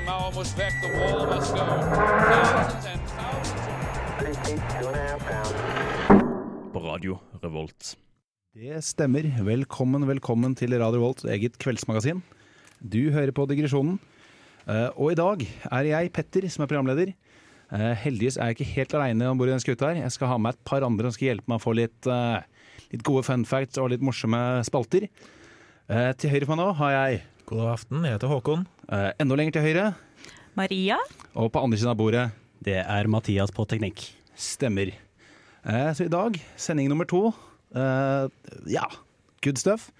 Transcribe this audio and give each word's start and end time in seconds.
Hiroshima 0.00 0.24
almost 0.24 0.56
wrecked 0.56 0.80
the 0.82 0.88
wall 0.98 1.22
of 1.22 1.28
Moscow. 1.28 1.66
Thousands 1.66 2.86
and 2.86 3.00
thousands 3.18 3.60
På 6.72 6.78
Radio 6.80 7.18
Revolt. 7.42 7.96
Det 8.54 8.84
stemmer. 8.84 9.44
Velkommen, 9.44 10.06
velkommen 10.08 10.54
til 10.56 10.78
Radio 10.80 11.00
Volts 11.00 11.24
eget 11.24 11.58
kveldsmagasin. 11.58 12.22
Du 12.80 13.10
hører 13.12 13.30
på 13.30 13.46
Digresjonen. 13.46 13.98
Eh, 14.66 14.88
og 14.96 15.12
i 15.12 15.18
dag 15.18 15.44
er 15.70 15.82
jeg 15.90 16.12
Petter 16.12 16.48
som 16.48 16.64
er 16.64 16.70
programleder. 16.70 17.12
Uh, 17.70 17.92
heldigvis 17.94 18.36
er 18.36 18.50
jeg 18.50 18.56
ikke 18.58 18.72
helt 18.74 18.94
aleine 18.94 19.28
om 19.30 19.38
bord 19.38 19.48
i 19.48 19.52
denne 19.52 19.62
skuta 19.62 19.92
her. 19.92 20.02
Jeg 20.02 20.12
skal 20.16 20.32
ha 20.32 20.38
med 20.38 20.56
et 20.56 20.64
par 20.64 20.82
andre 20.82 21.06
som 21.06 21.14
skal 21.14 21.28
hjelpe 21.30 21.50
meg 21.50 21.60
å 21.60 21.62
få 21.62 21.74
litt, 21.78 22.06
eh, 22.06 22.40
litt 22.90 23.04
gode 23.06 23.22
fun 23.22 23.44
facts 23.46 23.78
og 23.78 23.92
litt 23.92 24.02
morsomme 24.02 24.64
spalter. 24.66 25.06
Eh, 25.90 26.12
til 26.18 26.30
høyre 26.30 26.46
for 26.46 26.56
meg 26.56 26.64
nå 26.64 26.72
har 26.80 26.96
jeg 26.96 27.22
God 27.50 27.66
aften, 27.72 28.04
jeg 28.06 28.14
heter 28.14 28.30
Håkon. 28.30 28.66
eh, 28.92 29.10
enda 29.20 29.34
lenger 29.36 29.52
til 29.58 29.62
høyre, 29.62 29.94
Maria? 30.56 30.96
og 31.34 31.50
på 31.52 31.62
andre 31.62 31.78
siden 31.78 31.90
av 31.90 31.96
bordet 31.98 32.30
Det 32.64 32.76
er 32.78 33.06
Mathias 33.08 33.50
på 33.50 33.64
teknikk. 33.66 34.12
stemmer. 34.36 34.92
Eh, 35.64 35.92
så 35.94 36.04
i 36.04 36.08
dag, 36.08 36.34
sending 36.56 36.88
nummer 36.88 37.04
to. 37.04 37.32
Eh, 37.74 38.28
ja, 38.68 38.84
good 39.42 39.56
stuff. 39.58 39.90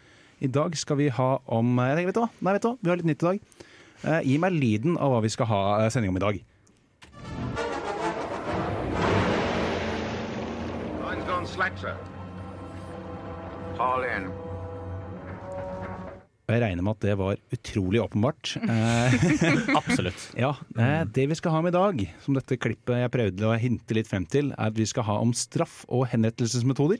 I 0.40 0.46
dag 0.46 0.76
skal 0.76 0.96
vi 0.96 1.08
ha 1.08 1.38
om 1.46 1.78
eh, 1.78 1.88
jeg 1.88 1.96
tenker, 1.96 2.06
vet 2.06 2.14
du 2.14 2.20
hva? 2.20 2.30
Nei, 2.40 2.52
vet 2.52 2.62
du 2.62 2.68
hva? 2.68 2.78
Vi 2.82 2.88
har 2.90 2.96
litt 2.96 3.06
nytt 3.06 3.22
i 3.22 3.26
dag. 3.26 3.40
Eh, 4.04 4.20
gi 4.24 4.38
meg 4.38 4.52
lyden 4.52 4.96
av 4.98 5.10
hva 5.12 5.20
vi 5.22 5.28
skal 5.28 5.46
ha 5.46 5.62
eh, 5.84 5.90
sending 5.90 6.10
om 6.10 6.16
i 6.16 6.20
dag. 6.20 6.40
Line's 11.04 11.26
gone 11.26 11.46
slack, 11.46 11.76
sir. 11.78 11.96
Fall 13.76 14.04
in. 14.04 14.30
Og 16.50 16.56
Jeg 16.56 16.64
regner 16.64 16.82
med 16.82 16.96
at 16.96 17.04
det 17.06 17.12
var 17.14 17.38
utrolig 17.54 18.00
åpenbart. 18.02 18.56
Eh, 18.70 19.76
Absolutt. 19.78 20.22
ja, 20.44 20.50
eh, 20.78 21.02
Det 21.06 21.28
vi 21.30 21.36
skal 21.38 21.54
ha 21.54 21.60
med 21.62 21.70
i 21.70 21.78
dag, 21.78 22.00
som 22.24 22.34
dette 22.34 22.58
klippet 22.58 22.98
jeg 22.98 23.12
prøvde 23.14 23.46
å 23.46 23.58
hinte 23.60 23.94
litt 23.94 24.08
frem 24.10 24.26
til, 24.26 24.50
er 24.56 24.72
at 24.72 24.76
vi 24.76 24.86
skal 24.88 25.06
ha 25.06 25.18
om 25.22 25.30
straff 25.36 25.84
og 25.88 26.08
henrettelsesmetoder. 26.10 26.98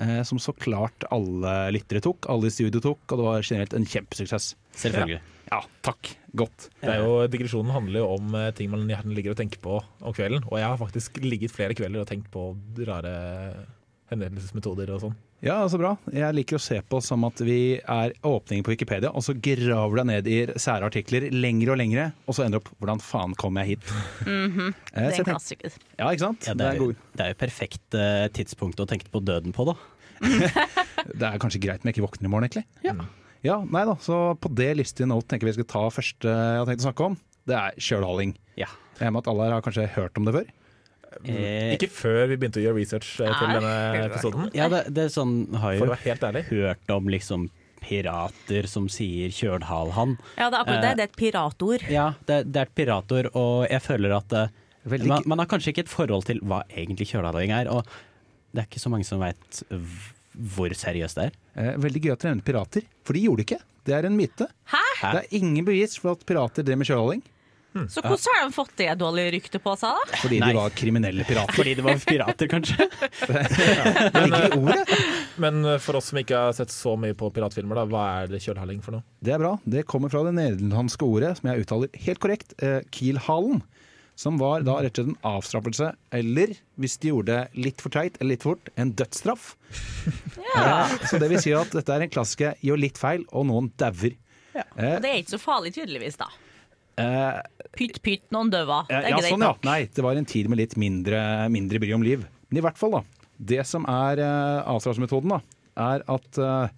Eh, 0.00 0.22
som 0.24 0.40
så 0.40 0.54
klart 0.56 1.04
alle 1.12 1.52
lyttere 1.76 2.00
tok, 2.04 2.30
alle 2.32 2.48
i 2.48 2.54
studio 2.54 2.80
tok, 2.80 3.04
og 3.12 3.20
det 3.20 3.26
var 3.28 3.44
generelt 3.44 3.76
en 3.76 3.88
kjempesuksess. 3.92 4.54
Selvfølgelig. 4.84 5.20
Ja, 5.50 5.60
takk. 5.84 6.14
Godt. 6.32 6.70
Det 6.80 6.94
er 6.94 7.04
jo, 7.04 7.18
digresjonen 7.28 7.74
handler 7.76 8.00
jo 8.00 8.08
om 8.14 8.32
ting 8.56 8.72
man 8.72 8.88
gjerne 8.88 9.12
ligger 9.18 9.34
og 9.34 9.42
tenker 9.42 9.60
på 9.60 9.82
om 9.82 10.16
kvelden. 10.16 10.46
Og 10.48 10.56
jeg 10.62 10.70
har 10.70 10.80
faktisk 10.80 11.20
ligget 11.20 11.52
flere 11.52 11.76
kvelder 11.76 12.06
og 12.06 12.08
tenkt 12.08 12.32
på 12.32 12.54
rare 12.88 13.12
henrettelsesmetoder 14.12 14.94
og 14.96 15.04
sånn. 15.04 15.18
Ja, 15.42 15.56
så 15.66 15.74
bra. 15.74 15.96
Jeg 16.14 16.34
liker 16.36 16.54
å 16.54 16.62
se 16.62 16.76
på 16.86 17.00
som 17.02 17.24
at 17.26 17.40
vi 17.42 17.74
er 17.80 18.12
åpningen 18.22 18.62
på 18.62 18.70
Wikipedia, 18.76 19.10
og 19.10 19.24
så 19.26 19.34
graver 19.34 19.90
du 19.90 19.98
deg 19.98 20.06
ned 20.06 20.28
i 20.30 20.36
sære 20.54 20.86
artikler 20.86 21.26
lengre 21.34 21.74
og 21.74 21.80
lengre, 21.80 22.04
og 22.30 22.36
så 22.36 22.44
ender 22.44 22.60
du 22.60 22.62
opp 22.62 22.70
hvordan 22.78 23.02
faen 23.02 23.34
kom 23.40 23.58
jeg 23.58 23.72
hit? 23.72 23.88
Eh, 24.22 24.60
Det 24.92 25.08
er 25.08 25.18
en 25.24 25.26
klassiker. 25.32 25.74
Ja, 25.98 26.12
ikke 26.12 26.28
sant? 26.28 26.46
Ja, 26.46 26.54
det, 26.54 26.68
er 26.68 26.78
jo, 26.78 26.92
god. 26.92 27.02
det 27.18 27.26
er 27.26 27.34
jo 27.34 27.38
perfekt 27.42 27.98
uh, 27.98 28.28
tidspunkt 28.38 28.84
å 28.84 28.86
tenke 28.86 29.10
på 29.10 29.24
døden 29.24 29.56
på, 29.56 29.66
da. 29.66 29.74
det 31.18 31.26
er 31.26 31.42
kanskje 31.42 31.64
greit 31.66 31.82
om 31.82 31.90
jeg 31.90 31.96
ikke 31.96 32.06
våkner 32.06 32.30
i 32.30 32.32
morgen, 32.36 32.46
egentlig. 32.46 32.64
Ja. 32.86 32.94
ja, 33.42 33.58
nei 33.66 33.82
da. 33.90 33.98
Så 34.04 34.22
på 34.38 34.52
det 34.62 34.70
listige 34.78 35.10
note 35.10 35.26
tenker 35.32 35.50
vi 35.50 35.58
skal 35.58 35.70
ta 35.74 35.86
første 35.90 36.38
jeg 36.38 36.62
har 36.62 36.70
tenkt 36.70 36.86
å 36.86 36.90
snakke 36.92 37.10
om. 37.10 37.18
Det 37.50 37.58
er 37.58 37.82
sjølhaling. 37.82 38.38
Ja. 38.54 38.70
Jeg 39.00 39.10
med 39.10 39.24
at 39.24 39.34
alle 39.34 39.48
her 39.48 39.58
har 39.58 39.66
kanskje 39.66 39.90
hørt 39.98 40.22
om 40.22 40.30
det 40.30 40.38
før. 40.38 40.58
Eh, 41.24 41.74
Ikke 41.76 41.88
før 41.92 42.26
vi 42.30 42.36
begynte 42.36 42.60
å 42.60 42.64
gjøre 42.64 42.78
research 42.80 43.10
eh, 43.20 43.32
til 43.38 43.52
denne 43.56 43.74
episoden. 44.06 44.50
ja, 44.56 44.68
det, 44.72 44.84
det 44.94 45.04
er 45.08 45.12
sånn 45.14 45.34
Har 45.54 45.76
For 45.78 45.86
å 45.86 45.90
jo 45.90 45.94
være 45.94 46.06
helt 46.08 46.26
ærlig. 46.28 46.44
hørt 46.50 46.90
om 46.96 47.08
liksom 47.12 47.48
pirater 47.82 48.66
som 48.70 48.86
sier 48.88 49.28
'kjølhalhan'. 49.34 50.16
Ja, 50.38 50.48
det 50.50 50.56
er 50.56 50.60
akkurat 50.62 50.82
det. 50.82 50.90
Eh, 50.90 50.94
Det 50.96 51.02
er 51.02 51.10
et 51.10 51.16
piratord. 51.18 51.82
Ja, 51.90 52.06
det, 52.26 52.36
det 52.52 52.60
er 52.60 52.66
et 52.70 52.74
piratord, 52.78 53.30
og 53.34 53.66
jeg 53.68 53.82
føler 53.82 54.16
at 54.16 54.32
eh, 54.32 54.48
Veldig 54.86 55.06
man, 55.06 55.22
man 55.26 55.38
har 55.38 55.46
kanskje 55.46 55.70
ikke 55.74 55.84
et 55.86 55.90
forhold 55.92 56.24
til 56.26 56.40
hva 56.42 56.62
egentlig 56.70 57.06
kjølhaling 57.12 57.52
er, 57.54 57.68
og 57.70 57.84
det 58.52 58.64
er 58.64 58.66
ikke 58.66 58.80
så 58.82 58.90
mange 58.90 59.04
som 59.06 59.20
veit 59.22 59.62
hvor 60.56 60.72
seriøst 60.74 61.18
det 61.20 61.24
er. 61.28 61.36
Eh, 61.54 61.76
veldig 61.78 62.00
gøy 62.02 62.12
at 62.14 62.22
dere 62.24 62.32
nevner 62.34 62.46
pirater, 62.46 62.82
for 63.04 63.12
de 63.14 63.22
gjorde 63.26 63.42
det 63.42 63.46
ikke. 63.50 63.60
Det 63.86 63.94
er 63.94 64.06
en 64.08 64.16
myte. 64.18 64.46
Hæ? 64.72 64.80
Det 65.02 65.20
er 65.22 65.36
ingen 65.38 65.64
bevis 65.66 65.94
for 65.98 66.12
at 66.16 66.24
pirater 66.26 66.62
drev 66.66 66.78
med 66.80 66.86
sjølhaling, 66.88 67.22
Så 67.88 68.02
hvordan 68.04 68.34
har 68.36 68.42
de 68.48 68.52
fått 68.52 68.72
det 68.76 68.88
dårlige 69.00 69.30
ryktet 69.36 69.62
på 69.64 69.72
seg, 69.80 69.96
da? 69.96 70.18
fordi 70.20 70.38
Nei. 70.42 70.48
de 70.52 70.58
var 70.58 70.74
kriminelle 70.76 71.24
pirater. 71.24 71.56
Fordi 71.56 71.72
de 71.78 71.84
var 71.86 72.02
pirater, 72.04 72.50
kanskje. 72.52 72.86
Det 74.12 74.24
ligger 74.26 74.48
i 74.48 74.58
ordet. 74.58 74.98
Men 75.40 75.64
eh, 75.64 75.78
for 75.80 75.96
oss 76.00 76.10
som 76.12 76.20
ikke 76.20 76.36
har 76.46 76.52
sett 76.56 76.72
så 76.74 76.92
mye 77.00 77.16
på 77.18 77.30
piratfilmer, 77.32 77.80
da, 77.80 77.86
hva 77.88 78.02
er 78.22 78.32
det 78.34 78.42
kjølhaling 78.44 78.82
for 78.84 78.98
noe? 78.98 79.06
Det 79.24 79.32
er 79.36 79.40
bra. 79.40 79.54
Det 79.64 79.86
kommer 79.88 80.12
fra 80.12 80.20
det 80.28 80.34
nederlandske 80.36 81.08
ordet, 81.08 81.32
som 81.40 81.48
jeg 81.52 81.64
uttaler 81.64 82.02
helt 82.06 82.20
korrekt, 82.22 82.52
eh, 82.60 82.80
kielhalen. 82.92 83.62
Som 84.22 84.36
var 84.36 84.60
da 84.60 84.74
rett 84.84 84.98
og 85.00 85.06
slett 85.06 85.14
en 85.14 85.30
avstraffelse, 85.32 85.86
eller 86.12 86.52
hvis 86.78 86.98
de 87.00 87.08
gjorde 87.14 87.32
det 87.32 87.62
litt 87.64 87.80
for 87.80 87.94
teit 87.94 88.18
eller 88.20 88.34
litt 88.34 88.44
fort, 88.44 88.68
en 88.76 88.92
dødsstraff. 89.00 89.54
Eh, 90.52 90.92
så 91.08 91.18
det 91.22 91.30
vil 91.32 91.40
si 91.40 91.54
at 91.56 91.72
dette 91.72 91.94
er 91.96 92.04
en 92.04 92.12
klassiker 92.12 92.60
gjør 92.60 92.82
litt 92.84 93.00
feil, 93.00 93.24
og 93.32 93.48
noen 93.48 93.70
dauer. 93.80 94.12
Eh, 94.52 94.60
Og 94.76 95.00
det 95.00 95.08
er 95.14 95.22
ikke 95.22 95.32
så 95.38 95.40
farlig, 95.40 95.72
tydeligvis, 95.78 96.20
da. 96.20 96.28
Eh, 97.00 97.40
Pytt, 97.72 98.02
pytt, 98.04 98.26
noen 98.34 98.50
døva. 98.52 98.82
Det 98.88 98.98
er 98.98 99.08
ja, 99.08 99.16
greit 99.16 99.32
sånn, 99.32 99.46
ja. 99.46 99.54
Nei, 99.64 99.80
det 99.88 100.04
var 100.04 100.18
en 100.18 100.28
tid 100.28 100.50
med 100.52 100.60
litt 100.60 100.76
mindre, 100.76 101.22
mindre 101.52 101.80
bry 101.80 101.94
om 101.96 102.04
liv. 102.04 102.26
Men 102.50 102.60
i 102.60 102.64
hvert 102.66 102.76
fall, 102.76 102.98
da. 102.98 103.28
Det 103.42 103.62
som 103.64 103.86
er 103.88 104.20
uh, 104.20 104.60
avstraffelsesmetoden, 104.74 105.38
er 105.80 106.04
at 106.12 106.36
eh, 106.38 106.74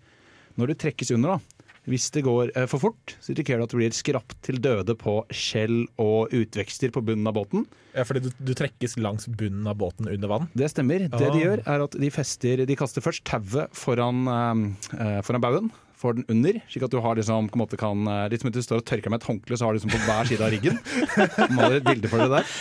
når 0.54 0.70
du 0.70 0.74
trekkes 0.78 1.10
under, 1.16 1.34
da, 1.34 1.64
hvis 1.90 2.06
det 2.14 2.22
går 2.24 2.52
eh, 2.54 2.66
for 2.70 2.80
fort, 2.80 3.16
så 3.20 3.34
risikerer 3.34 3.60
du 3.60 3.66
at 3.66 3.72
du 3.74 3.78
blir 3.80 3.96
skrapt 3.96 4.36
til 4.46 4.60
døde 4.62 4.94
på 4.96 5.18
skjell 5.34 5.82
og 6.00 6.32
utvekster 6.32 6.94
på 6.94 7.02
bunnen 7.04 7.26
av 7.28 7.34
båten. 7.36 7.66
Ja, 7.94 8.06
fordi 8.08 8.24
du, 8.24 8.30
du 8.38 8.54
trekkes 8.56 8.96
langs 9.02 9.26
bunnen 9.28 9.66
av 9.70 9.76
båten 9.82 10.08
under 10.10 10.30
vann. 10.30 10.48
Det 10.56 10.70
stemmer. 10.72 11.08
Det 11.10 11.26
Ah. 11.26 11.34
de 11.34 11.42
gjør, 11.42 11.64
er 11.66 11.84
at 11.84 11.98
de 12.00 12.10
fester 12.14 12.64
De 12.66 12.76
kaster 12.78 13.04
først 13.04 13.26
tauet 13.28 13.74
foran, 13.76 14.24
uh, 14.30 15.20
foran 15.26 15.44
baugen. 15.44 15.74
Får 16.04 16.18
den 16.18 16.26
under, 16.28 16.58
slik 16.68 16.84
at 16.84 16.92
du 16.92 16.98
har 17.00 17.16
liksom, 17.16 17.46
på 17.48 17.56
en 17.56 17.62
måte 17.62 17.78
kan, 17.80 18.02
eh, 18.12 18.26
litt 18.28 18.42
som 18.42 18.50
at 18.50 18.56
du 18.58 18.60
står 18.64 18.82
og 18.82 18.86
tørker 18.90 19.08
med 19.08 19.22
et 19.22 19.28
håndkle, 19.30 19.56
så 19.56 19.64
har 19.64 19.72
du 19.72 19.78
liksom 19.78 19.94
på 19.94 20.02
hver 20.04 20.28
side 20.28 20.44
av 20.44 20.52
ryggen. 20.52 20.76
Maler 21.56 21.78
et 21.78 21.86
bilde 21.88 22.10
for 22.12 22.20
det 22.20 22.28
der. 22.34 22.52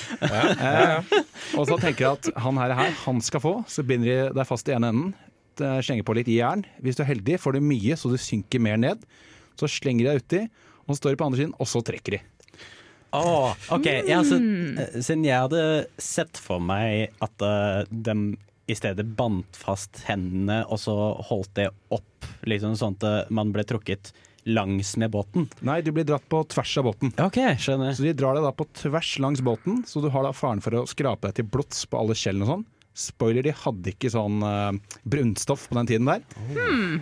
Eh, 0.64 1.18
og 1.60 1.68
så 1.68 1.76
tenker 1.82 2.06
jeg 2.06 2.22
at 2.22 2.30
han 2.46 2.62
her, 2.62 2.72
her, 2.80 2.96
han 3.04 3.20
skal 3.26 3.44
få, 3.44 3.54
så 3.68 3.84
binder 3.84 4.08
de 4.08 4.38
deg 4.40 4.48
fast 4.48 4.72
i 4.72 4.78
ene 4.78 4.94
enden. 4.94 5.12
eh, 5.60 5.80
Slenger 5.84 6.08
på 6.08 6.16
litt 6.16 6.32
jern. 6.32 6.64
Hvis 6.80 6.96
du 6.96 7.04
er 7.04 7.12
heldig, 7.12 7.36
får 7.44 7.58
du 7.60 7.66
mye, 7.68 8.00
så 8.00 8.14
du 8.14 8.16
synker 8.16 8.64
mer 8.64 8.80
ned. 8.80 9.04
Så 9.60 9.68
slenger 9.70 10.08
de 10.08 10.14
deg 10.14 10.24
uti, 10.24 10.46
og 10.88 10.96
så 10.96 11.02
står 11.02 11.14
de 11.14 11.20
på 11.20 11.28
andre 11.28 11.42
siden, 11.44 11.58
og 11.60 11.68
så 11.70 11.84
trekker 11.86 12.16
de. 12.16 12.22
Åh, 13.14 13.52
ok, 13.76 13.86
ja, 14.10 14.24
så, 14.26 14.40
eh, 14.40 14.96
Siden 15.04 15.28
jeg 15.28 15.38
hadde 15.44 15.62
sett 16.02 16.40
for 16.42 16.64
meg 16.64 17.12
at 17.22 17.44
uh, 17.46 17.84
de 17.92 18.16
i 18.68 18.76
stedet 18.78 19.06
bandt 19.18 19.58
fast 19.60 20.04
hendene 20.08 20.62
og 20.72 20.80
så 20.80 20.94
holdt 21.30 21.52
det 21.60 21.70
opp, 21.94 22.28
liksom 22.48 22.78
sånn 22.80 22.96
at 23.00 23.08
eh, 23.08 23.34
man 23.34 23.52
ble 23.56 23.66
trukket 23.68 24.14
langs 24.44 24.98
med 25.00 25.12
båten. 25.12 25.48
Nei, 25.64 25.80
du 25.84 25.92
blir 25.96 26.06
dratt 26.08 26.26
på 26.32 26.42
tvers 26.52 26.78
av 26.80 26.88
båten. 26.90 27.14
Ok, 27.24 27.40
skjønner. 27.64 27.94
Så 27.96 28.04
de 28.06 28.14
drar 28.18 28.36
deg 28.36 28.44
da 28.44 28.52
på 28.56 28.68
tvers 28.76 29.16
langs 29.24 29.44
båten, 29.44 29.84
så 29.88 30.04
du 30.04 30.10
har 30.12 30.26
da 30.28 30.34
faren 30.36 30.64
for 30.64 30.76
å 30.82 30.86
skrape 30.90 31.30
deg 31.30 31.40
til 31.40 31.50
blods 31.54 31.86
på 31.88 32.00
alle 32.00 32.18
skjellene 32.18 32.48
og 32.48 32.52
sånn. 32.52 32.66
Spoiler, 32.94 33.46
de 33.46 33.56
hadde 33.58 33.94
ikke 33.96 34.12
sånn 34.14 34.44
uh, 34.46 34.98
brunstoff 35.10 35.66
på 35.70 35.80
den 35.80 35.90
tiden 35.90 36.12
der. 36.12 36.26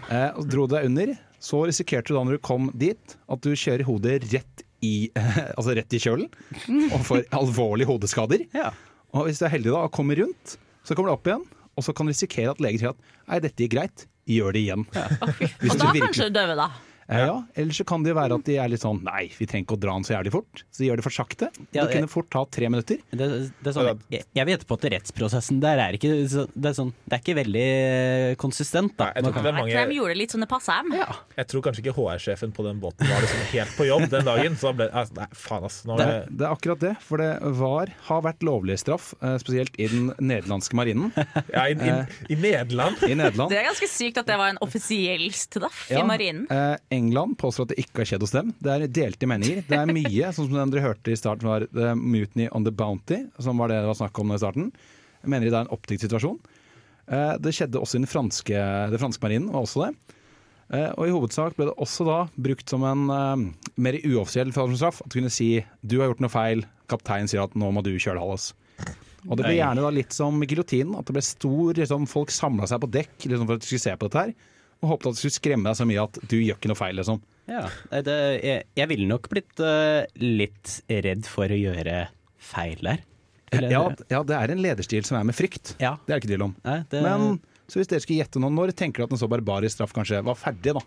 Eh, 0.07 0.29
og 0.39 0.45
dro 0.47 0.67
deg 0.71 0.87
under. 0.87 1.11
Så 1.41 1.65
risikerte 1.67 2.13
du 2.13 2.15
da 2.15 2.23
når 2.23 2.37
du 2.37 2.45
kom 2.45 2.69
dit, 2.77 3.17
at 3.27 3.43
du 3.43 3.51
kjører 3.57 3.83
hodet 3.89 4.19
rett 4.29 4.63
i, 4.85 5.09
altså 5.57 5.75
rett 5.77 5.97
i 5.97 6.01
kjølen 6.01 6.29
og 6.91 7.03
får 7.09 7.25
alvorlige 7.41 7.89
hodeskader. 7.91 8.45
Ja. 8.55 8.69
Og 9.11 9.27
hvis 9.27 9.41
du 9.41 9.47
er 9.49 9.55
heldig 9.57 9.73
da 9.73 9.83
og 9.89 9.95
kommer 9.97 10.21
rundt, 10.21 10.55
så 10.83 10.95
kommer 10.95 11.11
det 11.11 11.17
opp 11.19 11.27
igjen, 11.31 11.43
og 11.77 11.83
så 11.85 11.93
kan 11.95 12.05
du 12.07 12.11
risikere 12.13 12.51
at 12.55 12.61
leger 12.63 12.79
sier 12.83 12.89
at 12.95 13.01
nei, 13.29 13.39
dette 13.39 13.63
gikk 13.63 13.73
greit, 13.75 14.05
gjør 14.29 14.53
det 14.55 14.61
igjen. 14.65 14.85
Hvis 14.91 15.71
Og 15.71 15.77
du 15.77 15.85
da 15.85 15.91
virkelig- 15.91 16.01
kanskje 16.09 16.27
du 16.29 16.35
døver, 16.39 16.55
da. 16.55 16.69
Eh, 17.11 17.25
ja, 17.27 17.35
Eller 17.59 17.75
så 17.75 17.83
kan 17.87 18.03
det 18.05 18.13
jo 18.13 18.15
være 18.15 18.37
at 18.39 18.45
de 18.47 18.55
er 18.61 18.69
litt 18.71 18.83
sånn 18.83 19.01
Nei, 19.03 19.25
vi 19.35 19.47
trenger 19.49 19.65
ikke 19.65 19.75
å 19.75 19.81
dra 19.83 19.95
den 19.97 20.05
så 20.07 20.13
jævlig 20.15 20.31
fort. 20.31 20.61
Så 20.71 20.83
de 20.83 20.87
gjør 20.89 21.01
det 21.01 21.05
for 21.05 21.15
sakte. 21.15 21.49
Ja, 21.75 21.83
det 21.85 21.97
kunne 21.97 22.09
fort 22.11 22.29
ta 22.31 22.43
tre 22.47 22.69
minutter. 22.71 23.01
Det, 23.11 23.27
det 23.59 23.71
er 23.71 23.75
sånn, 23.75 24.03
jeg, 24.13 24.23
jeg 24.37 24.47
vet 24.47 24.63
på 24.69 24.77
at 24.79 24.87
rettsprosessen 24.95 25.59
der 25.63 25.81
er 25.83 25.97
ikke 25.97 26.11
det, 26.13 26.69
er 26.71 26.75
sånn, 26.77 26.93
det 27.05 27.17
er 27.17 27.23
ikke 27.23 27.35
veldig 27.41 27.65
eh, 27.67 28.35
konsistent. 28.41 28.95
Da. 28.95 29.09
Nei, 29.11 29.19
jeg 29.19 29.27
tror 29.27 29.49
er 29.51 29.57
Nei, 29.57 29.65
for 29.73 29.91
de 29.91 29.97
gjorde 29.99 30.15
det 30.15 30.19
litt 30.21 30.35
sånn 30.35 30.45
det 30.45 30.49
passa 30.51 30.77
dem. 30.79 30.95
Jeg 31.41 31.49
tror 31.51 31.65
kanskje 31.67 31.83
ikke 31.83 31.95
HR-sjefen 31.97 32.53
på 32.55 32.65
den 32.67 32.79
båten 32.83 33.09
var 33.11 33.25
liksom 33.25 33.43
helt 33.51 33.75
på 33.77 33.87
jobb 33.89 34.07
den 34.13 34.27
dagen. 34.27 34.57
Så 34.61 34.71
ble 34.77 34.87
altså, 34.91 35.17
Nei, 35.19 35.27
faen, 35.35 35.67
ass. 35.67 35.81
Nå 35.89 35.97
Det, 35.99 36.07
er 36.07 36.13
det, 36.29 36.37
det 36.39 36.47
er 36.47 36.55
akkurat 36.55 36.83
det. 36.85 36.93
For 37.03 37.21
det 37.21 37.29
var, 37.59 37.91
har 38.07 38.23
vært 38.29 38.45
lovlig 38.47 38.77
straff, 38.81 39.11
eh, 39.19 39.35
spesielt 39.41 39.75
i 39.81 39.89
den 39.91 40.11
nederlandske 40.21 40.77
marinen 40.79 41.11
ja, 41.55 41.67
i, 41.67 41.75
i, 41.75 41.91
I 42.31 42.39
Nederland 42.39 43.03
i 43.07 43.13
Nederland. 43.17 43.51
Det 43.51 43.59
er 43.59 43.67
ganske 43.67 43.89
sykt 43.91 44.21
at 44.21 44.29
det 44.31 44.39
var 44.39 44.53
en 44.53 44.61
offisiell 44.63 45.27
straff 45.35 45.83
Ja, 45.91 46.01
i 46.01 46.07
marinen. 46.07 46.47
eh, 46.51 46.77
England 47.01 47.37
påstår 47.41 47.67
at 47.67 47.73
det 47.73 47.81
ikke 47.83 48.03
har 48.03 48.09
skjedd 48.11 48.25
hos 48.25 48.33
dem. 48.35 48.53
Det 48.61 48.71
er 48.71 48.87
delte 49.01 49.29
meninger. 49.29 49.63
Det 49.67 49.77
er 49.77 49.91
mye, 49.91 50.31
sånn 50.37 50.49
som 50.51 50.73
dere 50.73 50.85
hørte 50.85 51.13
i 51.13 51.19
starten, 51.19 51.49
var 51.49 51.65
The 51.73 51.95
Mutiny 51.97 52.47
on 52.53 52.67
the 52.67 52.73
Bounty, 52.73 53.23
som 53.41 53.61
var 53.61 53.73
det 53.73 53.81
det 53.81 53.89
var 53.89 53.99
snakk 54.03 54.21
om 54.21 54.33
i 54.35 54.39
starten. 54.41 54.71
Jeg 55.21 55.33
mener 55.33 55.49
det 55.49 55.57
er 55.57 55.65
en 55.65 55.75
oppdiktet 55.75 56.07
situasjon. 56.07 56.39
Eh, 57.11 57.35
det 57.41 57.53
skjedde 57.57 57.81
også 57.81 57.97
i 57.97 58.03
den 58.03 58.09
franske, 58.09 58.65
det 58.93 59.01
franske 59.01 59.23
marinen, 59.25 59.51
var 59.53 59.65
også 59.65 59.87
det. 59.87 60.17
Eh, 60.71 60.87
og 60.95 61.03
i 61.03 61.11
hovedsak 61.11 61.57
ble 61.57 61.67
det 61.67 61.75
også 61.83 62.07
da 62.07 62.19
brukt 62.39 62.71
som 62.71 62.85
en 62.87 63.09
eh, 63.11 63.45
mer 63.75 63.99
uoffisiell 64.05 64.53
straff. 64.53 65.01
At 65.03 65.11
du 65.11 65.19
kunne 65.19 65.33
si 65.33 65.65
'du 65.83 65.99
har 65.99 66.11
gjort 66.11 66.23
noe 66.23 66.31
feil', 66.31 66.65
kapteinen 66.87 67.27
sier 67.27 67.43
at 67.43 67.55
'nå 67.55 67.71
må 67.71 67.83
du 67.83 67.91
kjøre 67.97 68.21
Halles'. 68.21 68.53
Og 69.29 69.37
det 69.37 69.45
ble 69.45 69.57
gjerne 69.59 69.83
da 69.83 69.91
litt 69.93 70.13
som 70.15 70.39
giljotinen, 70.41 70.95
at 70.97 71.05
det 71.05 71.13
ble 71.13 71.21
stor 71.21 71.77
liksom, 71.77 72.07
Folk 72.09 72.31
samla 72.33 72.65
seg 72.65 72.81
på 72.81 72.89
dekk 72.89 73.27
liksom, 73.27 73.45
for 73.45 73.59
at 73.59 73.61
de 73.61 73.67
skulle 73.67 73.83
se 73.83 73.93
på 73.93 74.07
dette 74.07 74.23
her, 74.23 74.33
og 74.81 74.89
håpet 74.95 75.07
at 75.11 75.13
det 75.17 75.21
skulle 75.21 75.37
skremme 75.37 75.69
deg 75.69 75.77
så 75.77 75.85
mye 75.89 76.03
at 76.03 76.17
du 76.31 76.37
gjør 76.39 76.57
ikke 76.57 76.71
noe 76.71 76.79
feil, 76.79 76.95
liksom. 76.97 77.21
Ja, 77.51 77.63
det, 78.05 78.15
jeg, 78.45 78.63
jeg 78.79 78.87
ville 78.91 79.07
nok 79.09 79.27
blitt 79.31 79.59
uh, 79.61 80.05
litt 80.21 80.77
redd 80.89 81.25
for 81.27 81.51
å 81.51 81.57
gjøre 81.57 82.07
feil 82.41 82.79
der. 82.85 83.01
Eller- 83.51 83.73
Ja, 83.73 83.81
ja, 84.13 84.21
det 84.23 84.37
er 84.37 84.53
en 84.53 84.61
lederstil 84.63 85.03
som 85.05 85.17
er 85.19 85.25
med 85.27 85.35
frykt. 85.35 85.73
Ja. 85.81 85.97
Det 86.05 86.13
er 86.13 86.19
det 86.19 86.23
ikke 86.23 86.31
tvil 86.33 86.45
om. 86.47 86.55
Nei, 86.63 86.77
det, 86.93 87.01
Men 87.03 87.41
så 87.67 87.81
hvis 87.81 87.89
dere 87.91 88.03
skulle 88.03 88.21
gjette 88.23 88.39
noe, 88.43 88.53
når 88.55 88.71
tenker 88.79 89.01
du 89.03 89.09
at 89.09 89.13
en 89.17 89.19
så 89.21 89.27
barbarisk 89.31 89.77
straff 89.77 89.93
kanskje 89.95 90.21
var 90.23 90.37
ferdig, 90.39 90.73
da? 90.77 90.81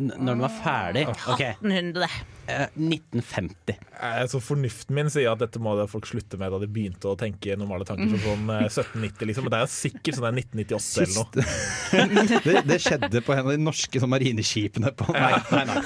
n- 0.00 0.12
når 0.18 0.32
den 0.34 0.42
var 0.44 0.54
ferdig 0.62 1.06
OK, 1.12 1.42
1800. 1.62 2.08
eh, 2.46 2.68
1950. 2.76 3.76
Eh, 4.02 4.22
Så 4.30 4.40
fornuften 4.42 4.96
min 4.96 5.10
sier 5.12 5.30
at 5.32 5.42
dette 5.42 5.60
må 5.62 5.74
folk 5.90 6.06
slutte 6.08 6.38
med 6.40 6.52
da 6.52 6.58
de 6.62 6.68
begynte 6.70 7.10
å 7.10 7.16
tenke 7.18 7.56
normale 7.58 7.86
tanker 7.88 8.08
som 8.10 8.22
sånn 8.24 8.52
eh, 8.56 8.66
1790, 8.68 9.28
liksom. 9.30 9.46
Men 9.46 9.54
det 9.54 9.60
er 9.60 9.66
jo 9.66 9.72
sikkert 9.74 10.18
sånn 10.18 10.26
der 10.28 10.40
1998 10.42 11.04
eller 11.04 11.14
noe. 11.20 12.42
det, 12.46 12.56
det 12.70 12.78
skjedde 12.82 13.22
på 13.26 13.36
en 13.36 13.44
av 13.44 13.52
de 13.54 13.58
norske 13.62 14.02
sånn, 14.02 14.12
marineskipene 14.12 14.92
på 14.96 15.12
Nei, 15.12 15.32
nei, 15.52 15.64
nei. 15.68 15.80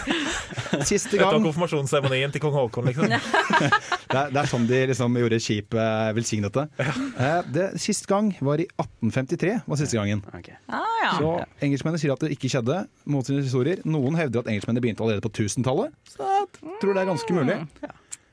Siste 0.86 1.16
gang. 1.16 1.26
Dette 1.26 1.32
var 1.32 1.38
konfirmasjonsseremonien 1.40 2.32
til 2.34 2.42
kong 2.42 2.54
Haakon, 2.56 2.88
liksom. 2.90 3.10
det 4.12 4.18
er, 4.20 4.32
det 4.32 4.40
er 4.42 4.50
sånn 4.50 4.66
de 4.68 4.80
liksom 4.92 5.16
gjorde 5.20 5.40
skipet 5.42 6.14
velsignete. 6.16 6.66
Eh, 6.82 7.38
det, 7.52 7.66
sist 7.82 8.06
gang 8.10 8.32
var 8.44 8.62
i 8.62 8.68
1853, 8.78 9.56
var 9.66 9.80
siste 9.80 9.98
gangen. 9.98 10.22
Okay. 10.36 10.56
Ah, 10.68 10.84
ja. 11.02 11.12
Så 11.18 11.32
engelskmennene 11.64 12.00
sier 12.02 12.14
at 12.14 12.22
det 12.24 12.32
ikke 12.36 12.50
skjedde, 12.52 12.82
mot 13.12 13.26
sine 13.26 13.44
historier. 13.44 13.82
Noen 13.88 14.18
hevder 14.18 14.42
at 14.44 14.50
engelskmennene 14.52 14.84
begynte 14.84 15.04
allerede 15.04 15.24
på 15.26 15.32
1000-tallet. 15.34 15.94
Så 16.10 16.26
jeg 16.26 16.46
tror 16.80 16.94
det 16.96 17.02
er 17.04 17.08
ganske 17.12 17.36
mulig. 17.36 17.56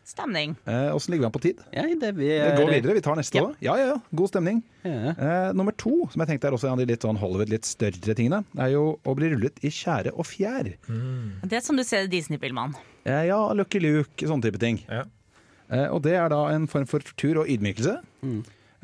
Stemning. 0.03 0.51
Eh, 0.67 0.89
Åssen 0.95 1.13
ligger 1.13 1.23
vi 1.23 1.27
an 1.29 1.31
på 1.31 1.41
tid? 1.45 1.59
Ja, 1.71 1.83
det, 1.87 2.09
vi 2.17 2.27
er, 2.35 2.57
går 2.59 2.67
videre, 2.73 2.93
vi 2.97 3.01
tar 3.05 3.15
neste 3.15 3.37
Ja. 3.39 3.43
òg. 3.47 3.53
Ja, 3.63 3.75
ja, 3.79 3.85
ja. 3.93 3.97
God 4.19 4.27
stemning. 4.33 4.57
Ja. 4.83 5.13
Eh, 5.15 5.53
nummer 5.55 5.71
to, 5.79 5.93
som 6.11 6.19
jeg 6.25 6.27
tenkte 6.33 6.49
er 6.49 6.57
også 6.57 6.67
en 6.67 6.73
av 6.75 6.81
de 6.83 6.87
litt 6.91 7.05
sånn 7.07 7.17
Hollywood, 7.21 7.47
litt 7.53 7.63
større 7.65 8.13
tingene, 8.19 8.41
er 8.59 8.73
jo 8.73 8.99
å 9.07 9.15
bli 9.15 9.29
rullet 9.31 9.63
i 9.63 9.71
tjære 9.71 10.11
og 10.11 10.27
fjær. 10.27 10.73
Det 11.47 11.55
er 11.55 11.63
som 11.63 11.79
du 11.79 11.85
ser 11.87 12.03
i 12.03 12.11
Disney-filmene. 12.11 12.75
Eh, 13.07 13.29
ja, 13.29 13.39
Lucky 13.55 13.79
Luke, 13.79 14.27
sånne 14.27 14.43
type 14.43 14.59
ting. 14.59 14.81
Ja. 14.91 15.05
Eh, 15.71 15.87
og 15.87 16.03
det 16.03 16.17
er 16.19 16.27
da 16.29 16.49
en 16.51 16.67
form 16.67 16.85
for 16.85 16.99
tortur 16.99 17.39
og 17.45 17.47
ydmykelse. 17.47 17.95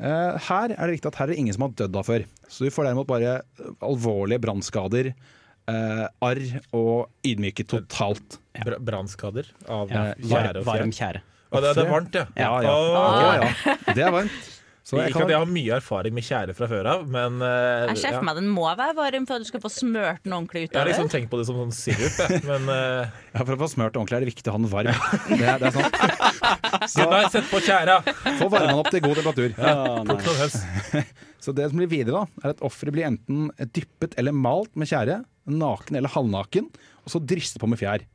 Eh, 0.00 0.38
her 0.48 0.72
er 0.72 0.86
det 0.88 0.96
viktig 0.96 1.10
at 1.12 1.20
her 1.20 1.28
er 1.28 1.34
det 1.34 1.38
ingen 1.44 1.52
som 1.52 1.66
har 1.68 1.76
dødd 1.76 2.00
av 2.00 2.08
før. 2.08 2.24
Så 2.48 2.64
du 2.64 2.72
får 2.72 2.88
derimot 2.88 3.06
bare 3.12 3.36
eh, 3.44 3.74
alvorlige 3.84 4.40
brannskader, 4.40 5.12
eh, 5.70 6.04
arr 6.30 6.44
og 6.76 7.26
ydmyket 7.26 7.70
totalt. 7.70 8.40
Br- 8.60 8.80
Brannskader 8.82 9.50
av 9.70 9.92
Ja, 9.92 10.10
eh, 10.10 10.24
var, 10.26 10.48
tjære 10.48 10.62
og 10.62 10.70
varm 10.70 10.94
kjære 10.94 11.20
tjære. 11.20 11.26
Å, 11.50 11.60
det, 11.60 11.74
det 11.74 11.82
er 11.82 11.90
varmt, 11.90 12.14
ja. 12.14 12.24
Ja, 12.38 12.50
ja. 12.62 12.72
Oh. 12.72 12.96
Okay, 13.10 13.36
ja. 13.42 13.94
Det 13.94 14.02
er 14.06 14.12
varmt. 14.14 14.48
Så 14.90 14.96
jeg 14.96 15.12
Ikke 15.12 15.22
at 15.22 15.30
jeg 15.30 15.38
har 15.38 15.50
mye 15.50 15.74
erfaring 15.76 16.14
med 16.16 16.24
tjære 16.26 16.54
fra 16.56 16.66
før 16.70 16.86
av, 16.88 17.02
men 17.06 17.36
uh, 17.44 17.90
Jeg 17.92 18.00
ser 18.00 18.14
ja. 18.14 18.18
for 18.18 18.26
meg 18.26 18.38
den 18.40 18.48
må 18.50 18.64
være 18.64 18.94
varm 18.96 19.26
for 19.28 19.36
at 19.36 19.44
du 19.44 19.46
skal 19.46 19.62
få 19.62 19.70
smørt 19.70 20.24
den 20.24 20.34
ordentlig 20.34 20.64
Jeg 20.64 20.74
har 20.74 20.88
liksom 20.88 21.10
tenkt 21.12 21.30
på 21.30 21.38
det 21.38 21.44
som 21.46 21.58
sånn 21.60 21.74
sirup, 21.76 22.16
jeg. 22.18 22.40
men 22.48 22.66
uh, 22.66 23.04
ja, 23.36 23.44
for 23.44 23.54
å 23.54 23.58
få 23.60 23.68
smørt 23.74 23.98
ordentlig 24.00 24.18
er 24.18 24.24
det 24.24 24.30
viktig 24.32 24.50
å 24.50 24.56
ha 24.56 24.62
den 24.62 24.70
varm. 24.72 25.04
Det 25.28 25.38
er, 25.44 25.62
det 25.62 25.70
er 25.70 25.76
sant. 25.76 26.00
Så 26.94 27.06
Nei, 27.06 27.22
sett 27.30 27.50
på 27.52 27.60
tjæra! 27.62 28.00
få 28.40 28.48
varma 28.50 28.70
den 28.72 28.80
opp 28.80 28.90
til 28.90 29.04
god 29.04 29.20
temperatur. 29.20 29.54
Ja, 29.60 29.76
ja. 30.00 31.04
Så 31.44 31.54
det 31.56 31.70
som 31.70 31.78
blir 31.80 31.90
videre, 31.92 32.24
da, 32.24 32.42
er 32.42 32.56
at 32.56 32.64
offeret 32.66 32.96
blir 32.96 33.06
enten 33.12 33.46
dyppet 33.76 34.16
eller 34.20 34.34
malt 34.34 34.74
med 34.80 34.90
tjære, 34.90 35.20
naken 35.54 36.00
eller 36.00 36.12
halvnaken, 36.14 36.70
og 37.04 37.12
så 37.12 37.22
driste 37.22 37.60
på 37.62 37.68
med 37.70 37.80
fjær. 37.80 38.06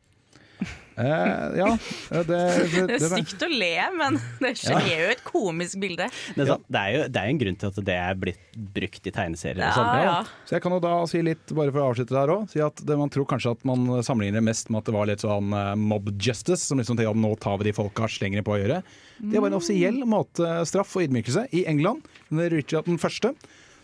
Eh, 0.96 1.58
ja, 1.60 1.78
det, 2.10 2.24
det, 2.24 2.38
det, 2.72 2.84
Det 2.88 2.94
er 3.04 3.10
stygt 3.12 3.42
å 3.44 3.50
le, 3.52 3.72
men 4.00 4.16
det 4.40 4.54
er 4.72 4.86
jo 4.88 5.08
et 5.12 5.24
komisk 5.28 5.76
bilde. 5.82 6.06
Det 6.38 6.46
er, 6.46 6.52
sånn, 6.54 6.64
det, 6.72 6.80
er 6.80 6.94
jo, 6.94 7.02
det 7.12 7.20
er 7.20 7.32
en 7.34 7.42
grunn 7.42 7.58
til 7.60 7.72
at 7.74 7.80
det 7.90 7.98
er 8.00 8.20
blitt 8.22 8.56
brukt 8.78 9.10
i 9.10 9.12
tegneserier. 9.12 9.60
og 9.60 9.66
Ja, 9.66 9.74
sånt. 9.76 10.06
ja. 10.06 10.14
Så 10.48 10.56
jeg 10.56 10.64
kan 10.64 10.76
jo 10.78 10.80
da 10.86 10.94
si 11.12 11.20
litt, 11.28 11.52
bare 11.52 11.74
for 11.76 11.82
å 11.84 11.90
avslutte 11.92 12.16
der 12.16 12.32
òg, 12.38 12.46
si 12.54 12.64
at 12.64 12.80
det, 12.88 12.96
man 13.02 13.12
tror 13.12 13.28
kanskje 13.34 13.52
at 13.58 13.68
man 13.68 13.84
sammenligner 14.08 14.40
det 14.40 14.48
mest 14.48 14.72
med 14.72 14.80
at 14.80 14.88
det 14.88 14.96
var 14.96 15.12
litt 15.12 15.26
sånn 15.26 15.52
eh, 15.60 15.74
mob 15.84 16.08
justice, 16.16 16.62
som 16.64 16.80
liksom 16.80 16.96
tenker 16.96 17.12
at 17.12 17.22
nå 17.26 17.34
tar 17.44 17.60
vi 17.60 17.68
de 17.68 17.76
folka 17.76 18.08
slenger 18.16 18.40
de 18.40 18.48
på 18.48 18.56
å 18.56 18.62
gjøre. 18.62 18.80
Det 19.20 19.44
var 19.44 19.52
en 19.52 19.60
offisiell 19.60 20.00
måte 20.08 20.56
straff 20.72 20.96
og 20.96 21.10
ydmykelse 21.10 21.50
i 21.60 21.66
England 21.72 22.08
under 22.32 22.56
Richard 22.56 22.88
den 22.88 23.02
første. 23.04 23.36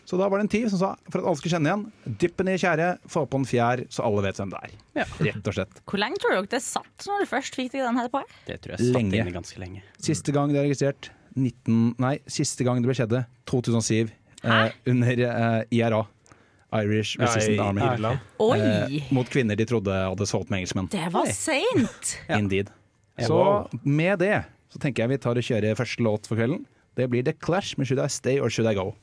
Så 0.05 0.17
da 0.19 0.27
var 0.27 0.41
det 0.41 0.47
en 0.47 0.51
tyv 0.51 0.67
som 0.73 0.79
sa, 0.81 0.89
for 1.11 1.21
at 1.21 1.27
alle 1.29 1.39
skulle 1.39 1.53
kjenne 1.55 1.69
igjen, 1.71 2.15
dypp 2.19 2.37
den 2.41 2.51
i 2.51 2.57
tjære, 2.59 2.87
få 3.09 3.23
på 3.31 3.39
en 3.41 3.47
fjær, 3.47 3.83
så 3.93 4.03
alle 4.07 4.23
vet 4.25 4.39
hvem 4.41 4.51
det 4.51 4.61
er. 4.65 4.75
Ja. 5.01 5.05
Rett 5.27 5.49
og 5.51 5.55
slett. 5.55 5.81
Hvor 5.87 6.01
lenge 6.01 6.21
tror 6.21 6.35
dere 6.35 6.51
det 6.51 6.61
satt 6.65 7.07
når 7.07 7.23
du 7.23 7.29
først 7.31 7.57
fikk 7.59 7.75
den 7.77 7.99
her 8.01 8.09
på? 8.11 8.23
Det 8.47 8.57
tror 8.63 8.75
jeg 8.75 8.85
satt 8.85 8.97
Lenge. 8.97 9.19
inne 9.21 9.35
ganske 9.35 9.61
lenge. 9.61 9.83
Siste 10.01 10.35
gang 10.35 10.51
det 10.51 10.59
er 10.61 10.67
registrert, 10.67 11.11
19, 11.37 11.83
nei, 12.01 12.15
siste 12.27 12.67
gang 12.67 12.81
det 12.81 12.89
ble 12.89 12.97
skjedde, 12.97 13.23
2007, 13.51 14.11
eh, 14.43 14.73
under 14.91 15.23
eh, 15.29 15.61
IRA. 15.79 16.01
Irish 16.71 17.17
Ja, 17.19 17.25
i 17.25 17.27
Resistance 17.27 17.61
Army. 17.61 17.81
Irland. 17.83 18.19
Oi! 18.39 18.59
Eh, 18.59 19.09
mot 19.11 19.27
kvinner 19.27 19.59
de 19.59 19.65
trodde 19.67 19.91
hadde 19.91 20.27
solgt 20.29 20.51
med 20.51 20.61
engelskmenn. 20.61 20.87
Det 20.91 21.09
var 21.11 21.27
seint! 21.35 22.13
Indeed. 22.31 22.71
Så 23.19 23.67
med 23.83 24.19
det 24.23 24.37
så 24.71 24.79
tenker 24.79 25.03
jeg 25.03 25.11
vi 25.11 25.19
tar 25.21 25.35
og 25.35 25.43
kjører 25.43 25.75
første 25.75 26.03
låt 26.05 26.29
for 26.31 26.39
kvelden. 26.39 26.63
Det 26.95 27.09
blir 27.11 27.25
The 27.27 27.33
Clash 27.35 27.75
med 27.79 27.89
Should 27.89 27.99
I 28.03 28.07
Stay 28.11 28.39
or 28.39 28.51
Should 28.51 28.69
I 28.71 28.75
Go. 28.77 28.93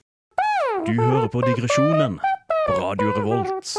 Du 0.86 0.92
hører 0.94 1.26
på 1.32 1.40
Digresjonen 1.42 2.18
på 2.20 2.76
Radio 2.78 3.10
Revolt. 3.16 3.72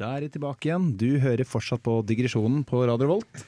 Der 0.00 0.16
er 0.16 0.24
vi 0.24 0.30
tilbake 0.32 0.68
igjen. 0.70 0.88
Du 0.98 1.18
hører 1.22 1.46
fortsatt 1.46 1.82
på 1.86 1.98
Digresjonen 2.08 2.64
på 2.66 2.82
Radio 2.88 3.06
Revolt. 3.06 3.44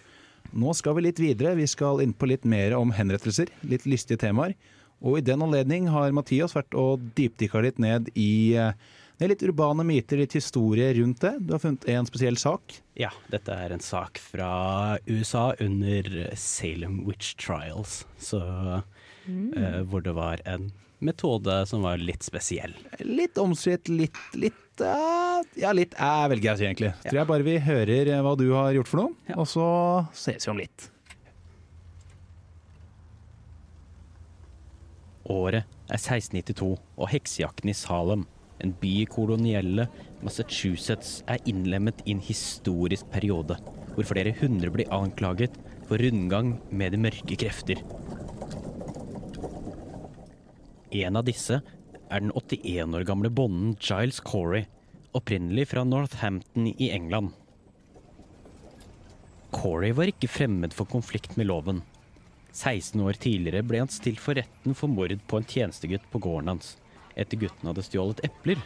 Nå 0.52 0.74
skal 0.76 0.98
vi 0.98 1.06
litt 1.08 1.22
videre. 1.22 1.56
Vi 1.58 1.66
skal 1.70 2.02
inn 2.04 2.12
på 2.14 2.28
litt 2.30 2.46
mer 2.46 2.76
om 2.78 2.92
henrettelser. 2.94 3.50
Litt 3.66 3.88
lystige 3.88 4.20
temaer. 4.22 4.54
Og 5.02 5.18
i 5.18 5.24
den 5.26 5.42
anledning 5.42 5.88
har 5.90 6.14
Mathias 6.14 6.54
vært 6.54 6.76
og 6.78 7.02
dypdykka 7.16 7.64
litt 7.64 7.80
ned 7.82 8.12
i 8.14 8.54
eh, 8.60 8.76
det 9.22 9.26
er 9.28 9.30
litt 9.36 9.42
urbane 9.46 9.84
myter, 9.86 10.18
litt 10.18 10.32
historie 10.34 10.88
rundt 10.96 11.20
det. 11.22 11.36
Du 11.46 11.52
har 11.54 11.60
funnet 11.62 11.84
en 11.92 12.08
spesiell 12.08 12.34
sak. 12.40 12.74
Ja, 12.98 13.12
dette 13.30 13.54
er 13.54 13.70
en 13.70 13.82
sak 13.84 14.18
fra 14.18 14.98
USA 15.06 15.52
under 15.62 16.08
Salem 16.34 17.04
Witch 17.06 17.36
Trials. 17.38 18.00
Så, 18.18 18.40
eh, 19.28 19.78
hvor 19.86 20.02
det 20.02 20.16
var 20.18 20.42
en 20.42 20.72
metode 21.04 21.60
som 21.68 21.82
var 21.84 22.00
litt 22.00 22.22
spesiell. 22.26 22.74
Litt 23.04 23.38
omstridt, 23.42 23.90
litt, 23.92 24.18
litt 24.38 24.80
eh, 24.80 25.42
Ja, 25.60 25.72
litt 25.76 25.94
eh, 25.98 26.24
velger 26.32 26.52
jeg 26.52 26.54
å 26.54 26.60
si, 26.60 26.66
egentlig. 26.70 26.92
Ja. 26.94 27.10
tror 27.10 27.20
jeg 27.22 27.30
bare 27.32 27.46
vi 27.48 27.56
hører 27.66 28.12
eh, 28.14 28.22
hva 28.24 28.34
du 28.38 28.46
har 28.54 28.72
gjort 28.78 28.90
for 28.92 29.02
noe, 29.04 29.14
Ja. 29.30 29.36
og 29.42 29.48
så 29.50 29.66
ses 30.16 30.46
vi 30.46 30.52
om 30.54 30.60
litt. 30.62 30.88
Året 35.32 35.64
er 35.92 35.98
1692, 36.00 36.72
og 36.98 37.10
heksejakten 37.12 37.70
i 37.70 37.76
Salem, 37.76 38.24
en 38.62 38.72
by 38.78 38.90
i 39.02 39.06
kolonielle 39.10 39.88
Massachusetts, 40.22 41.20
er 41.30 41.42
innlemmet 41.50 42.02
i 42.06 42.14
en 42.14 42.22
historisk 42.22 43.06
periode, 43.14 43.56
hvor 43.94 44.06
flere 44.08 44.34
hundre 44.38 44.70
blir 44.74 44.90
anklaget 44.94 45.54
for 45.88 45.98
rundgang 46.02 46.56
med 46.70 46.94
de 46.94 47.00
mørke 47.06 47.38
krefter. 47.38 47.82
En 50.92 51.16
av 51.16 51.24
disse 51.24 51.62
er 52.12 52.20
den 52.20 52.32
81 52.36 52.96
år 52.98 53.06
gamle 53.08 53.30
bonden 53.32 53.76
Giles 53.80 54.20
Corey, 54.20 54.66
opprinnelig 55.16 55.70
fra 55.70 55.84
Northampton 55.88 56.68
i 56.72 56.90
England. 56.92 57.32
Corey 59.52 59.92
var 59.96 60.12
ikke 60.12 60.28
fremmed 60.28 60.76
for 60.76 60.88
konflikt 60.88 61.38
med 61.40 61.48
loven. 61.48 61.80
16 62.52 63.00
år 63.00 63.16
tidligere 63.20 63.64
ble 63.64 63.80
han 63.80 63.92
stilt 63.92 64.20
for 64.20 64.36
retten 64.36 64.76
for 64.76 64.92
mord 64.92 65.14
på 65.28 65.40
en 65.40 65.48
tjenestegutt 65.48 66.04
på 66.12 66.20
gården 66.20 66.52
hans, 66.52 66.74
etter 67.16 67.40
gutten 67.40 67.70
hadde 67.70 67.84
stjålet 67.86 68.20
epler. 68.28 68.60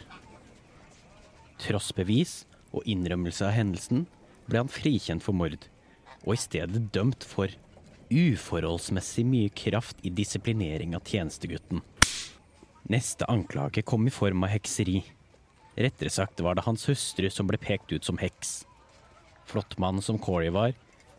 Tross 1.63 1.93
bevis 1.95 2.41
og 2.75 2.83
innrømmelse 2.83 3.47
av 3.47 3.55
hendelsen 3.55 4.03
ble 4.47 4.63
han 4.63 4.71
frikjent 4.71 5.23
for 5.23 5.35
mord, 5.35 5.63
og 6.25 6.35
i 6.35 6.41
stedet 6.43 6.89
dømt 6.95 7.23
for 7.27 7.51
uforholdsmessig 8.11 9.23
mye 9.27 9.51
kraft 9.55 10.03
i 10.07 10.11
disiplinering 10.11 10.95
av 10.95 11.07
tjenestegutten. 11.07 11.83
Neste 12.87 13.25
anklage 13.25 13.81
kom 13.81 14.07
i 14.07 14.11
form 14.13 14.43
av 14.43 14.53
hekseri. 14.53 15.01
Rettere 15.75 16.09
sagt 16.09 16.39
var 16.39 16.55
det 16.55 16.63
hans 16.63 16.85
hustru 16.87 17.27
som 17.29 17.49
ble 17.49 17.59
pekt 17.59 17.91
ut 17.91 18.05
som 18.07 18.19
heks. 18.21 18.61
Flottmannen 19.47 20.01
som 20.01 20.19
Corey 20.19 20.53
var, 20.55 20.71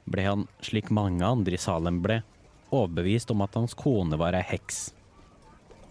ble 0.09 0.25
han, 0.25 0.47
slik 0.65 0.89
mange 0.89 1.27
andre 1.27 1.59
i 1.59 1.61
Salem 1.61 2.01
ble, 2.01 2.23
overbevist 2.73 3.35
om 3.35 3.45
at 3.45 3.59
hans 3.61 3.77
kone 3.77 4.17
var 4.17 4.37
ei 4.39 4.47
heks. 4.49 4.95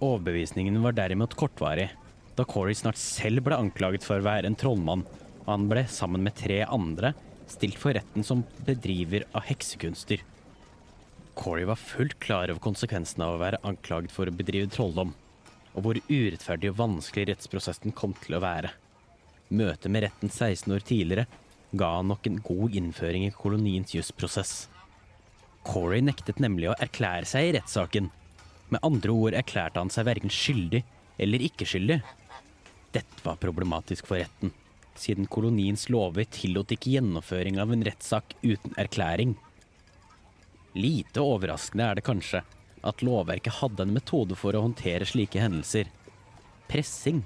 Overbevisningen 0.02 0.82
var 0.82 0.98
derimot 0.98 1.38
kortvarig, 1.38 1.92
da 2.34 2.46
Corey 2.50 2.74
snart 2.78 2.98
selv 2.98 3.46
ble 3.46 3.62
anklaget 3.62 4.06
for 4.06 4.18
å 4.18 4.26
være 4.26 4.50
en 4.50 4.58
trollmann, 4.58 5.06
og 5.46 5.54
han 5.54 5.70
ble, 5.70 5.86
sammen 5.94 6.26
med 6.26 6.38
tre 6.42 6.64
andre, 6.66 7.14
stilt 7.46 7.78
for 7.78 7.94
retten 7.94 8.26
som 8.26 8.42
bedriver 8.66 9.30
av 9.38 9.46
heksekunster. 9.46 10.26
Corey 11.38 11.70
var 11.70 11.78
fullt 11.78 12.18
klar 12.18 12.50
over 12.50 12.66
konsekvensen 12.66 13.22
av 13.22 13.38
å 13.38 13.42
være 13.46 13.62
anklaget 13.62 14.14
for 14.14 14.26
å 14.26 14.34
bedrive 14.34 14.74
trolldom, 14.74 15.14
og 15.78 15.86
hvor 15.86 16.00
urettferdig 16.10 16.72
og 16.74 16.80
vanskelig 16.80 17.30
rettsprosessen 17.30 17.94
kom 17.96 18.16
til 18.24 18.38
å 18.38 18.42
være. 18.42 18.74
Møtet 19.54 19.92
med 19.94 20.04
retten 20.08 20.32
16 20.34 20.74
år 20.74 20.84
tidligere 20.84 21.28
ga 21.78 21.92
han 22.00 22.10
nok 22.10 22.26
en 22.28 22.42
god 22.44 22.76
innføring 22.80 23.28
i 23.28 23.36
koloniens 23.36 23.94
jusprosess. 23.94 24.66
Corey 25.68 26.02
nektet 26.02 26.42
nemlig 26.42 26.72
å 26.72 26.78
erklære 26.82 27.28
seg 27.30 27.50
i 27.50 27.54
rettssaken. 27.58 28.10
Med 28.74 28.84
andre 28.84 29.14
ord 29.14 29.38
erklærte 29.38 29.80
han 29.80 29.92
seg 29.94 30.08
verken 30.08 30.34
skyldig 30.34 30.82
eller 31.22 31.44
ikke 31.46 31.68
skyldig. 31.70 32.00
Dette 32.96 33.24
var 33.24 33.40
problematisk 33.40 34.08
for 34.10 34.20
retten, 34.20 34.54
siden 34.98 35.30
koloniens 35.30 35.88
lover 35.94 36.26
tillot 36.34 36.72
ikke 36.74 36.96
gjennomføring 36.98 37.60
av 37.62 37.72
en 37.76 37.86
rettssak 37.86 38.34
uten 38.42 38.74
erklæring. 38.80 39.36
Lite 40.78 41.24
overraskende 41.24 41.86
er 41.86 42.00
det 42.00 42.08
kanskje 42.08 42.44
at 42.88 43.04
lovverket 43.06 43.60
hadde 43.60 43.86
en 43.86 43.96
metode 43.96 44.38
for 44.40 44.56
å 44.56 44.64
håndtere 44.64 45.08
slike 45.08 45.42
hendelser. 45.42 45.90
Pressing. 46.68 47.24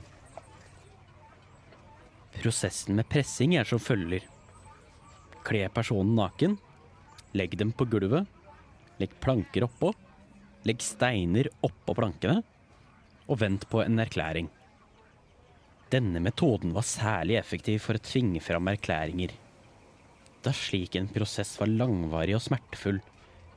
Prosessen 2.41 2.97
med 2.97 3.09
pressing 3.11 3.55
er 3.59 3.67
som 3.67 3.81
følger. 3.81 4.25
Kle 5.45 5.67
personen 5.73 6.15
naken. 6.17 6.57
Legg 7.37 7.57
dem 7.57 7.73
på 7.73 7.87
gulvet. 7.89 8.25
Legg 9.01 9.13
planker 9.23 9.65
oppå. 9.67 9.93
Legg 10.67 10.81
steiner 10.85 11.49
oppå 11.65 11.95
plankene. 11.97 12.41
Og 13.29 13.39
vent 13.41 13.67
på 13.69 13.83
en 13.83 14.01
erklæring. 14.01 14.49
Denne 15.91 16.21
metoden 16.23 16.71
var 16.75 16.87
særlig 16.87 17.35
effektiv 17.39 17.81
for 17.83 17.97
å 17.97 18.03
tvinge 18.03 18.39
fram 18.43 18.69
erklæringer. 18.71 19.33
Da 20.41 20.53
slik 20.55 20.95
en 20.95 21.09
prosess 21.11 21.57
var 21.59 21.69
langvarig 21.69 22.37
og 22.37 22.43
smertefull, 22.45 23.01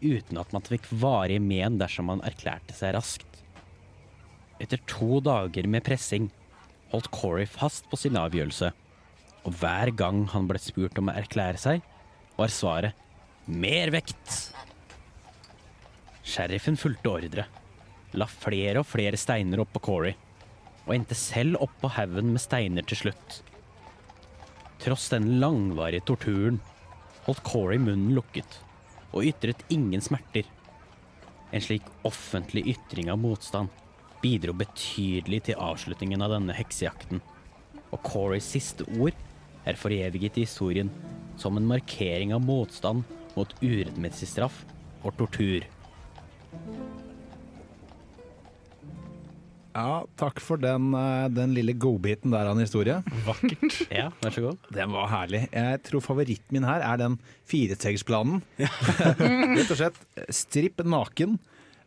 uten 0.05 0.39
at 0.41 0.53
man 0.55 0.65
fikk 0.67 0.87
varige 1.01 1.43
men 1.43 1.79
dersom 1.81 2.11
man 2.13 2.23
erklærte 2.27 2.77
seg 2.77 2.95
raskt. 2.97 3.41
Etter 4.63 4.81
to 4.91 5.19
dager 5.25 5.67
med 5.71 5.85
pressing 5.87 6.29
holdt 6.93 7.11
Corey 7.15 7.49
fast 7.51 7.89
på 7.91 7.99
sin 7.99 8.19
avgjørelse, 8.21 8.71
og 9.45 9.57
hver 9.61 9.91
gang 9.97 10.25
han 10.33 10.47
ble 10.49 10.61
spurt 10.63 10.99
om 11.01 11.11
å 11.11 11.17
erklære 11.19 11.61
seg, 11.61 11.83
var 12.39 12.53
svaret 12.53 13.49
mer 13.51 13.93
vekt. 13.95 14.53
Sheriffen 16.25 16.79
fulgte 16.81 17.11
ordre, 17.11 17.47
la 18.17 18.29
flere 18.31 18.81
og 18.81 18.89
flere 18.89 19.19
steiner 19.21 19.61
opp 19.65 19.75
på 19.75 19.83
Corey, 19.91 20.15
og 20.85 20.95
endte 20.97 21.17
selv 21.19 21.61
opp 21.65 21.75
på 21.81 21.91
haugen 21.97 22.33
med 22.33 22.43
steiner 22.45 22.87
til 22.89 23.05
slutt. 23.05 23.41
Tross 24.85 25.09
den 25.13 25.35
langvarige 25.41 26.05
torturen 26.13 26.61
holdt 27.25 27.45
Corey 27.47 27.81
munnen 27.81 28.13
lukket 28.17 28.61
og 29.15 29.27
ytret 29.31 29.63
ingen 29.73 30.03
smerter. 30.03 30.47
En 31.55 31.63
slik 31.63 31.87
offentlig 32.07 32.67
ytring 32.75 33.11
av 33.13 33.21
motstand 33.23 33.71
bidro 34.25 34.55
betydelig 34.57 35.45
til 35.49 35.61
avslutningen 35.61 36.23
av 36.25 36.33
denne 36.35 36.57
heksejakten, 36.57 37.21
og 37.93 38.01
Corys 38.07 38.47
siste 38.57 38.87
ord 38.99 39.15
er 39.69 39.79
foreviget 39.79 40.41
i 40.41 40.47
historien 40.49 40.91
som 41.41 41.59
en 41.59 41.69
markering 41.69 42.35
av 42.35 42.43
motstand 42.45 43.05
mot 43.35 43.55
urettmessig 43.63 44.31
straff 44.31 44.63
og 45.05 45.15
tortur. 45.19 45.67
Ja, 49.75 50.05
takk 50.21 50.39
for 50.39 50.61
den, 50.63 50.93
eh, 50.95 51.29
den 51.35 51.55
lille 51.57 51.75
godbiten 51.75 52.31
der 52.31 52.47
av 52.47 52.55
en 52.55 52.63
historie. 52.63 53.01
Vakkert. 53.27 53.81
Ja, 53.91 54.11
vær 54.23 54.35
så 54.37 54.45
god. 54.45 54.69
Den 54.75 54.93
var 54.95 55.09
herlig. 55.11 55.43
Jeg 55.51 55.81
tror 55.89 56.05
favoritten 56.05 56.55
min 56.55 56.67
her 56.69 56.85
er 56.87 57.01
den 57.01 57.17
firestegsplanen. 57.51 58.39
Rett 58.61 59.73
og 59.75 59.81
slett 59.81 59.99
stripp 60.31 60.85
naken, 60.87 61.41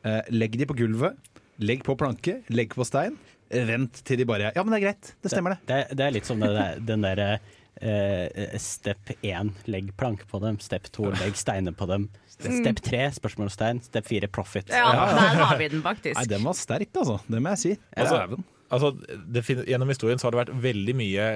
eh, 0.04 0.20
legg 0.36 0.60
de 0.60 0.68
på 0.68 0.76
gulvet, 0.84 1.16
legg 1.64 1.86
på 1.88 1.96
planke, 2.00 2.42
legg 2.52 2.76
på 2.76 2.86
stein. 2.88 3.16
Vent 3.48 4.02
til 4.04 4.20
de 4.20 4.26
bare 4.28 4.52
Ja, 4.52 4.64
men 4.64 4.74
det 4.76 4.82
er 4.82 4.86
greit. 4.90 5.14
Det 5.24 5.32
stemmer, 5.32 5.56
det. 5.56 5.64
Det, 5.72 5.96
det 5.96 6.04
er 6.04 6.12
litt 6.18 6.28
som 6.28 6.42
det 6.44 6.52
der, 6.52 6.82
den 6.84 7.06
derre 7.08 7.30
eh, 7.82 8.58
Step 8.62 9.12
1, 9.22 9.52
legg 9.72 9.94
planke 9.98 10.28
på 10.30 10.42
dem. 10.44 10.60
Step 10.64 10.90
2, 10.96 11.12
legg 11.22 11.40
steiner 11.40 11.76
på 11.78 11.88
dem. 11.90 12.10
Step 12.38 12.84
3, 12.86 13.08
spørsmålstegn. 13.18 13.82
Step 13.88 14.08
4, 14.08 14.28
profit. 14.28 14.70
Ja, 14.70 14.92
der 15.18 15.42
har 15.42 15.58
vi 15.58 15.72
den 15.74 15.82
faktisk. 15.86 16.20
Nei, 16.20 16.28
den 16.30 16.46
var 16.46 16.58
sterk, 16.58 16.94
altså. 16.94 17.20
Det 17.28 17.42
må 17.42 17.56
jeg 17.56 17.64
si. 17.64 17.74
Altså. 17.98 18.40
Altså, 18.68 18.92
det 19.32 19.46
fin 19.48 19.62
gjennom 19.64 19.88
historien 19.88 20.20
så 20.20 20.28
har 20.28 20.36
det 20.36 20.42
vært 20.42 20.56
veldig 20.64 20.96
mye 21.00 21.28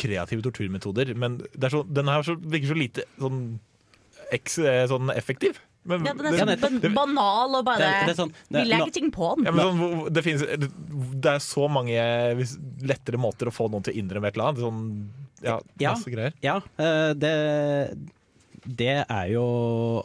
kreative 0.00 0.42
torturmetoder, 0.42 1.12
men 1.14 1.38
det 1.54 1.68
er 1.68 1.76
så, 1.76 1.82
den 1.86 2.10
her 2.10 2.24
så, 2.26 2.34
virker 2.34 2.72
så 2.72 2.78
lite 2.78 3.04
sånn, 3.22 3.44
eks, 4.34 4.58
eh, 4.58 4.82
sånn 4.90 5.12
effektiv. 5.14 5.60
Men, 5.86 6.04
Ja, 6.06 6.12
den 6.14 6.26
er 6.26 6.36
sånn 6.38 6.52
så 6.62 6.68
det, 6.82 6.90
banal 6.94 7.56
og 7.58 7.64
bare 7.66 7.82
Det, 7.82 8.10
det 8.12 8.14
sånn, 8.14 8.30
Vi 8.46 8.54
det, 8.54 8.66
legger 8.70 8.92
ting 8.94 9.08
på 9.14 9.32
den. 9.34 9.48
Ja, 9.48 9.54
men 9.54 9.80
sånn, 9.80 10.12
det, 10.14 10.22
finnes, 10.22 10.44
det 11.22 11.32
er 11.32 11.42
så 11.42 11.66
mange 11.70 12.04
lettere 12.86 13.18
måter 13.18 13.50
å 13.50 13.54
få 13.54 13.66
noen 13.70 13.86
til 13.86 13.94
å 13.94 14.02
innrømme 14.02 14.30
et 14.30 14.38
eller 14.38 14.52
annet. 14.52 14.62
Sånn, 14.62 14.84
ja, 15.42 15.58
Ja. 15.82 15.92
masse 15.94 16.10
greier. 16.12 16.34
Ja, 16.44 16.56
eh, 16.78 17.12
det, 17.18 17.32
det 18.66 18.92
er 19.08 19.26
jo 19.32 19.44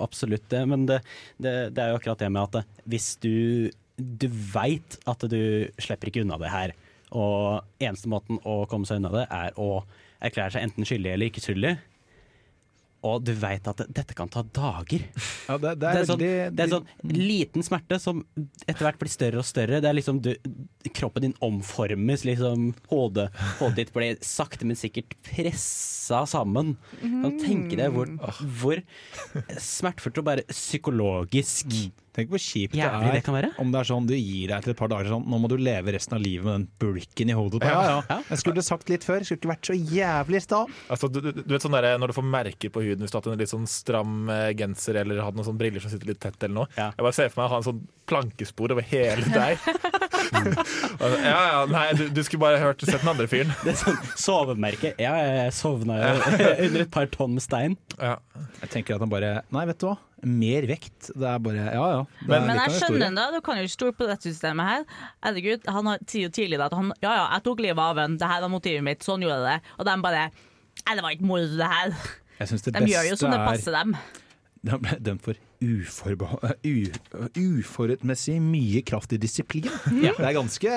absolutt 0.04 0.48
det. 0.52 0.64
Men 0.70 0.86
det, 0.90 1.02
det, 1.38 1.56
det 1.78 1.84
er 1.84 1.94
jo 1.94 2.00
akkurat 2.00 2.20
det 2.24 2.32
med 2.34 2.58
at 2.58 2.66
hvis 2.90 3.12
du, 3.24 3.70
du 3.98 4.28
veit 4.54 4.98
at 5.08 5.28
du 5.30 5.40
slipper 5.82 6.10
ikke 6.12 6.24
unna 6.26 6.40
det 6.42 6.52
her, 6.54 6.74
og 7.16 7.64
eneste 7.80 8.10
måten 8.12 8.42
å 8.44 8.66
komme 8.68 8.86
seg 8.90 9.00
unna 9.00 9.14
det, 9.14 9.28
er 9.32 9.54
å 9.62 9.84
erklære 10.26 10.58
seg 10.58 10.66
enten 10.66 10.88
skyldig 10.88 11.14
eller 11.14 11.30
ikke 11.30 11.44
skyldig, 11.46 11.76
og 13.08 13.26
du 13.28 13.32
veit 13.38 13.68
at 13.70 13.82
dette 13.88 14.16
kan 14.18 14.30
ta 14.32 14.44
dager. 14.44 15.04
Ja, 15.48 15.58
det, 15.62 15.74
det 15.80 15.88
Det 15.88 15.90
er 15.90 16.02
en 16.02 16.10
sånn, 16.12 16.24
det 16.58 16.66
er 16.66 16.72
sånn 16.74 17.14
liten 17.18 17.66
smerte 17.66 18.00
som 18.04 18.24
etter 18.68 18.88
hvert 18.88 19.00
blir 19.02 19.12
større 19.12 19.42
og 19.42 19.48
større. 19.48 19.82
Det 19.84 19.90
er 19.90 19.98
liksom 19.98 20.22
du, 20.26 20.34
Kroppen 20.98 21.26
din 21.28 21.36
omformes, 21.44 22.24
liksom. 22.28 22.72
Hodet, 22.92 23.30
hodet 23.60 23.76
ditt 23.82 23.94
blir 23.96 24.20
sakte, 24.26 24.68
men 24.68 24.80
sikkert 24.80 25.18
pressa 25.28 26.24
sammen. 26.30 26.76
Kan 27.02 27.40
tenke 27.42 27.80
deg 27.80 27.94
hvor, 27.96 28.12
hvor 28.62 28.84
smertefullt 29.62 30.22
og 30.22 30.30
bare 30.30 30.48
psykologisk 30.52 31.74
Tenk 32.18 32.32
hvor 32.34 32.42
kjipt 32.42 32.74
jævlig 32.74 33.06
det 33.08 33.14
det 33.14 33.20
er 33.22 33.26
kan 33.28 33.36
være. 33.38 33.50
om 33.62 33.70
det 33.72 33.80
er 33.84 33.88
sånn 33.92 34.08
du 34.10 34.16
gir 34.18 34.48
deg 34.50 34.56
etter 34.58 34.74
et 34.74 34.80
par 34.80 34.90
dager 34.90 35.12
sånn 35.14 35.26
Nå 35.30 35.38
må 35.44 35.50
du 35.52 35.56
leve 35.62 35.94
resten 35.94 36.18
av 36.18 36.24
livet 36.24 36.48
med 36.48 36.56
den 36.56 36.66
bulken 36.82 37.30
i 37.30 37.36
hodet. 37.38 37.62
Ja, 37.62 37.76
Ja, 37.88 38.00
ja. 38.10 38.18
Jeg 38.32 38.42
skulle 38.42 38.64
sagt 38.66 38.90
litt 38.90 39.06
før. 39.06 39.22
Skulle 39.28 39.38
ikke 39.44 39.52
vært 39.54 39.70
så 39.70 39.76
jævlig 39.78 40.42
sta. 40.42 40.64
Altså, 40.90 41.08
du, 41.14 41.20
du, 41.22 41.30
du 41.44 41.54
vet 41.54 41.62
sånn 41.64 41.76
der, 41.78 41.88
Når 42.02 42.10
du 42.12 42.16
får 42.18 42.26
merker 42.34 42.74
på 42.74 42.82
huden 42.84 43.06
hvis 43.06 43.14
du 43.14 43.20
har 43.20 43.24
hatt 43.24 43.30
en 43.36 43.40
litt 43.44 43.54
sånn 43.54 43.70
stram 43.70 44.28
eh, 44.34 44.50
genser 44.58 44.98
eller 45.04 45.22
hatt 45.24 45.38
noen 45.38 45.46
sånne 45.48 45.62
briller 45.62 45.84
som 45.86 45.94
sitter 45.94 46.10
litt 46.12 46.20
tett, 46.26 46.40
eller 46.42 46.56
noe. 46.64 46.68
Ja. 46.76 46.90
Jeg 46.98 47.06
bare 47.06 47.18
ser 47.20 47.30
for 47.30 47.44
meg 47.44 47.52
å 47.52 47.54
ha 47.54 47.62
en 47.62 47.68
sånn 47.70 47.84
plankespor 48.10 48.74
over 48.74 48.88
hele 48.88 49.30
deg. 49.38 49.62
Altså, 50.98 51.18
ja, 51.22 51.38
ja, 51.52 51.60
nei, 51.70 51.86
du, 52.00 52.04
du 52.16 52.22
skulle 52.26 52.42
bare 52.44 52.60
hørt 52.62 52.82
sett 52.88 53.02
den 53.04 53.12
andre 53.12 53.28
fyren. 53.30 53.54
Det 53.64 53.74
er 53.76 53.80
sånn 53.80 54.00
sovemerke. 54.20 54.94
Ja, 55.02 55.14
jeg 55.22 55.54
sovna 55.58 56.00
jo 56.02 56.12
under 56.68 56.84
et 56.86 56.92
par 56.94 57.10
tonn 57.14 57.36
med 57.38 57.46
stein. 57.46 57.78
Ja. 58.00 58.18
Jeg 58.64 58.74
tenker 58.74 58.98
at 58.98 59.04
han 59.06 59.12
bare 59.12 59.38
Nei, 59.54 59.66
vet 59.70 59.80
du 59.82 59.90
hva. 59.92 59.98
Mer 60.26 60.66
vekt. 60.66 61.12
Det 61.14 61.28
er 61.30 61.38
bare 61.40 61.56
Ja 61.76 61.88
ja. 61.92 62.06
Men- 62.26 62.48
Men 62.48 62.58
jeg 62.58 62.80
skjønner 62.82 63.14
det, 63.16 63.26
du 63.36 63.42
kan 63.46 63.58
jo 63.58 63.64
ikke 63.68 63.76
stole 63.78 63.94
på 63.94 64.08
dette 64.08 64.24
systemet 64.32 64.66
her. 64.66 64.86
Herregud, 65.24 65.66
Han 65.68 65.92
sier 66.08 66.24
jo 66.26 66.30
tidlig 66.30 66.60
at 66.64 66.74
han 66.74 66.92
Ja 67.04 67.14
ja, 67.16 67.26
jeg 67.36 67.44
tok 67.44 67.60
livet 67.60 67.78
av 67.80 67.96
ham. 67.98 68.18
det 68.18 68.28
her 68.28 68.42
var 68.42 68.50
motivet 68.50 68.84
mitt, 68.84 69.00
sånn 69.06 69.22
gjorde 69.22 69.38
jeg 69.46 69.62
det. 69.62 69.74
Og 69.80 69.86
de 69.86 70.02
bare 70.02 70.32
Nei, 70.88 70.96
det 70.96 71.04
var 71.04 71.12
ikke 71.12 71.26
mord, 71.26 71.42
det 71.58 71.68
her. 71.68 71.94
Jeg 72.40 72.48
det 72.50 72.74
De 72.74 72.86
gjør 72.92 73.10
jo 73.10 73.16
som 73.18 73.32
det 73.32 73.40
er 73.40 73.46
passer 73.48 73.72
dem. 73.72 73.96
De 74.64 74.78
ble 74.78 74.98
dømt 75.00 75.22
for 75.22 75.34
uforbeho- 75.62 76.54
u- 76.66 77.30
uforutmessig 77.62 78.38
mye 78.42 78.82
kraftig 78.86 79.20
disiplin. 79.22 79.70
Det 80.02 80.14
er 80.20 80.34
ganske 80.34 80.70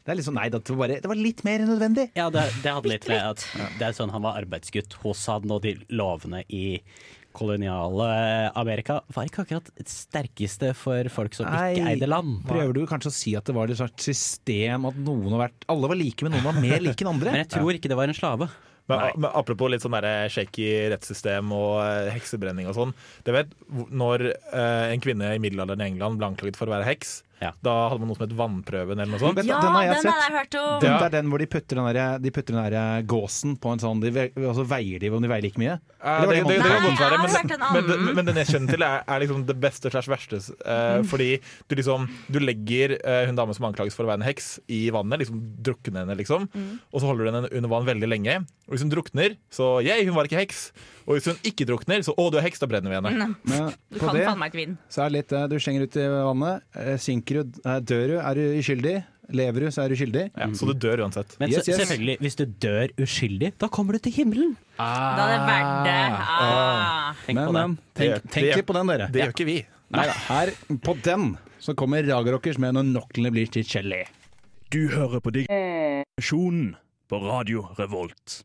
Det 0.00 0.08
er 0.08 0.16
liksom 0.18 0.34
Nei, 0.34 0.48
det 0.48 0.62
var, 0.70 0.76
bare, 0.80 1.00
det 1.02 1.10
var 1.10 1.18
litt 1.18 1.42
mer 1.44 1.60
enn 1.62 1.68
nødvendig. 1.70 2.08
Ja, 2.16 2.28
det, 2.32 2.46
det 2.64 2.72
hadde 2.72 2.88
litt 2.90 3.06
med 3.10 3.20
at 3.22 3.44
det 3.78 3.86
er 3.90 3.92
sånn 3.96 4.10
han 4.14 4.22
var 4.24 4.38
arbeidsgutt 4.40 4.94
hos 5.04 5.26
han, 5.30 5.50
og 5.52 5.62
de 5.62 5.76
lovene 5.90 6.42
i 6.48 6.80
koloniale 7.36 8.08
Amerika 8.58 9.00
var 9.14 9.28
ikke 9.28 9.44
akkurat 9.44 9.68
det 9.78 9.86
sterkeste 9.90 10.72
for 10.78 11.10
folk 11.12 11.36
som 11.36 11.46
ikke 11.48 11.84
eide 11.92 12.08
land. 12.10 12.40
Prøver 12.48 12.74
du 12.76 12.82
kanskje 12.90 13.12
å 13.12 13.14
si 13.14 13.36
at 13.38 13.46
det 13.46 13.54
var 13.56 13.70
et 13.70 13.80
slags 13.80 14.08
system 14.10 14.88
at 14.90 14.98
noen 14.98 15.30
har 15.36 15.46
vært 15.46 15.68
Alle 15.70 15.90
var 15.92 16.00
like, 16.00 16.26
men 16.26 16.36
noen 16.36 16.48
var 16.48 16.58
mer 16.58 16.82
like 16.82 17.04
enn 17.04 17.12
andre? 17.12 17.30
Men 17.34 17.44
jeg 17.44 17.52
tror 17.54 17.76
ikke 17.76 17.90
det 17.92 17.98
var 17.98 18.10
en 18.10 18.16
slave. 18.16 18.50
Men, 18.90 19.20
men 19.22 19.30
apropos 19.38 19.70
litt 19.70 19.84
sånn 19.84 19.94
shaky 20.34 20.66
rettssystem 20.90 21.52
og 21.54 21.78
eh, 21.84 22.10
heksebrenning 22.16 22.66
og 22.66 22.74
sånn. 22.74 22.94
Det 23.26 23.34
vet, 23.36 23.52
Når 23.70 24.24
eh, 24.32 24.86
en 24.90 25.02
kvinne 25.04 25.34
i 25.36 25.42
middelalderen 25.42 25.84
i 25.84 25.90
England 25.92 26.18
ble 26.18 26.32
anklaget 26.32 26.58
for 26.58 26.66
å 26.66 26.74
være 26.74 26.88
heks, 26.88 27.20
Ja. 27.40 27.52
da 27.64 27.74
hadde 27.88 28.00
man 28.02 28.10
noe 28.10 28.16
som 28.18 28.26
het 28.26 28.34
vannprøven 28.36 28.98
eller 29.00 29.10
noe 29.14 29.20
sånt. 29.22 29.38
Ja, 29.48 29.60
den 29.64 29.72
har 29.72 29.84
jeg 29.86 29.94
den 29.94 30.02
sett. 30.04 30.12
har 30.12 30.26
jeg 30.28 30.36
hørt 30.38 30.56
om. 30.60 30.80
Den, 30.82 30.92
Det 31.00 31.06
er 31.06 31.14
den 31.14 31.30
hvor 31.32 31.38
de 31.40 31.46
putter 31.48 31.78
den, 31.80 31.86
der, 31.96 32.18
de 32.20 32.30
putter 32.36 32.52
den 32.58 32.66
der 32.74 33.02
gåsen 33.08 33.54
på 33.56 33.72
en 33.72 33.80
sånn 33.80 34.00
De 34.02 34.10
ve- 34.12 34.28
altså 34.36 34.66
veier 34.68 35.00
de 35.00 35.08
om 35.16 35.22
de 35.24 35.30
veier 35.32 35.46
like 35.46 35.56
mye. 35.62 35.78
Var 36.04 36.26
det, 36.28 36.36
det, 36.36 36.44
det 36.50 36.58
kan 36.60 36.70
Nei, 36.70 36.80
godt 36.84 37.00
være, 37.00 37.72
men, 37.72 37.88
men, 37.88 38.14
men 38.20 38.28
den 38.30 38.40
jeg 38.42 38.50
kjenner 38.52 38.74
til, 38.76 38.84
er, 38.84 39.02
er 39.08 39.20
liksom 39.24 39.46
det 39.48 39.56
beste 39.60 39.90
slags 39.92 40.08
verste. 40.12 40.40
eh, 40.64 41.00
fordi 41.08 41.30
du 41.68 41.74
liksom 41.76 42.06
Du 42.32 42.38
legger 42.40 42.96
eh, 43.00 43.26
hun 43.28 43.36
dame 43.36 43.54
som 43.56 43.66
anklages 43.68 43.96
for 43.96 44.04
å 44.04 44.12
være 44.12 44.20
en 44.20 44.28
heks, 44.28 44.60
i 44.68 44.90
vannet, 44.92 45.20
liksom 45.24 45.40
drukne 45.64 46.04
henne, 46.04 46.16
liksom. 46.20 46.44
Og 46.92 47.00
så 47.00 47.06
holder 47.08 47.24
du 47.24 47.30
henne 47.32 47.48
under 47.56 47.68
vann 47.72 47.88
veldig 47.88 48.08
lenge. 48.08 48.36
Og 48.68 48.76
hvis 48.76 48.84
hun 48.84 48.92
drukner, 48.92 49.36
så 49.52 49.78
yeah, 49.84 50.00
hun 50.04 50.14
var 50.16 50.28
ikke 50.28 50.40
heks. 50.44 50.70
Og 51.06 51.16
hvis 51.16 51.26
hun 51.30 51.38
ikke 51.46 51.66
drukner, 51.66 52.02
så 52.06 52.12
å, 52.16 52.26
du 52.30 52.36
er 52.38 52.44
heks, 52.44 52.58
da 52.60 52.66
brenner 52.70 52.90
vi 52.92 52.96
henne. 53.00 53.34
Men 53.44 53.70
Du 53.90 53.98
på 53.98 54.06
kan 54.06 54.14
det 54.16 54.26
faen 54.26 54.38
meg 54.38 54.50
ikke 54.52 54.60
vinne. 54.64 54.76
så 54.88 55.02
er 55.04 55.08
det 55.10 55.16
litt 55.20 55.32
eh, 55.32 55.46
Du 55.48 55.56
slenger 55.58 55.82
ut 55.88 55.96
i 55.96 56.04
vannet. 56.08 56.62
eh, 56.76 56.96
Synker 57.00 57.40
du, 57.42 57.60
eh, 57.64 57.80
dør 57.80 58.06
du, 58.12 58.16
er 58.20 58.34
du 58.34 58.42
uskyldig. 58.60 58.96
Lever 59.30 59.60
du, 59.62 59.66
så 59.70 59.84
er 59.84 59.88
du 59.92 59.94
skyldig. 59.94 60.24
Ja, 60.34 60.46
så 60.58 60.66
du 60.66 60.72
dør 60.74 61.04
uansett. 61.04 61.36
Men 61.38 61.50
Yes, 61.52 61.64
se- 61.64 61.70
yes. 61.70 61.78
selvfølgelig, 61.84 62.16
hvis 62.18 62.34
du 62.40 62.44
dør 62.46 62.88
uskyldig, 62.98 63.52
da 63.62 63.68
kommer 63.70 63.92
du 63.94 63.98
til 64.02 64.12
himmelen. 64.16 64.56
Da 64.76 65.22
er 65.22 65.30
det 65.30 65.42
verdt 65.46 65.84
det. 65.86 66.00
Ah. 66.18 67.12
Tenk 67.26 67.36
Men, 67.38 67.46
på 67.46 67.52
det. 67.54 67.60
men 67.62 67.76
Det 67.76 67.94
tenk, 67.94 68.10
det 68.10 68.30
tenk 68.34 68.46
gjør- 68.48 68.56
litt 68.58 68.66
på 68.66 68.74
den, 68.74 68.86
dere. 68.90 69.06
Det 69.14 69.22
gjør 69.22 69.34
ikke 69.36 69.46
vi. 69.46 69.58
Neida, 69.94 70.12
her 70.26 70.50
på 70.82 70.96
den 71.02 71.28
så 71.60 71.74
kommer 71.78 72.02
Ragerockers 72.10 72.58
med 72.58 72.74
når 72.74 72.90
noklene 72.90 73.30
blir 73.30 73.46
til 73.50 73.62
gelé. 73.62 74.02
Du 74.70 74.88
hører 74.88 75.20
på 75.22 75.30
Digresjonen 75.34 76.74
på 77.10 77.18
Radio 77.22 77.68
Revolt. 77.78 78.42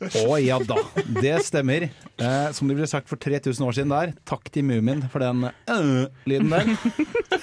Å 0.00 0.36
ja 0.40 0.56
da, 0.64 0.78
det 1.20 1.34
stemmer. 1.44 1.90
Eh, 2.16 2.50
som 2.56 2.70
det 2.70 2.76
ble 2.78 2.86
sagt 2.88 3.10
for 3.10 3.20
3000 3.20 3.66
år 3.66 3.76
siden 3.76 3.92
der, 3.92 4.14
takk 4.28 4.48
til 4.52 4.64
Mumin 4.64 5.02
for 5.12 5.20
den 5.20 5.50
øh-lyden 5.68 6.54
der. 6.54 6.70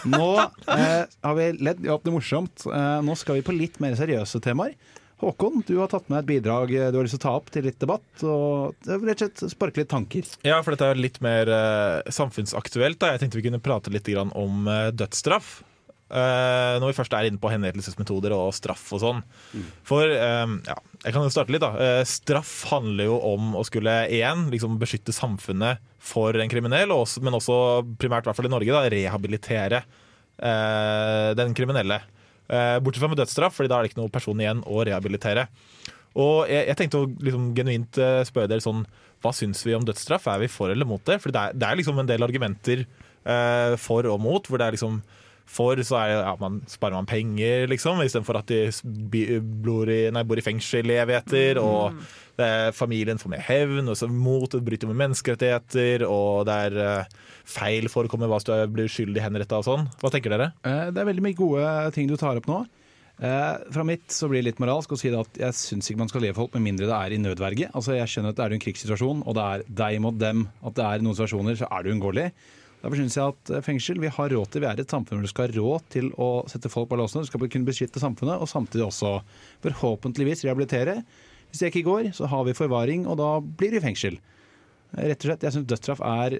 Nå 0.10 0.30
eh, 0.42 1.04
har 1.06 1.38
vi 1.38 1.52
ledd, 1.62 1.86
hatt 1.86 2.08
det 2.08 2.16
morsomt. 2.16 2.66
Eh, 2.66 2.96
nå 3.06 3.18
skal 3.20 3.38
vi 3.38 3.46
på 3.46 3.56
litt 3.56 3.78
mer 3.84 3.98
seriøse 4.00 4.42
temaer. 4.44 4.74
Håkon, 5.22 5.64
du 5.66 5.80
har 5.80 5.90
tatt 5.90 6.10
med 6.14 6.24
et 6.24 6.30
bidrag 6.30 6.74
eh, 6.74 6.90
du 6.94 7.00
har 7.00 7.06
lyst 7.06 7.18
til 7.18 7.24
å 7.24 7.26
ta 7.28 7.38
opp 7.38 7.54
til 7.54 7.66
litt 7.70 7.80
debatt. 7.82 8.10
Og 8.26 8.90
rett 8.90 9.14
og 9.14 9.22
slett 9.22 9.46
sparke 9.54 9.84
litt 9.84 9.94
tanker. 9.94 10.26
Ja, 10.48 10.58
for 10.66 10.74
dette 10.74 10.90
er 10.94 11.02
litt 11.02 11.22
mer 11.26 11.54
eh, 11.54 12.12
samfunnsaktuelt. 12.14 12.98
Da. 13.02 13.14
Jeg 13.14 13.26
tenkte 13.26 13.42
vi 13.42 13.48
kunne 13.52 13.62
prate 13.62 13.94
litt 13.94 14.10
om 14.18 14.66
dødsstraff. 14.98 15.60
Eh, 16.08 16.76
når 16.80 16.94
vi 16.94 16.96
først 16.96 17.14
er 17.18 17.28
inne 17.28 17.40
på 17.42 17.50
henrettelsesmetoder 17.52 18.32
og 18.32 18.54
straff 18.56 18.86
og 18.96 19.02
sånn. 19.02 19.18
For 19.88 20.08
uh, 20.08 20.54
ja, 20.64 20.78
jeg 21.04 21.16
kan 21.16 21.26
jo 21.26 21.34
starte 21.34 21.52
litt, 21.52 21.64
da. 21.64 21.74
Uh, 21.76 22.04
straff 22.08 22.54
handler 22.72 23.10
jo 23.10 23.18
om 23.28 23.58
å 23.60 23.64
skulle 23.68 23.96
én 24.16 24.46
liksom 24.54 24.78
beskytte 24.80 25.16
samfunnet 25.16 25.84
for 26.00 26.38
en 26.40 26.52
kriminell, 26.52 26.94
og 26.96 27.04
også, 27.04 27.24
men 27.26 27.36
også 27.36 27.58
primært, 28.00 28.24
i 28.24 28.30
hvert 28.30 28.40
fall 28.40 28.48
i 28.48 28.54
Norge, 28.54 28.72
da, 28.72 28.86
rehabilitere 28.94 29.82
eh, 29.84 31.32
den 31.36 31.52
kriminelle. 31.58 31.98
Bortsett 32.48 33.02
fra 33.02 33.10
med 33.12 33.20
dødsstraff, 33.20 33.58
Fordi 33.58 33.68
da 33.68 33.76
er 33.76 33.84
det 33.84 33.90
ikke 33.90 34.00
noe 34.00 34.12
person 34.14 34.40
igjen 34.40 34.62
å 34.64 34.86
rehabilitere. 34.88 35.50
Og 36.16 36.48
jeg, 36.48 36.62
jeg 36.70 36.78
tenkte 36.80 37.02
å 37.02 37.10
liksom 37.26 37.50
genuint 37.58 38.00
spørre 38.30 38.48
dere 38.48 38.64
sånn 38.64 38.86
Hva 39.20 39.34
syns 39.36 39.66
vi 39.68 39.76
om 39.76 39.84
dødsstraff? 39.84 40.30
Er 40.32 40.40
vi 40.46 40.48
for 40.54 40.72
eller 40.72 40.88
mot 40.88 41.04
det? 41.10 41.18
For 41.20 41.36
det 41.36 41.50
det 41.60 41.68
er 41.68 41.82
liksom 41.82 42.00
en 42.00 42.08
del 42.08 42.24
argumenter 42.24 42.86
for 43.84 44.08
og 44.08 44.22
mot. 44.24 44.48
Hvor 44.48 44.62
det 44.62 44.70
er 44.70 44.78
liksom 44.78 45.02
for 45.48 45.80
så 45.88 45.98
er 46.01 46.13
ja, 46.13 46.34
man 46.42 46.60
sparer 46.68 46.98
man 46.98 47.08
penger, 47.10 47.68
liksom, 47.72 48.01
istedenfor 48.04 48.42
at 48.42 48.51
de 48.51 49.39
bor 49.42 49.89
i, 49.89 50.01
nei, 50.13 50.24
bor 50.27 50.39
i 50.39 50.46
fengsel 50.46 50.92
i 50.92 51.00
evigheter. 51.00 51.62
Og 51.62 51.98
det 52.38 52.48
er, 52.48 52.74
familien 52.75 53.22
får 53.22 53.34
mer 53.34 53.46
hevn, 53.48 53.88
og 53.88 53.98
så 53.98 54.10
mot 54.12 54.54
og 54.54 54.66
bryter 54.68 54.92
med 54.92 55.00
menneskerettigheter. 55.01 56.06
Og 56.08 56.44
det 56.50 56.58
er 56.68 56.82
uh, 56.82 57.22
feil 57.48 57.88
forekommer 57.92 58.30
hva 58.30 58.42
hvis 58.42 58.50
du 58.50 58.75
blir 58.75 58.92
uskyldig 58.92 59.24
henretta 59.24 59.62
og 59.62 59.70
sånn. 59.70 59.88
Hva 60.01 60.12
tenker 60.13 60.36
dere? 60.36 60.51
Eh, 60.68 60.89
det 60.92 61.01
er 61.01 61.10
veldig 61.10 61.24
mye 61.25 61.39
gode 61.39 61.72
ting 61.96 62.12
du 62.12 62.18
tar 62.20 62.39
opp 62.39 62.50
nå. 62.50 62.66
Eh, 63.18 63.56
fra 63.74 63.84
mitt 63.88 64.12
så 64.13 64.27
blir 64.30 64.44
det 64.44 64.51
litt 64.51 64.60
moralsk 64.62 64.92
å 64.94 65.00
si 65.00 65.10
at 65.10 65.39
jeg 65.42 65.58
syns 65.58 65.89
ikke 65.89 66.04
man 66.04 66.12
skal 66.12 66.22
leve 66.27 66.38
folk 66.38 66.54
med 66.54 66.68
mindre 66.68 66.89
det 66.89 67.00
er 67.00 67.16
i 67.16 67.22
nødverge. 67.24 67.72
Altså 67.74 67.98
Jeg 67.98 68.12
skjønner 68.12 68.36
at 68.36 68.39
det 68.39 68.46
er 68.46 68.56
en 68.56 68.63
krigssituasjon, 68.68 69.24
og 69.25 69.38
det 69.38 69.48
er 69.48 69.66
deg 69.82 70.00
mot 70.04 70.20
dem. 70.22 70.46
At 70.62 70.77
det 70.77 70.86
er 70.86 71.06
noen 71.06 71.18
situasjoner 71.18 71.58
så 71.58 71.72
er 71.72 71.84
det 71.84 71.96
uunngåelig. 71.96 72.30
Derfor 72.81 73.00
syns 73.00 73.17
jeg 73.17 73.34
at 73.34 73.51
eh, 73.51 73.63
fengsel 73.65 74.01
vi 74.01 74.12
har 74.13 74.34
råd 74.34 74.51
til, 74.53 74.63
vi 74.63 74.69
er 74.69 74.81
et 74.81 74.93
samfunn 74.93 75.19
hvor 75.19 75.25
du 75.25 75.31
skal 75.31 75.48
ha 75.48 75.55
råd 75.57 75.88
til 75.93 76.12
å 76.22 76.29
sette 76.51 76.72
folk 76.72 76.91
på 76.91 77.00
låsene. 77.00 77.25
Du 77.25 77.31
skal 77.31 77.48
kunne 77.48 77.67
beskytte 77.67 78.01
samfunnet, 78.03 78.38
og 78.38 78.50
samtidig 78.51 78.86
også 78.86 79.17
forhåpentligvis 79.65 80.46
rehabilitere. 80.46 81.00
Hvis 81.50 81.63
det 81.63 81.72
ikke 81.72 81.88
går, 81.88 82.12
så 82.17 82.29
har 82.29 82.46
vi 82.46 82.57
forvaring, 82.57 83.07
og 83.10 83.17
da 83.22 83.31
blir 83.41 83.74
vi 83.74 83.84
fengsel. 83.84 84.19
Rett 84.93 85.24
og 85.24 85.29
slett, 85.31 85.43
jeg 85.43 85.55
syns 85.55 85.67
dødsstraff 85.69 86.03
er 86.05 86.39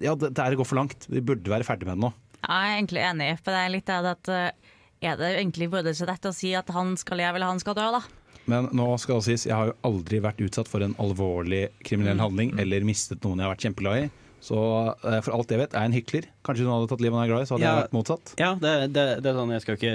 Ja, 0.00 0.14
det, 0.16 0.32
er 0.40 0.54
å 0.54 0.62
gå 0.62 0.64
for 0.64 0.78
langt. 0.78 1.04
Vi 1.12 1.20
burde 1.20 1.52
være 1.52 1.66
ferdig 1.68 1.84
med 1.88 1.98
det 1.98 2.06
nå. 2.06 2.12
Jeg 2.42 2.52
er 2.52 2.76
egentlig 2.78 3.02
enig, 3.04 3.28
for 3.42 3.54
det 3.54 3.60
er 3.60 3.72
litt 3.74 3.90
det 3.90 4.12
at 4.12 4.30
eh, 4.32 4.72
er 5.02 5.18
det 5.18 5.30
egentlig 5.36 5.68
vår 5.72 5.90
rett 6.08 6.26
å 6.28 6.34
si 6.34 6.52
at 6.58 6.70
han 6.74 6.96
skal 7.00 7.20
leve 7.20 7.38
eller 7.38 7.52
han 7.52 7.62
skal 7.62 7.76
dø, 7.78 7.88
da? 7.96 8.02
Men 8.50 8.68
nå 8.74 8.86
skal 8.98 9.20
det 9.20 9.28
sies, 9.28 9.46
jeg 9.46 9.54
har 9.54 9.70
jo 9.70 9.76
aldri 9.86 10.18
vært 10.22 10.40
utsatt 10.42 10.70
for 10.70 10.82
en 10.82 10.96
alvorlig 11.02 11.68
kriminell 11.86 12.18
handling 12.22 12.56
eller 12.58 12.86
mistet 12.86 13.22
noen 13.22 13.38
jeg 13.38 13.46
har 13.46 13.54
vært 13.54 13.66
kjempeglad 13.68 14.00
i. 14.00 14.08
Så 14.42 14.58
eh, 15.06 15.20
for 15.22 15.36
alt 15.36 15.52
jeg 15.54 15.60
vet, 15.60 15.74
er 15.74 15.84
jeg 15.84 15.90
en 15.92 15.96
hykler. 16.00 16.24
Kanskje 16.46 16.64
hun 16.66 16.72
hadde 16.74 16.88
tatt 16.90 17.02
livet 17.04 17.14
av 17.14 17.22
en 17.24 17.30
glad 17.30 17.42
i, 17.44 17.48
så 17.48 17.54
hadde 17.56 17.66
Ja. 17.66 17.72
jeg 17.76 17.84
vært 17.84 17.96
motsatt. 17.98 18.32
Ja, 18.42 18.52
det, 18.58 18.72
det, 18.96 19.04
det 19.22 19.30
er 19.30 19.36
sånn, 19.38 19.52
jeg 19.54 19.62
skal 19.64 19.76
ikke 19.78 19.92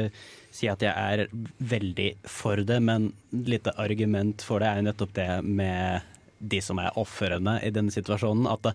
si 0.57 0.69
at 0.71 0.85
jeg 0.85 0.93
er 0.95 1.25
veldig 1.59 2.05
for 2.31 2.61
det, 2.65 2.77
men 2.87 3.09
litt 3.35 3.67
argument 3.75 4.45
for 4.47 4.63
det 4.63 4.69
er 4.71 4.79
jo 4.79 4.85
nettopp 4.87 5.11
det 5.17 5.27
med 5.43 6.13
de 6.39 6.59
som 6.61 6.77
er 6.79 6.93
ofrene 7.01 7.55
i 7.65 7.71
denne 7.73 7.91
situasjonen. 7.91 8.45
At 8.47 8.71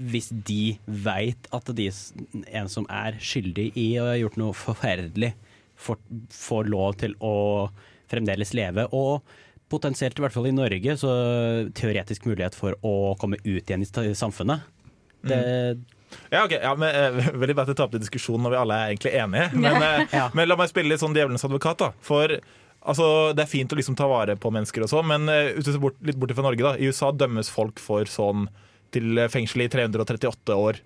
hvis 0.00 0.30
de 0.48 0.78
veit 0.88 1.46
at 1.54 1.68
de, 1.76 1.86
en 2.58 2.70
som 2.72 2.86
er 2.90 3.18
skyldig 3.20 3.68
i 3.78 3.90
å 4.00 4.06
ha 4.10 4.16
gjort 4.18 4.38
noe 4.40 4.56
forferdelig, 4.56 5.34
får, 5.78 6.00
får 6.34 6.70
lov 6.72 6.96
til 7.04 7.14
å 7.22 7.34
fremdeles 8.10 8.50
leve, 8.56 8.88
og 8.96 9.20
potensielt, 9.68 10.16
i 10.18 10.24
hvert 10.24 10.32
fall 10.32 10.48
i 10.48 10.54
Norge, 10.56 10.94
så 10.96 11.12
teoretisk 11.76 12.24
mulighet 12.26 12.56
for 12.56 12.74
å 12.88 13.12
komme 13.20 13.36
ut 13.44 13.68
igjen 13.68 13.84
i 13.84 14.14
samfunnet. 14.16 14.64
Det, 15.22 15.38
Ja, 16.32 16.44
ok, 16.44 16.54
ja, 16.62 16.74
men 16.78 16.94
uh, 17.18 17.30
Veldig 17.42 17.56
bra 17.56 17.64
at 17.66 17.72
jeg 17.72 17.76
tar 17.80 17.88
opp 17.88 17.96
til 17.96 18.04
diskusjonen 18.04 18.46
når 18.46 18.54
vi 18.54 18.60
alle 18.62 18.78
er 18.78 18.92
egentlig 18.92 19.12
enige. 19.18 19.48
Men, 19.64 19.82
uh, 19.82 20.06
Ja. 20.14 20.28
men 20.32 20.48
la 20.48 20.56
meg 20.56 20.70
spille 20.70 20.92
litt 20.92 21.02
sånn 21.02 21.16
djevelens 21.16 21.44
advokat. 21.44 21.78
da 21.82 21.90
For 22.04 22.38
altså, 22.80 23.08
Det 23.36 23.44
er 23.44 23.50
fint 23.50 23.72
å 23.74 23.78
liksom 23.80 23.96
ta 23.98 24.08
vare 24.08 24.36
på 24.40 24.52
mennesker 24.54 24.86
og 24.86 24.92
sånn, 24.92 25.08
men 25.10 25.28
uh, 25.28 25.78
bort, 25.82 25.98
litt 26.06 26.16
bort 26.16 26.32
fra 26.36 26.46
Norge, 26.46 26.64
da 26.64 26.76
i 26.78 26.88
USA 26.88 27.10
dømmes 27.12 27.50
folk 27.52 27.82
for 27.82 28.08
sånn 28.08 28.48
til 28.94 29.18
fengsel 29.28 29.66
i 29.66 29.68
338 29.68 30.54
år. 30.56 30.78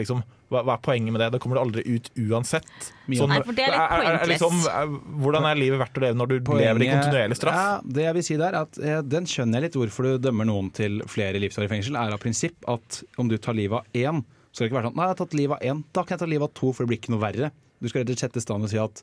Liksom. 0.00 0.24
Hva, 0.54 0.62
hva 0.68 0.76
er 0.78 0.82
poenget 0.86 1.12
med 1.14 1.20
det? 1.24 1.28
Da 1.34 1.40
kommer 1.42 1.58
du 1.58 1.62
aldri 1.64 1.82
ut 1.96 2.08
uansett. 2.22 2.68
Sånn, 3.10 3.28
Nei, 3.34 3.40
for 3.44 3.52
det 3.58 3.66
er 3.66 3.74
litt 3.74 3.80
er- 3.82 4.04
er- 4.08 4.18
er 4.22 4.30
liksom, 4.30 4.60
er- 4.70 4.94
hvordan 5.24 5.48
er 5.50 5.58
livet 5.60 5.82
verdt 5.82 5.98
å 6.00 6.04
leve 6.06 6.18
når 6.22 6.30
du 6.32 6.36
lever 6.54 6.86
i 6.86 6.90
kontinuerlig 6.92 7.36
straff? 7.40 7.58
Ja, 7.58 7.80
det 7.98 8.06
jeg 8.06 8.14
vil 8.20 8.26
si 8.30 8.36
der, 8.40 8.54
at 8.62 8.78
eh, 8.78 9.02
Den 9.02 9.26
skjønner 9.26 9.60
jeg 9.60 9.66
litt 9.68 9.78
hvorfor 9.82 10.08
du 10.08 10.18
dømmer 10.30 10.46
noen 10.48 10.70
til 10.72 11.02
flere 11.10 11.42
livsår 11.42 11.66
i 11.66 11.72
fengsel, 11.74 11.98
er 12.00 12.14
av 12.16 12.22
prinsipp 12.22 12.56
at 12.70 13.02
om 13.18 13.28
du 13.28 13.36
tar 13.38 13.52
livet 13.58 13.82
av 13.82 13.84
én, 13.92 14.24
så 14.54 14.62
skal 14.62 14.68
det 14.68 14.72
ikke 14.72 14.80
være 14.80 14.88
sånn 14.90 14.96
Nei, 14.96 15.04
jeg 15.04 15.16
har 15.16 15.20
tatt 15.26 15.34
livet 15.34 15.58
av 15.58 15.68
én, 15.74 15.84
da 15.92 16.02
kan 16.06 16.14
jeg 16.16 16.22
ta 16.24 16.30
livet 16.30 16.48
av 16.48 16.54
to, 16.54 16.72
for 16.72 16.86
det 16.86 16.88
blir 16.94 17.00
ikke 17.02 17.14
noe 17.18 17.24
verre. 17.26 17.50
Du 17.82 17.88
skal 17.90 18.00
rett 18.04 18.10
og 18.10 18.16
slett 18.16 18.30
sette 18.32 18.38
i 18.38 18.46
stand 18.46 18.62
og 18.64 18.70
si 18.70 18.78
at 18.78 19.02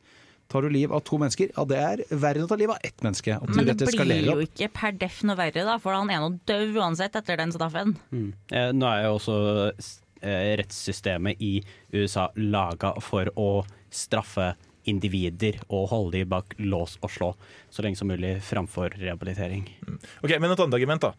tar 0.52 0.64
du 0.64 0.70
liv 0.70 0.92
av 0.92 1.00
to 1.08 1.16
mennesker, 1.18 1.48
ja 1.56 1.64
det 1.64 1.78
er 1.80 2.02
verre 2.12 2.36
enn 2.42 2.44
å 2.44 2.50
ta 2.52 2.56
livet 2.60 2.76
av 2.76 2.82
ett 2.84 2.98
menneske. 3.06 3.36
At 3.38 3.48
du 3.48 3.54
Men 3.56 3.68
det 3.72 3.88
blir 3.88 4.26
jo 4.26 4.42
ikke 4.44 4.68
per 4.74 4.92
deff 5.00 5.22
noe 5.24 5.38
verre, 5.40 5.64
da, 5.64 5.78
for 5.80 5.94
han 5.96 6.10
er 6.12 6.20
nå 6.20 6.40
død 6.46 6.76
uansett 6.76 7.16
etter 7.16 7.38
den 7.40 7.54
straffen. 7.56 7.96
Eh, 8.52 8.72
Nå 8.76 8.84
er 8.84 9.04
jeg 9.06 9.12
også 9.16 9.72
rettssystemet 10.22 11.42
i 11.42 11.56
USA 11.94 12.30
laga 12.38 12.94
for 13.02 13.32
å 13.40 13.50
straffe 13.92 14.54
individer 14.90 15.60
og 15.70 15.90
holde 15.92 16.18
de 16.18 16.30
bak 16.30 16.56
lås 16.62 16.98
og 17.02 17.14
slå 17.14 17.30
så 17.70 17.86
lenge 17.86 18.00
som 18.00 18.10
mulig 18.10 18.38
framfor 18.46 18.96
rehabilitering. 18.98 19.68
Ok, 20.24 20.34
Men 20.40 20.52
et 20.52 20.60
annet 20.60 20.78
argument, 20.80 21.06
da. 21.06 21.14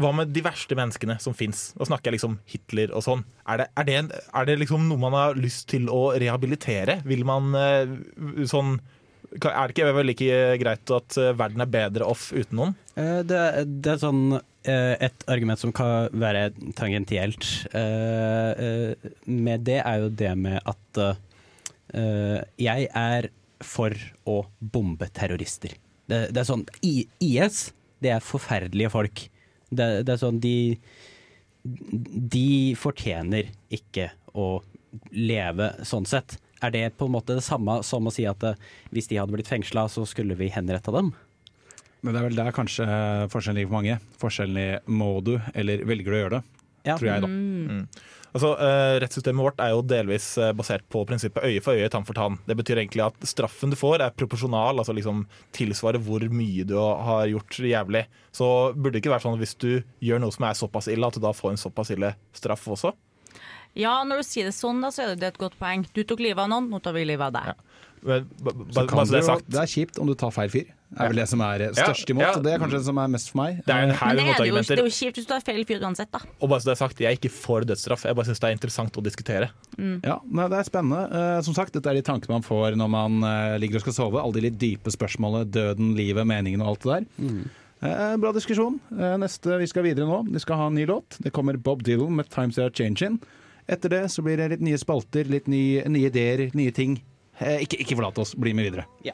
Hva 0.00 0.12
med 0.16 0.30
de 0.32 0.42
verste 0.44 0.76
menneskene 0.78 1.18
som 1.20 1.34
fins? 1.36 1.72
Da 1.76 1.86
snakker 1.88 2.10
jeg 2.10 2.18
liksom 2.20 2.38
Hitler 2.48 2.92
og 2.94 3.04
sånn. 3.04 3.24
Er 3.50 3.62
det, 3.62 3.66
er, 3.76 3.88
det, 3.88 4.20
er 4.38 4.48
det 4.48 4.56
liksom 4.62 4.86
noe 4.88 5.02
man 5.02 5.16
har 5.16 5.36
lyst 5.38 5.68
til 5.72 5.90
å 5.92 6.12
rehabilitere? 6.18 7.00
Vil 7.08 7.26
man 7.28 7.52
eh, 7.58 7.98
sånn 8.48 8.78
Er 9.30 9.70
det 9.70 9.76
ikke 9.76 10.04
like 10.06 10.38
greit 10.62 10.94
at 10.94 11.18
eh, 11.20 11.34
verden 11.36 11.62
er 11.62 11.70
bedre 11.70 12.08
off 12.08 12.30
uten 12.32 12.56
noen? 12.62 12.78
Eh, 13.00 13.20
Det, 13.26 13.40
det 13.82 13.94
er 13.94 14.00
sånn 14.02 14.22
eh, 14.36 14.94
et 15.00 15.26
argument 15.30 15.60
som 15.60 15.72
kan 15.76 16.10
være 16.12 16.50
tangentielt 16.78 17.46
eh, 17.76 18.94
med 19.26 19.66
det, 19.68 19.80
er 19.82 20.04
jo 20.04 20.14
det 20.22 20.32
med 20.38 20.60
at 20.64 21.04
jeg 21.90 22.86
er 22.94 23.26
for 23.66 23.90
å 24.30 24.36
bombe 24.62 25.08
terrorister. 25.10 25.72
Det, 26.06 26.20
det 26.30 26.38
er 26.38 26.46
sånn 26.46 26.62
IS, 26.86 27.72
det 27.98 28.12
er 28.14 28.22
forferdelige 28.22 28.92
folk. 28.94 29.24
Det, 29.74 29.88
det 30.06 30.12
er 30.14 30.20
sånn 30.20 30.38
de 30.42 30.78
De 32.30 32.76
fortjener 32.78 33.50
ikke 33.74 34.06
å 34.38 34.62
leve 35.10 35.72
sånn 35.82 36.06
sett. 36.06 36.36
Er 36.62 36.70
det 36.76 36.84
på 36.94 37.10
en 37.10 37.16
måte 37.16 37.34
det 37.34 37.42
samme 37.42 37.80
som 37.86 38.06
å 38.06 38.14
si 38.14 38.22
at 38.30 38.46
hvis 38.94 39.10
de 39.10 39.18
hadde 39.18 39.34
blitt 39.34 39.50
fengsla, 39.50 39.88
så 39.90 40.06
skulle 40.06 40.38
vi 40.38 40.52
henretta 40.54 40.94
dem? 40.94 41.10
Men 42.02 42.14
det 42.14 42.20
er 42.22 42.28
vel 42.30 42.38
der 42.38 42.52
kanskje 42.56 42.86
forskjellen 43.32 43.58
ligger 43.60 43.68
for 43.72 43.80
mange. 43.82 43.98
Forskjellen 44.22 44.56
i 44.62 44.68
må 44.88 45.10
du, 45.24 45.34
eller 45.54 45.82
velger 45.84 46.08
du 46.10 46.16
å 46.16 46.22
gjøre 46.22 46.38
det, 46.38 46.42
Ja. 46.88 46.96
tror 46.96 47.08
jeg 47.10 47.20
da. 47.26 47.28
Altså, 48.32 48.52
eh, 48.62 49.00
Rettssystemet 49.02 49.42
vårt 49.42 49.58
er 49.58 49.72
jo 49.74 49.80
delvis 49.82 50.38
eh, 50.38 50.52
basert 50.54 50.84
på 50.88 51.00
prinsippet 51.04 51.42
øye 51.42 51.60
for 51.60 51.74
øye, 51.74 51.88
tann 51.90 52.04
for 52.06 52.14
tann. 52.14 52.38
Det 52.46 52.54
betyr 52.56 52.78
egentlig 52.78 53.02
at 53.08 53.16
straffen 53.26 53.70
du 53.70 53.76
får 53.76 54.00
er 54.04 54.12
proporsjonal, 54.14 54.78
altså 54.78 54.94
liksom 54.94 55.24
tilsvarer 55.52 55.98
hvor 55.98 56.22
mye 56.30 56.62
du 56.64 56.76
har 56.78 57.26
gjort 57.26 57.58
jævlig. 57.58 58.04
Så 58.32 58.72
burde 58.76 58.92
det 58.94 59.02
ikke 59.02 59.10
være 59.16 59.24
sånn 59.26 59.34
at 59.34 59.42
hvis 59.42 59.56
du 59.58 59.82
gjør 60.00 60.20
noe 60.22 60.30
som 60.30 60.46
er 60.46 60.54
såpass 60.54 60.86
ille, 60.88 61.04
at 61.10 61.18
du 61.18 61.20
da 61.20 61.32
får 61.34 61.50
en 61.56 61.60
såpass 61.64 61.90
ille 61.90 62.14
straff 62.32 62.68
også? 62.70 62.94
Ja, 63.74 64.04
når 64.06 64.22
du 64.22 64.26
sier 64.30 64.46
det 64.46 64.54
sånn, 64.54 64.80
da, 64.82 64.88
så 64.94 65.08
er 65.10 65.16
det 65.18 65.34
et 65.34 65.38
godt 65.42 65.58
poeng. 65.58 65.84
Du 65.92 66.04
tok 66.06 66.22
livet 66.22 66.38
av 66.38 66.48
noen, 66.54 66.70
nå 66.70 66.80
tar 66.82 66.94
vi 66.94 67.04
livet 67.04 67.28
av 67.28 67.34
deg. 67.34 67.66
Men, 68.06 68.30
ba, 68.40 68.52
ba, 68.54 68.64
Så 68.78 68.86
kan 68.88 69.06
så 69.06 69.12
det 69.18 69.24
sagt. 69.26 69.50
det 69.50 69.58
er 69.60 69.66
kjipt 69.74 69.98
om 69.98 70.06
du 70.06 70.14
tar 70.14 70.30
feil 70.30 70.48
fyr. 70.54 70.70
Er 70.98 71.08
vel 71.12 71.20
det 71.20 71.28
som 71.30 71.40
er 71.46 71.62
eh, 71.62 71.70
størst 71.76 72.08
Ja, 72.08 72.14
imot. 72.14 72.22
ja. 72.24 72.30
og 72.34 72.42
Det 72.42 72.52
er 72.52 72.58
kanskje 72.58 72.78
det 72.80 72.86
som 72.88 72.98
er 72.98 73.10
mest 73.12 73.30
for 73.30 73.38
meg. 73.38 73.60
Det 73.64 73.70
er 73.74 73.82
en 73.86 73.90
her 73.94 74.06
Men 74.08 74.16
det 74.16 74.22
er, 74.24 74.38
det, 74.42 74.48
jo, 74.48 74.54
det 74.56 74.78
er 74.78 74.82
jo 74.82 74.94
kjipt 74.96 75.20
hvis 75.20 75.26
du 75.28 75.34
har 75.36 75.44
feil 75.46 75.64
fyr 75.68 75.84
uansett, 75.86 76.10
da. 76.10 76.18
Og 76.40 76.48
bare 76.50 76.60
så 76.60 76.70
det 76.70 76.74
er 76.74 76.80
sagt, 76.80 76.98
jeg 77.04 77.06
er 77.12 77.16
ikke 77.20 77.30
for 77.30 77.60
dødsstraff. 77.68 78.04
Jeg 78.08 78.16
bare 78.18 78.26
syns 78.26 78.40
det 78.42 78.48
er 78.50 78.56
interessant 78.58 78.98
å 78.98 79.04
diskutere. 79.06 79.50
Ja, 79.78 80.16
nei, 80.26 80.48
Det 80.50 80.58
er 80.58 80.66
spennende. 80.66 81.02
Eh, 81.14 81.40
som 81.46 81.54
sagt, 81.54 81.72
Dette 81.72 81.86
er 81.86 81.94
de 81.94 82.02
tankene 82.02 82.34
man 82.40 82.42
får 82.42 82.74
når 82.80 82.90
man 82.90 83.22
eh, 83.22 83.58
ligger 83.62 83.78
og 83.78 83.86
skal 83.86 83.92
sove. 84.00 84.18
Alle 84.20 84.34
de 84.40 84.46
litt 84.48 84.58
dype 84.58 84.90
spørsmålene. 84.90 85.46
Døden, 85.50 85.94
livet, 85.94 86.26
meningen 86.26 86.60
og 86.60 86.74
alt 86.74 86.82
det 86.82 87.06
der. 87.18 87.50
Eh, 87.80 88.16
bra 88.20 88.32
diskusjon. 88.36 88.80
Eh, 88.92 89.14
neste 89.22 89.56
Vi 89.62 89.66
skal 89.70 89.86
videre 89.86 90.04
nå. 90.10 90.24
Vi 90.28 90.42
skal 90.42 90.56
ha 90.60 90.66
en 90.66 90.74
ny 90.74 90.84
låt. 90.90 91.16
Det 91.22 91.30
kommer 91.32 91.56
Bob 91.56 91.82
Dylan 91.86 92.12
med 92.16 92.28
'Times 92.28 92.58
Are 92.58 92.70
Changing'. 92.70 93.20
Etter 93.68 93.88
det 93.88 94.04
så 94.10 94.22
blir 94.26 94.36
det 94.36 94.50
litt 94.50 94.60
nye 94.60 94.76
spalter, 94.76 95.24
litt 95.30 95.46
nye, 95.46 95.84
nye 95.86 96.10
ideer, 96.10 96.50
nye 96.54 96.72
ting. 96.74 97.00
Eh, 97.38 97.60
ikke, 97.64 97.78
ikke 97.80 97.96
forlat 97.96 98.18
oss, 98.18 98.34
bli 98.34 98.52
med 98.52 98.66
videre. 98.66 98.84
Ja. 99.04 99.12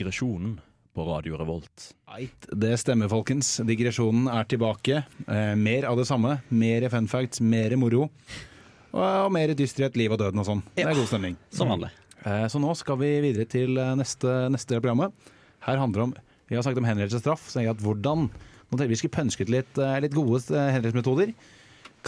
Digresjonen 0.00 0.54
på 0.96 1.04
Radio 1.04 1.36
Revolt. 1.36 1.90
Eit, 2.16 2.46
Det 2.56 2.72
stemmer, 2.80 3.08
folkens. 3.12 3.58
Digresjonen 3.68 4.30
er 4.32 4.46
tilbake. 4.48 5.02
Eh, 5.28 5.52
mer 5.60 5.84
av 5.84 5.98
det 6.00 6.06
samme. 6.08 6.38
Mer 6.48 6.86
fun 6.88 7.04
facts, 7.06 7.42
mer 7.44 7.74
moro. 7.76 8.06
Og, 8.94 9.02
og 9.02 9.28
mer 9.36 9.52
dystrhet, 9.52 9.98
liv 10.00 10.08
og 10.08 10.22
døden 10.22 10.40
og 10.40 10.46
sånn. 10.48 10.62
Det 10.72 10.86
er 10.86 10.96
god 10.96 11.10
stemning. 11.10 11.36
Som 11.52 11.68
vanlig. 11.74 11.90
Eh, 12.24 12.46
så 12.48 12.62
nå 12.64 12.72
skal 12.80 12.96
vi 13.02 13.10
videre 13.26 13.44
til 13.44 13.76
eh, 13.76 13.92
neste, 14.00 14.38
neste 14.48 14.80
programmet. 14.80 15.12
Her 15.68 15.82
handler 15.82 16.00
det 16.00 16.06
om 16.08 16.16
Vi 16.48 16.56
har 16.56 16.64
sagt 16.64 16.80
om 16.80 16.88
henrettelsesstraff, 16.88 17.44
så 17.52 17.60
jeg 17.60 17.74
at 17.74 17.84
hvordan 17.84 18.30
Nå 18.30 18.78
tenkte 18.78 18.88
vi 18.94 19.02
skulle 19.02 19.18
pønske 19.18 19.44
ut 19.44 19.52
litt, 19.52 19.78
eh, 19.84 19.98
litt 20.00 20.16
gode 20.16 20.40
eh, 20.48 20.70
henrettelsesmetoder. 20.78 21.34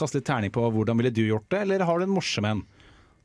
Kaste 0.00 0.22
litt 0.22 0.30
terning 0.30 0.54
på 0.54 0.64
hvordan 0.64 0.96
ville 0.96 1.12
du 1.12 1.26
gjort 1.26 1.50
det, 1.52 1.66
eller 1.66 1.84
har 1.84 2.00
du 2.00 2.08
en 2.08 2.16
morsom 2.16 2.48
en? 2.48 2.64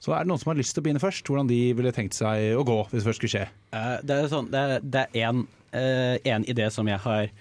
Så 0.04 0.14
er 0.14 0.24
det 0.24 0.30
noen 0.30 0.42
som 0.42 0.52
har 0.52 0.60
lyst 0.60 0.76
til 0.76 0.84
å 0.84 0.86
begynne 0.86 1.02
først? 1.02 1.26
Hvordan 1.26 1.50
de 1.50 1.60
ville 1.78 1.94
tenkt 1.96 2.18
seg 2.18 2.54
å 2.58 2.64
gå 2.68 2.78
hvis 2.92 3.02
det 3.02 3.08
først 3.08 3.22
skulle 3.22 3.34
skje? 3.34 3.46
Eh, 3.74 3.94
det 4.06 4.18
er 4.18 4.32
sånn, 4.32 4.50
det 4.54 4.64
er, 4.64 4.84
det 4.84 5.06
er 5.18 5.30
en, 5.32 5.46
en 5.74 6.46
idé 6.50 6.68
som 6.74 6.90
jeg 6.90 7.02
har 7.04 7.32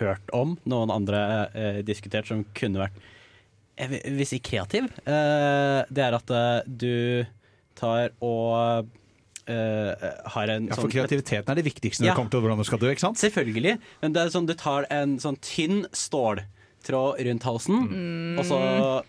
hørt 0.00 0.32
om, 0.34 0.56
noen 0.64 0.90
andre 0.90 1.20
uh, 1.52 1.78
diskutert, 1.86 2.26
som 2.30 2.46
kunne 2.56 2.86
vært 2.86 3.04
vil 3.76 4.00
vil 4.16 4.40
kreativ. 4.40 4.86
Det 5.04 6.00
er 6.00 6.14
at 6.16 6.30
du 6.80 7.26
tar 7.76 8.14
og 8.24 8.86
har 9.46 10.52
en 10.54 10.70
Ja, 10.70 10.78
For 10.78 10.86
sånn 10.86 10.94
kreativiteten 10.94 11.52
er 11.52 11.58
det 11.60 11.66
viktigste 11.66 12.00
når 12.00 12.08
Ja. 12.08 12.14
det 12.14 12.16
kommer 12.16 12.32
til 12.32 12.40
hvordan 12.40 12.62
du 12.62 12.64
skal 12.64 12.80
dø, 12.80 12.88
ikke 12.88 13.04
sant? 13.04 13.20
Selvfølgelig, 13.20 13.76
men 14.00 14.14
det 14.16 14.22
er 14.22 14.32
sånn 14.32 14.48
du 14.48 14.54
tar 14.56 14.88
en 14.90 15.18
sånn 15.20 15.36
tynn 15.44 15.84
ståltråd 16.86 17.24
rundt 17.26 17.42
halsen, 17.42 18.36
og 18.38 18.44
så 18.46 18.58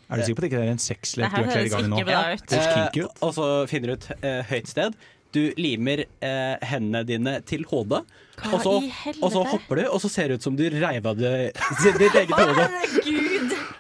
Er 0.10 0.18
du 0.18 0.24
sikker 0.24 0.36
på 0.36 0.42
at 0.42 0.48
det 0.48 0.52
ikke 0.52 0.64
er 0.64 0.72
en 0.72 0.82
sexlek 0.82 1.30
du 1.32 1.38
her 1.38 1.52
kledd 1.52 1.68
i 1.68 1.70
gang 1.70 1.90
nå? 1.92 2.02
Ja. 2.08 2.24
Eh, 2.34 3.06
og 3.22 3.34
så 3.36 3.68
finner 3.70 3.94
du 3.94 3.94
ut 3.98 4.10
eh, 4.22 4.42
høyt 4.50 4.68
sted. 4.68 4.98
Du 5.36 5.42
limer 5.60 6.06
eh, 6.24 6.56
hendene 6.66 7.04
dine 7.06 7.34
til 7.46 7.66
hodet, 7.70 8.04
og 8.48 8.62
så, 8.64 8.78
og 9.22 9.32
så 9.34 9.44
hopper 9.52 9.82
du, 9.82 9.88
og 9.92 10.00
så 10.02 10.10
ser 10.10 10.30
det 10.32 10.40
ut 10.40 10.46
som 10.48 10.56
du 10.58 10.64
reiv 10.72 11.06
av 11.10 11.18
deg 11.20 11.52
ditt 12.00 12.16
eget 12.16 12.34
hode. 12.38 12.68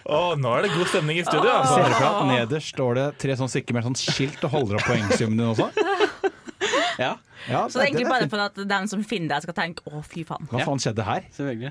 Oh, 0.07 0.33
Å, 0.33 0.35
nå 0.39 0.51
er 0.55 0.63
det 0.67 0.71
god 0.75 0.87
stemning 0.87 1.17
i 1.19 1.23
studio. 1.25 1.51
Ser 1.67 1.83
Altså. 1.83 1.87
du 1.87 1.95
for 1.97 2.07
at 2.07 2.27
nederst 2.29 2.73
står 2.75 2.95
det 2.99 3.07
tre 3.19 3.35
sånn 3.39 3.49
stykker 3.51 3.75
med 3.75 3.87
sånn 3.89 3.97
skilt 3.99 4.43
og 4.47 4.53
holder 4.53 4.79
opp 4.79 4.87
poengsummene 4.87 5.41
dine 5.41 5.51
også? 5.51 5.96
Ja, 7.07 7.15
Ja, 7.47 7.67
Så 7.69 7.77
det 7.77 7.83
er 7.83 7.91
egentlig 7.91 8.07
bare 8.09 8.25
for 8.31 8.41
at 8.41 8.55
den 8.67 8.87
som 8.89 9.03
finner 9.05 9.35
deg, 9.35 9.43
skal 9.45 9.53
tenke 9.53 9.83
'å, 9.85 9.99
fy 10.01 10.23
faen'. 10.25 10.47
Hva 10.49 10.63
faen 10.65 10.79
skjedde 10.81 11.03
her? 11.05 11.21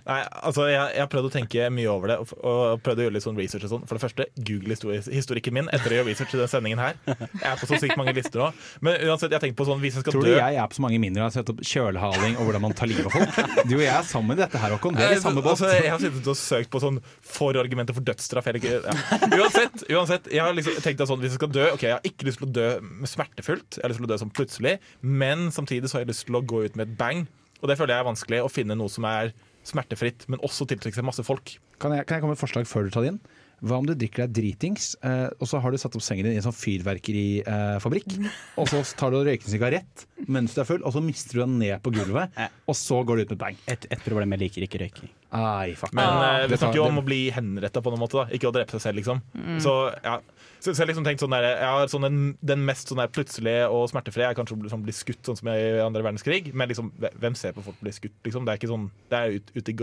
Nei, 0.07 0.19
altså 0.47 0.69
jeg, 0.71 0.79
jeg 0.95 1.03
har 1.03 1.09
prøvd 1.11 1.27
å 1.27 1.33
tenke 1.35 1.65
mye 1.75 1.89
over 1.91 2.13
det 2.13 2.19
og, 2.23 2.35
og 2.47 2.83
prøvd 2.87 3.01
å 3.03 3.07
gjøre 3.09 3.15
litt 3.17 3.25
sånn 3.27 3.37
research. 3.41 3.65
og 3.67 3.73
sånn 3.73 3.83
For 3.91 3.99
det 3.99 4.03
første, 4.05 4.27
Google 4.47 4.77
historikken 5.11 5.53
min 5.57 5.67
etter 5.75 5.91
å 5.91 5.97
gjøre 5.99 6.07
research 6.13 6.31
til 6.31 6.39
den 6.45 6.49
sendingen 6.53 6.79
her. 6.79 6.95
Jeg 7.11 7.49
er 7.51 7.59
på 7.59 7.67
så 7.67 7.81
sykt 7.83 7.99
mange 7.99 8.15
lister 8.15 8.39
nå. 8.45 8.53
Men 8.81 9.01
uansett, 9.11 9.35
jeg 9.35 9.43
tenker 9.43 9.59
på 9.59 9.67
sånn 9.67 9.83
hvis 9.83 9.99
jeg 9.99 10.07
skal 10.07 10.15
Tror 10.15 10.23
du 10.23 10.31
dø 10.31 10.37
jeg 10.39 10.55
er 10.63 10.71
på 10.71 10.79
så 10.79 10.85
mange 10.87 11.01
mindre 11.03 11.25
og 11.25 11.27
har 11.27 11.35
sett 11.35 11.51
opp 11.51 11.61
kjølhaling 11.67 12.39
og 12.39 12.47
hvordan 12.47 12.63
man 12.69 12.73
tar 12.79 12.87
livet 12.87 13.11
av 13.11 13.17
folk? 13.19 13.67
Du 13.67 13.75
og 13.75 13.83
jeg 13.83 13.91
er 13.97 14.07
sammen 14.07 14.39
i 14.39 14.41
dette 14.45 14.63
her, 14.63 14.71
Håkon. 14.77 14.95
Vi 14.95 15.03
er 15.03 15.17
i 15.19 15.21
samme 15.27 15.43
båt. 15.43 15.57
Altså, 15.59 15.73
jeg 15.75 15.91
har 15.91 15.99
sittet 16.07 16.31
og 16.31 16.39
søkt 16.39 16.71
på 16.71 16.79
sånn 16.87 17.03
for-argumenter 17.27 17.97
for 17.99 18.07
dødsstraff. 18.07 18.47
Eller, 18.47 18.63
ikke- 18.63 18.87
ja. 18.87 18.95
uansett, 19.43 19.83
uansett, 19.91 20.31
jeg 20.31 20.41
har 20.47 20.55
liksom 20.55 20.79
tenkt 20.87 21.03
at 21.03 21.11
sånn, 21.11 21.19
hvis 21.27 21.35
jeg 21.35 21.41
skal 21.43 21.51
dø 21.59 21.67
Ok, 21.75 21.83
jeg 21.91 21.97
har 21.99 22.07
ikke 22.07 22.31
lyst 22.31 22.39
til 22.39 22.47
å 22.47 22.53
dø 22.55 22.69
smertefullt, 23.11 23.77
jeg 23.77 23.83
har 23.83 23.91
lyst 23.91 23.99
til 24.01 24.07
å 24.07 24.13
dø 24.15 24.19
sånn 24.23 24.33
plutselig, 24.37 24.79
men 25.23 25.49
samtidig 25.55 25.91
så 25.91 25.99
har 25.99 26.05
jeg 26.05 26.13
lyst 26.13 26.27
til 26.29 26.39
å 26.39 26.45
gå 26.45 26.65
ut 26.67 26.79
med 26.79 26.89
et 26.89 26.97
bang. 27.01 27.25
Og 27.63 27.71
det 27.71 27.79
føler 27.79 27.97
jeg 27.97 28.05
er 28.05 28.11
vanskelig, 28.11 28.43
å 28.45 28.53
finne 28.53 28.77
noe 28.79 28.93
som 28.93 29.07
er 29.09 29.33
smertefritt, 29.67 30.27
men 30.31 30.43
også 30.47 30.69
tiltrekke 30.69 30.99
seg 30.99 31.07
masse 31.07 31.25
folk. 31.27 31.57
Kan 31.83 31.95
jeg, 31.97 32.07
kan 32.07 32.19
jeg 32.19 32.25
komme 32.25 32.35
med 32.35 32.41
et 32.41 32.45
forslag 32.45 32.69
før 32.69 32.87
du 32.87 32.95
tar 32.95 33.07
det 33.07 33.15
inn? 33.15 33.23
Hva 33.65 33.79
om 33.81 33.87
du 33.89 33.95
drikker 33.97 34.27
deg 34.27 34.35
dritings, 34.37 34.91
eh, 35.01 35.29
og 35.41 35.49
så 35.49 35.61
har 35.65 35.73
du 35.73 35.79
satt 35.81 35.95
opp 35.97 36.05
sengen 36.05 36.27
din 36.29 36.37
i 36.37 36.41
en 36.41 36.45
sånn 36.45 36.57
fyrverkerifabrikk, 36.57 38.17
og 38.61 38.69
så 38.69 38.83
tar 38.99 39.15
du 39.15 39.21
og 39.21 39.27
røyker 39.29 39.49
en 39.49 39.55
sigarett 39.55 40.07
mens 40.29 40.55
du 40.57 40.61
er 40.63 40.69
full, 40.69 40.83
og 40.85 40.93
så 40.95 41.03
mister 41.05 41.39
du 41.39 41.43
den 41.45 41.59
ned 41.61 41.81
på 41.85 41.93
gulvet, 41.95 42.33
og 42.67 42.77
så 42.77 43.03
går 43.07 43.17
du 43.17 43.23
ut 43.27 43.35
med 43.35 43.41
bang. 43.41 43.59
Et, 43.71 43.87
et 43.93 44.05
problem 44.05 44.33
jeg 44.35 44.43
liker 44.45 44.67
ikke 44.67 44.81
røyking. 44.83 45.11
Ai, 45.37 45.75
fuck. 45.79 45.93
Men 45.97 46.07
Ah. 46.07 46.43
eh, 46.43 46.47
vi 46.51 46.57
snakker 46.57 46.81
jo 46.81 46.87
om 46.89 46.99
å 47.03 47.05
bli 47.05 47.27
henretta 47.35 47.83
på 47.85 47.93
noen 47.93 48.01
måte, 48.01 48.23
da. 48.23 48.27
ikke 48.33 48.49
å 48.49 48.55
drepe 48.57 48.77
seg 48.77 48.89
selv, 48.89 49.01
liksom. 49.03 49.21
Mm. 49.37 49.61
Så 49.63 49.77
ja 50.05 50.21
så, 50.57 50.73
så 50.73 50.81
jeg 50.81 50.87
har 50.87 50.89
liksom 50.91 51.05
tenkt 51.07 51.23
sånn 51.23 51.35
der, 51.35 51.45
jeg 51.61 51.69
har 51.69 51.91
sånn 51.93 52.07
den, 52.07 52.21
den 52.49 52.63
mest 52.67 52.89
sånn 52.91 52.99
der 52.99 53.11
plutselige 53.13 53.69
og 53.71 53.85
smertefrie 53.91 54.27
er 54.31 54.37
kanskje 54.39 54.57
å 54.57 54.71
sånn, 54.73 54.83
bli 54.87 54.95
skutt, 54.97 55.21
sånn 55.29 55.39
som 55.39 55.51
i 55.53 55.57
andre 55.85 56.03
verdenskrig. 56.03 56.49
Men 56.57 56.71
liksom, 56.73 56.89
hvem 57.21 57.37
ser 57.39 57.55
på 57.55 57.63
folk 57.67 57.79
bli 57.85 57.93
skutt? 57.95 58.17
Liksom? 58.27 58.47
Det 58.47 58.55
er 58.55 58.61
ikke 58.61 58.73
sånn 58.73 58.89
Det 59.13 59.21
er 59.21 59.37
ute 59.37 59.53
ut 59.61 59.71
i 59.71 59.77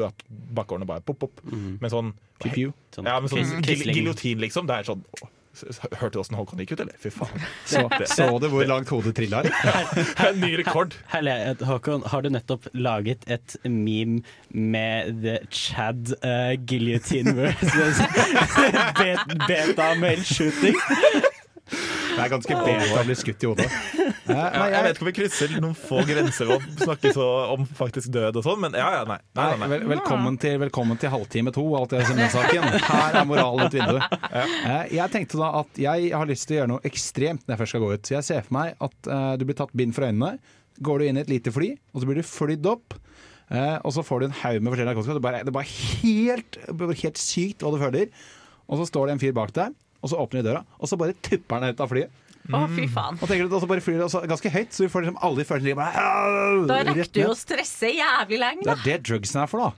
bakgården 0.58 0.84
og 0.88 0.90
bare 0.90 1.06
pop, 1.06 1.22
pop. 1.24 1.44
Men 1.54 1.94
sånn 1.94 2.12
Pew. 2.44 2.74
Sånn, 2.96 3.08
Ja, 3.10 3.20
men 3.20 3.32
sånn 3.32 3.64
giljotin, 3.64 4.42
liksom. 4.44 4.68
Det 4.68 4.82
er 4.82 4.92
sånn 4.92 5.06
Hørte 5.54 6.16
du 6.16 6.20
åssen 6.24 6.34
Håkon 6.34 6.62
gikk 6.64 6.72
ut, 6.74 6.80
eller? 6.82 6.96
Fy 6.98 7.12
faen. 7.14 7.44
Så, 7.70 7.84
så 8.10 8.26
du 8.42 8.48
hvor 8.50 8.66
langt 8.66 8.90
hodet 8.90 9.14
trilla? 9.20 9.44
En 10.26 10.40
Ny 10.42 10.56
rekord. 10.64 10.96
Håkon, 11.14 12.02
har 12.10 12.26
du 12.26 12.32
nettopp 12.34 12.66
laget 12.74 13.28
et 13.30 13.54
meme 13.62 14.24
med 14.50 15.22
The 15.22 15.36
Chad 15.54 16.16
uh, 16.26 16.56
Guillotine 16.58 17.36
versus 17.38 18.02
beta 19.48 19.94
male 20.02 20.26
shooting? 20.26 20.80
Det 22.13 22.21
er 22.23 22.32
ganske 22.32 22.58
bedre 22.58 22.99
å 22.99 23.04
bli 23.08 23.15
skutt 23.17 23.43
i 23.43 23.49
hodet. 23.49 23.67
Ja, 24.23 24.45
nei, 24.56 24.67
jeg 24.71 24.86
vet 24.86 24.95
ikke 24.95 25.04
om 25.04 25.10
vi 25.10 25.13
krysser 25.17 25.54
noen 25.60 25.76
få 25.78 26.04
grenser 26.08 26.52
og 26.54 26.63
å 26.63 26.86
snakke 26.86 27.12
så 27.15 27.26
om 27.54 27.65
faktisk 27.76 28.12
død 28.13 28.39
og 28.39 28.45
sånn, 28.45 28.62
men 28.63 28.78
ja, 28.78 28.88
ja, 28.99 29.02
nei. 29.10 29.17
nei, 29.36 29.47
nei, 29.60 29.69
vel, 29.73 29.86
velkommen, 29.91 30.38
til, 30.39 30.56
velkommen 30.62 30.99
til 31.02 31.12
halvtime 31.12 31.52
to, 31.56 31.65
alt 31.80 31.95
det 31.95 32.06
som 32.08 32.21
er 32.21 32.32
saken. 32.32 32.67
Her 32.88 33.17
er 33.19 33.28
moralen 33.28 33.67
ut 33.67 33.76
vinduet. 33.76 34.17
Eh, 34.30 34.93
Jeg 34.95 35.12
tenkte 35.13 35.41
da 35.41 35.49
at 35.60 35.82
jeg 35.84 36.12
har 36.13 36.30
lyst 36.30 36.47
til 36.47 36.56
å 36.56 36.60
gjøre 36.62 36.71
noe 36.76 36.86
ekstremt 36.88 37.43
når 37.43 37.56
jeg 37.56 37.62
først 37.63 37.76
skal 37.76 37.84
gå 37.84 37.91
ut. 37.93 38.04
Så 38.08 38.15
jeg 38.15 38.28
ser 38.30 38.45
for 38.47 38.58
meg 38.60 38.86
at 38.88 39.10
uh, 39.12 39.34
du 39.39 39.45
blir 39.49 39.58
tatt 39.60 39.73
bind 39.76 39.95
for 39.97 40.08
øynene, 40.08 40.38
går 40.84 41.02
du 41.02 41.08
inn 41.10 41.19
i 41.19 41.23
et 41.26 41.34
lite 41.34 41.54
fly, 41.54 41.73
og 41.93 42.02
så 42.02 42.10
blir 42.10 42.21
du 42.21 42.28
flydd 42.30 42.69
opp. 42.71 42.95
Uh, 43.52 43.78
og 43.84 43.91
så 43.97 44.06
får 44.08 44.23
du 44.23 44.30
en 44.30 44.38
haug 44.39 44.62
med 44.62 44.71
forskjellige 44.71 44.93
narkotika. 44.93 45.17
Det 45.17 45.21
er 45.21 45.28
bare, 45.28 45.43
det 45.43 45.52
er 45.52 45.58
bare 45.60 45.76
helt, 45.99 46.60
helt 47.04 47.21
sykt 47.21 47.65
hva 47.65 47.73
du 47.76 47.82
føler. 47.82 48.13
Og 48.71 48.80
så 48.80 48.88
står 48.88 49.10
det 49.10 49.17
en 49.17 49.21
fyr 49.21 49.36
bak 49.36 49.52
deg, 49.56 49.76
og 50.04 50.12
så 50.12 50.20
åpner 50.20 50.44
de 50.44 50.50
døra, 50.52 50.62
og 50.78 50.92
så 50.92 51.00
bare 51.00 51.16
tupper 51.24 51.62
han 51.63 51.72
ut 51.74 51.82
av 51.88 51.89
flyet. 51.94 52.20
Å, 52.44 52.66
fy 52.76 52.89
faen. 52.92 53.16
Og 53.24 53.30
tenker 53.30 53.48
du, 53.48 53.54
og 53.56 53.62
så 53.63 53.68
bare 53.72 53.80
flyr 53.86 54.02
det 54.02 54.04
også 54.10 54.20
ganske 54.28 54.50
høyt, 54.52 54.74
så 54.76 54.84
vi 54.84 54.89
får 54.92 55.06
liksom 55.06 55.20
alle 55.24 55.39
de 55.39 55.46
følelsene 55.48 55.70
ligger 55.70 55.80
bare 55.80 56.66
Da 56.68 56.80
rekker 56.89 57.13
du 57.16 57.30
å 57.32 57.38
stresse 57.39 57.88
jævlig 57.96 58.39
lenge, 58.42 58.66
Det 58.66 58.68
da. 58.68 58.76
er 58.76 58.84
det 58.89 58.98
drugsen 59.08 59.39
er 59.46 59.48
for, 59.48 59.63
da. 59.63 59.70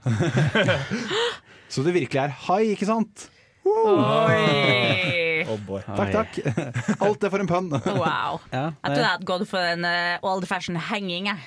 Så 1.70 1.82
det 1.86 1.94
virkelig 1.94 2.18
er 2.24 2.34
high, 2.48 2.72
ikke 2.74 2.88
sant? 2.90 3.28
Oi. 3.66 4.42
Oh 5.46 5.60
boy. 5.62 5.78
Takk, 5.86 6.10
takk. 6.10 6.96
Alt 7.06 7.20
det 7.22 7.28
for 7.30 7.38
en 7.38 7.46
pønn. 7.46 7.68
Wow. 7.70 8.40
Ja, 8.50 8.64
Jeg 8.82 8.88
tror 8.88 8.96
jeg 8.98 9.10
hadde 9.12 9.26
gått 9.28 9.44
for 9.46 9.62
en 9.62 9.84
uh, 9.86 10.24
old 10.26 10.42
fashion 10.50 10.74
henging. 10.88 11.28
jeg. 11.30 11.38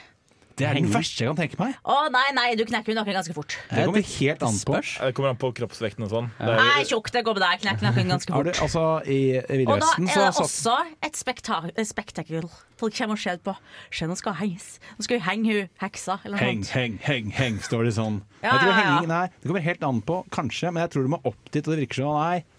Det 0.59 0.67
er 0.67 0.75
den 0.75 0.89
verste 0.91 1.23
jeg 1.23 1.31
kan 1.31 1.39
tenke 1.39 1.59
meg. 1.61 1.75
Å 1.87 1.97
nei, 2.13 2.25
nei, 2.35 2.47
du 2.59 2.65
knekker 2.67 2.91
jo 2.93 2.97
nakken 2.99 3.15
ganske 3.15 3.35
fort. 3.37 3.55
Det 3.71 3.85
kommer 3.87 4.03
helt 4.11 4.43
an 4.43 4.57
på. 4.67 4.79
Det 4.83 5.11
kommer 5.17 5.33
an 5.33 5.39
på 5.39 5.51
kroppsvekten 5.59 6.05
og 6.07 6.11
sånn. 6.13 6.31
Nei, 6.43 6.83
tjukk, 6.89 7.11
det 7.15 7.23
går 7.27 7.37
med 7.39 7.45
deg. 7.45 7.61
Knekker 7.63 7.87
nakken 7.89 8.11
ganske 8.13 8.35
fort. 8.35 8.49
du, 8.49 8.63
altså, 8.65 8.85
I 9.07 9.19
i 9.39 9.65
Og 9.65 9.79
da 9.79 9.93
er 9.95 10.09
så 10.11 10.25
det 10.25 10.43
også 10.45 10.75
et 11.09 11.19
spekta 11.19 11.61
spektakel. 11.87 12.49
Folk 12.79 12.95
kommer 12.95 13.17
og 13.17 13.23
ser 13.23 13.39
på. 13.43 13.55
Se, 13.91 14.07
nå 14.07 14.15
skal 14.19 14.37
henges. 14.39 14.67
Nå 14.97 15.03
skal 15.07 15.19
vi 15.19 15.23
henge 15.25 15.55
hun 15.55 15.71
heksa, 15.81 16.19
eller 16.23 16.37
noe 16.37 16.43
Heng, 16.45 16.61
sånt. 16.63 16.75
heng, 16.77 16.99
heng, 17.03 17.31
heng, 17.35 17.57
står 17.63 17.89
det 17.89 17.95
sånn. 17.97 18.21
Ja, 18.39 18.53
jeg 18.53 18.61
tror 18.61 18.69
ja, 18.71 18.75
ja. 18.77 18.83
henging, 18.85 19.09
nei, 19.11 19.25
Det 19.39 19.49
kommer 19.49 19.65
helt 19.65 19.83
an 19.89 19.99
på, 20.07 20.21
kanskje, 20.31 20.71
men 20.71 20.85
jeg 20.85 20.93
tror 20.93 21.07
du 21.07 21.11
må 21.15 21.19
opp 21.27 21.51
dit, 21.51 21.59
og 21.65 21.75
det 21.75 21.81
virker 21.83 22.03
sånn, 22.03 22.19
nei. 22.19 22.58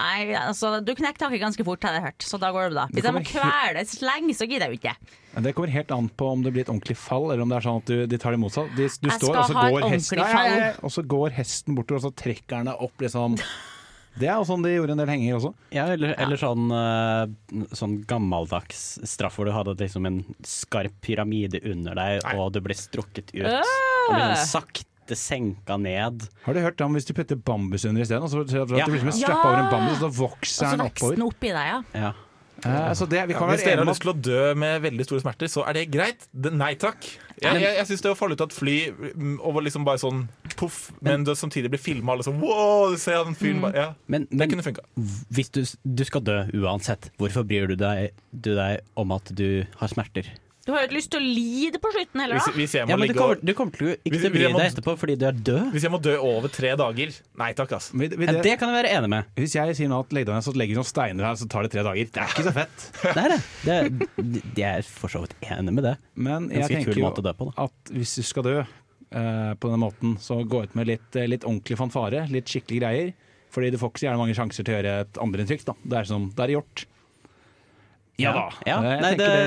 Nei, 0.00 0.32
altså, 0.38 0.78
du 0.80 0.94
knekker 0.96 1.26
taket 1.26 1.42
ganske 1.42 1.64
fort, 1.66 1.82
har 1.84 1.98
jeg 1.98 2.04
hørt, 2.06 2.24
så 2.24 2.38
da 2.40 2.48
går 2.54 2.70
det 2.70 2.76
bra. 2.78 2.84
Hvis 2.94 3.08
jeg 3.08 3.16
må 3.16 3.20
kvele 3.26 3.82
sleng, 3.88 4.30
så 4.36 4.46
gidder 4.48 4.70
jeg 4.70 4.78
jo 4.78 4.80
ikke. 4.80 5.16
Men 5.34 5.44
Det 5.46 5.52
kommer 5.56 5.74
helt 5.74 5.92
an 5.94 6.08
på 6.08 6.30
om 6.34 6.44
det 6.46 6.54
blir 6.54 6.64
et 6.64 6.72
ordentlig 6.72 6.96
fall, 6.98 7.28
eller 7.28 7.44
om 7.44 7.52
det 7.52 7.58
er 7.58 7.66
sånn 7.68 7.82
at 7.82 7.90
du, 7.90 7.98
de 8.10 8.20
tar 8.22 8.34
det 8.34 8.40
motsatt. 8.40 8.70
De, 8.78 8.86
du 8.88 9.10
Jeg 9.10 9.18
står, 9.18 9.26
skal 9.26 9.42
og 9.42 9.50
så 9.50 9.58
ha 9.58 9.66
går 9.68 9.84
hesten, 9.90 10.22
ordentlig 10.22 10.24
Nei, 10.24 10.48
nei, 10.54 10.62
nei, 10.64 10.70
og 10.88 10.94
så 10.96 11.04
går 11.14 11.36
hesten 11.36 11.76
bortover, 11.76 12.00
og 12.00 12.08
så 12.08 12.14
trekker 12.24 12.62
han 12.62 12.72
deg 12.72 12.86
opp, 12.88 12.96
liksom. 13.04 13.36
Det 14.20 14.26
er 14.26 14.40
jo 14.40 14.46
sånn 14.48 14.64
de 14.64 14.72
gjorde 14.74 14.94
en 14.96 15.00
del 15.04 15.10
henger 15.12 15.36
også. 15.36 15.52
Ja, 15.76 15.84
eller, 15.94 16.16
eller 16.18 16.40
sånn, 16.40 16.64
eh, 16.74 17.66
sånn 17.78 18.00
gammeldags 18.10 18.82
straff 19.06 19.36
hvor 19.38 19.46
du 19.46 19.52
hadde 19.54 19.76
liksom 19.78 20.08
en 20.08 20.18
skarp 20.46 20.96
pyramide 21.04 21.60
under 21.70 21.94
deg, 21.98 22.24
og 22.34 22.50
du 22.56 22.58
ble 22.64 22.74
strukket 22.76 23.30
ut. 23.36 23.46
Og 23.46 24.16
liksom 24.16 24.48
sakte 24.50 24.89
senka 25.16 25.76
ned. 25.80 26.28
Har 26.44 26.54
du 26.54 26.60
hørt 26.60 26.80
om 26.80 26.92
hvis 26.94 27.06
du 27.06 27.12
putter 27.14 27.36
bambus 27.36 27.84
under 27.84 28.02
isteden? 28.02 28.22
og 28.22 28.30
så- 28.30 28.44
så 28.48 28.62
at 28.62 28.70
Ja. 28.70 28.86
du 28.86 28.92
liksom 28.92 29.06
Ja. 29.08 29.26
strapper 29.26 29.48
over 29.48 29.58
en 29.58 29.70
bambus, 29.70 30.02
og 30.02 30.12
så 30.12 30.22
Og 30.24 30.30
vokser 30.30 30.66
så 30.66 30.70
den 30.76 30.80
vokser 30.86 31.06
oppover. 31.06 31.14
den 31.16 31.22
oppi 31.24 31.48
deg, 31.48 31.54
ja. 31.54 31.82
Ja. 31.94 32.12
Eh, 32.62 32.92
det, 33.08 33.26
vi 33.28 33.32
kan 33.32 33.48
Hvis 33.48 33.64
dere 33.64 33.76
har 33.78 33.86
lyst 33.86 34.02
til 34.02 34.12
å 34.12 34.20
dø 34.20 34.54
med 34.54 34.82
veldig 34.82 35.04
store 35.06 35.20
smerter, 35.22 35.46
så 35.48 35.66
er 35.66 35.72
det 35.72 35.90
greit. 35.90 36.26
Det, 36.38 36.52
nei 36.52 36.74
takk. 36.74 37.00
Jeg, 37.40 37.54
jeg, 37.54 37.62
jeg 37.78 37.86
syns 37.86 38.02
det 38.02 38.10
å 38.12 38.16
falle 38.18 38.32
ut 38.32 38.40
av 38.42 38.48
et 38.50 38.52
fly 38.52 38.90
mm, 39.16 39.38
og 39.40 39.54
liksom 39.64 39.82
bare 39.82 39.96
sånn 39.96 40.28
poff, 40.56 40.92
men 41.00 41.24
du 41.24 41.32
samtidig 41.32 41.70
blir 41.70 41.80
filma 41.80 42.12
alle 42.12 42.22
sånn 42.22 42.38
wow, 42.38 42.94
se 42.96 43.12
den 43.12 43.34
fyren 43.34 43.62
bare 43.62 43.72
ja. 43.74 43.94
Men, 44.08 44.26
Det 44.28 44.36
men 44.36 44.50
kunne 44.50 44.62
funka. 44.62 44.84
hvis 45.32 45.48
du, 45.50 45.64
du 45.86 46.04
skal 46.04 46.20
dø 46.20 46.44
uansett, 46.52 47.08
hvorfor 47.18 47.44
bryr 47.48 47.66
du 47.66 47.76
deg, 47.76 48.10
du 48.38 48.54
deg 48.54 48.80
om 48.94 49.10
at 49.12 49.24
du 49.34 49.64
har 49.78 49.88
smerter? 49.88 50.26
Du 50.66 50.72
har 50.74 50.82
jo 50.82 50.88
ikke 50.90 50.96
lyst 50.98 51.10
til 51.14 51.20
å 51.22 51.24
lide 51.24 51.78
på 51.80 51.88
slutten 51.94 52.20
heller, 52.20 52.36
da. 52.36 52.52
hvis, 52.52 52.74
jeg 52.76 52.84
må 52.84 52.90
Ja, 52.92 52.96
men 53.00 53.08
du 53.08 53.12
ligge 53.12 53.18
kommer, 53.20 53.38
og, 53.40 53.44
du 53.48 53.52
kommer 53.56 53.72
til 53.78 53.86
å 53.86 53.92
ikke 53.96 54.10
Hvis- 54.12 54.20
til 54.20 54.28
å 54.28 54.30
hvis 54.30 54.34
bry 54.36 54.42
jeg 54.44 54.52
må- 54.52 54.58
deg 54.60 54.72
etterpå 54.74 54.94
fordi 55.00 55.14
du 55.18 55.24
er 55.26 55.32
død. 55.32 55.70
hvis 55.72 55.82
jeg 55.86 55.90
må 55.94 56.00
dø 56.04 56.14
over 56.20 56.48
tre 56.52 56.70
dager 56.76 57.14
Nei 57.40 57.52
takk, 57.54 57.72
ass. 57.72 57.90
vil, 57.92 58.08
vil 58.10 58.26
Ja, 58.28 58.32
det, 58.36 58.42
det 58.44 58.58
kan 58.60 58.68
jeg 58.68 58.84
være 58.84 58.92
enig 58.98 59.08
med. 59.08 59.24
Hvis 59.36 59.54
jeg 59.56 59.76
sier 59.76 59.88
nå 59.88 60.00
at 60.04 60.12
legg 60.12 60.26
deg 60.26 60.34
ned, 60.34 60.44
så 60.44 60.52
legger 60.54 60.74
vi 60.74 60.80
noen 60.80 60.90
steiner 60.90 61.24
her, 61.24 61.34
så 61.40 61.48
tar 61.48 61.62
det 61.62 61.70
tre 61.72 61.82
dager. 61.82 62.04
Det 62.12 62.20
er 62.20 62.28
ikke 62.28 62.44
så 62.44 62.52
fett. 62.52 62.76
Det 63.16 63.24
er 63.24 63.38
Det, 63.64 64.08
det, 64.20 64.42
jeg 64.60 64.78
er 64.78 64.82
for 64.82 65.08
så 65.08 65.20
vidt 65.24 65.34
enig 65.48 65.72
med 65.72 65.84
det. 65.84 65.96
Men 66.14 66.50
jeg 66.50 66.60
Ganske 66.60 66.74
tenker 66.76 66.92
kul 66.92 67.02
jo 67.02 67.08
måte 67.08 67.24
å 67.24 67.26
dø 67.30 67.32
på, 67.40 67.48
da. 67.54 67.64
at 67.64 67.94
hvis 67.96 68.14
du 68.16 68.22
skal 68.22 68.42
dø 68.42 68.56
eh, 68.60 69.54
på 69.58 69.70
den 69.72 69.80
måten, 69.80 70.18
så 70.20 70.44
gå 70.46 70.62
ut 70.68 70.74
med 70.76 70.86
litt, 70.86 71.16
eh, 71.16 71.26
litt 71.26 71.42
ordentlig 71.48 71.76
fanfare, 71.80 72.28
litt 72.30 72.44
skikkelige 72.46 72.80
greier. 72.84 73.12
Fordi 73.50 73.72
du 73.72 73.78
får 73.80 73.90
ikke 73.90 73.98
så 74.04 74.06
gjerne 74.06 74.20
mange 74.22 74.36
sjanser 74.36 74.62
til 74.62 74.74
å 74.74 74.78
gjøre 74.78 75.00
et 75.02 75.18
andreinntrykk. 75.18 75.64
Da. 75.66 75.74
Det 75.82 75.98
er 75.98 76.04
som, 76.06 76.28
det 76.36 76.44
er 76.44 76.52
gjort. 76.60 76.84
Ja 78.20 78.32
da. 78.36 78.44
Ja, 78.68 78.76
Jeg 78.84 79.00
nei, 79.02 79.10
det- 79.16 79.26
det, 79.26 79.38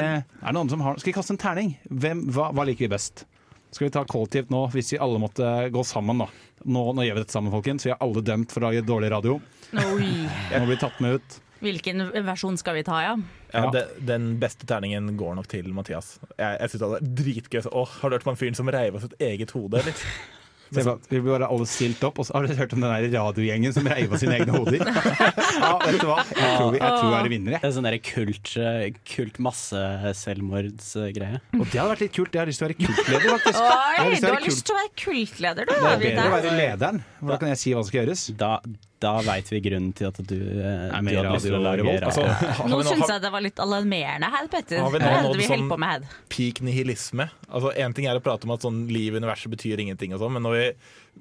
er 0.41 0.47
det 0.47 0.53
noen 0.57 0.69
som 0.73 0.81
har 0.81 0.97
Skal 0.99 1.11
vi 1.13 1.15
kaste 1.19 1.33
en 1.35 1.41
terning? 1.41 1.75
Hvem, 1.89 2.25
hva, 2.33 2.49
hva 2.53 2.65
liker 2.65 2.87
vi 2.87 2.91
best? 2.95 3.25
Skal 3.73 3.87
vi 3.87 3.93
ta 3.95 4.03
kollektivt 4.05 4.51
nå, 4.53 4.67
hvis 4.73 4.91
vi 4.93 4.99
alle 5.01 5.17
måtte 5.21 5.47
gå 5.73 5.81
sammen, 5.85 6.19
da? 6.21 6.27
Nå, 6.65 6.83
nå 6.93 7.01
gjør 7.07 7.15
vi 7.17 7.23
dette 7.23 7.33
sammen, 7.33 7.51
folkens. 7.51 7.85
Vi 7.87 7.91
er 7.91 7.97
alle 8.05 8.21
dømt 8.21 8.51
for 8.53 8.61
å 8.61 8.69
lage 8.69 8.83
dårlig 8.85 9.09
radio. 9.11 9.39
Oi. 9.73 10.11
Nå 10.53 10.65
blir 10.69 10.77
tatt 10.81 10.99
med 11.01 11.17
ut. 11.17 11.39
Hvilken 11.63 12.03
versjon 12.27 12.57
skal 12.59 12.75
vi 12.75 12.83
ta, 12.83 12.99
ja? 13.01 13.15
Ja, 13.53 13.69
det, 13.71 13.83
den 14.05 14.37
beste 14.41 14.67
terningen 14.67 15.13
går 15.17 15.35
nok 15.39 15.47
til 15.47 15.69
Mathias. 15.73 16.17
Jeg, 16.37 16.59
jeg 16.59 16.69
synes 16.73 16.81
det 16.83 16.89
er 16.99 17.11
dritgøy. 17.23 17.61
Åh, 17.71 17.93
har 18.01 18.09
du 18.11 18.15
hørt 18.17 18.25
om 18.27 18.31
han 18.33 18.39
fyren 18.41 18.57
som 18.59 18.67
reiv 18.73 18.97
av 18.99 19.05
sitt 19.05 19.13
eget 19.23 19.53
hode? 19.55 19.79
Eller? 19.79 20.03
Se 20.73 20.83
på 20.85 20.95
Vi 21.09 21.19
blir 21.19 21.35
bare 21.35 21.49
alle 21.53 21.67
stilt 21.69 22.03
opp, 22.07 22.19
og 22.21 22.27
så 22.27 22.35
har 22.35 22.47
dere 22.47 22.57
hørt 22.63 22.73
om 22.75 22.83
den 22.83 22.91
der 22.93 23.07
radiogjengen 23.19 23.75
som 23.75 23.87
reiv 23.89 24.13
av 24.13 24.21
sine 24.21 24.37
egne 24.39 24.53
hoder? 24.57 24.79
Ja, 25.63 25.77
vet 25.79 25.99
du 26.01 26.07
hva? 26.09 26.23
Jeg 26.33 26.55
tror 26.57 26.71
vi, 26.73 26.79
jeg 26.81 26.93
tror 26.97 27.09
vi 27.09 27.17
er 27.17 27.29
vinnere. 27.31 27.59
Det 27.61 27.69
er 27.69 27.75
sånn 27.75 27.89
kult, 28.07 28.53
eh, 28.59 28.85
kult 29.07 29.37
masseselvmordsgreie. 29.47 31.41
Og 31.59 31.65
det 31.69 31.77
hadde 31.77 31.91
vært 31.93 32.03
litt 32.03 32.15
kult. 32.15 32.33
Jeg 32.33 32.41
har 32.41 32.49
lyst 32.49 32.61
til 32.63 32.67
å 32.67 32.71
være 32.71 32.79
kultleder, 32.81 33.27
faktisk. 33.35 33.59
Oi, 33.59 33.67
har 33.99 34.09
du 34.17 34.27
har 34.33 34.47
lyst 34.47 34.65
til 34.65 34.73
å 34.75 34.79
være 34.79 34.93
kultleder, 35.03 35.69
du. 35.69 35.73
Det 35.73 35.91
er 35.93 36.01
bedre 36.07 36.25
å 36.25 36.33
være 36.37 36.55
lederen. 36.57 37.03
Hvordan 37.21 37.43
kan 37.43 37.53
jeg 37.53 37.61
si 37.63 37.75
hva 37.75 37.83
som 37.83 37.91
skal 37.91 38.01
gjøres. 38.01 38.25
Da, 38.39 38.51
da 39.03 39.11
veit 39.27 39.51
vi 39.51 39.59
grunnen 39.67 39.91
til 39.97 40.07
at 40.09 40.17
du, 40.23 40.35
eh, 40.39 40.87
Er 40.87 40.95
du 40.95 41.05
med 41.05 41.17
hadde 41.19 41.35
lyst 41.35 41.45
til 41.49 41.57
å 41.57 41.61
Radio 41.61 41.85
lage 41.85 41.99
Revolt, 41.99 42.07
Altså, 42.09 42.23
har, 42.57 42.69
Nå 42.71 42.79
vi 42.79 42.83
nå, 42.87 42.89
syns 42.93 43.03
har, 43.03 43.13
jeg 43.17 43.25
det 43.27 43.31
var 43.35 43.45
litt 43.45 43.61
alarmerende 43.67 44.31
her, 44.37 44.47
Petter. 44.53 44.81
Har 44.83 44.91
vi 44.95 44.99
Hva 45.03 45.05
nå 45.05 45.13
er 45.19 45.23
nådd 45.27 45.37
vi 45.37 45.43
sånn- 45.47 45.55
holder 45.59 45.75
på 45.75 45.79
med 45.83 45.89
her? 45.93 46.19
peak 46.33 46.61
nihilisme. 46.65 47.29
Altså, 47.51 47.73
Én 47.77 47.93
ting 47.93 48.07
er 48.09 48.17
å 48.17 48.23
prate 48.23 48.47
om 48.47 48.55
at 48.55 48.65
sånn 48.65 48.83
liv 48.89 49.13
i 49.13 49.19
universet 49.21 49.51
betyr 49.53 49.83
ingenting, 49.83 50.13
og 50.15 50.23
sånn, 50.23 50.33
men 50.33 50.41
når 50.47 50.57
vi 50.57 50.65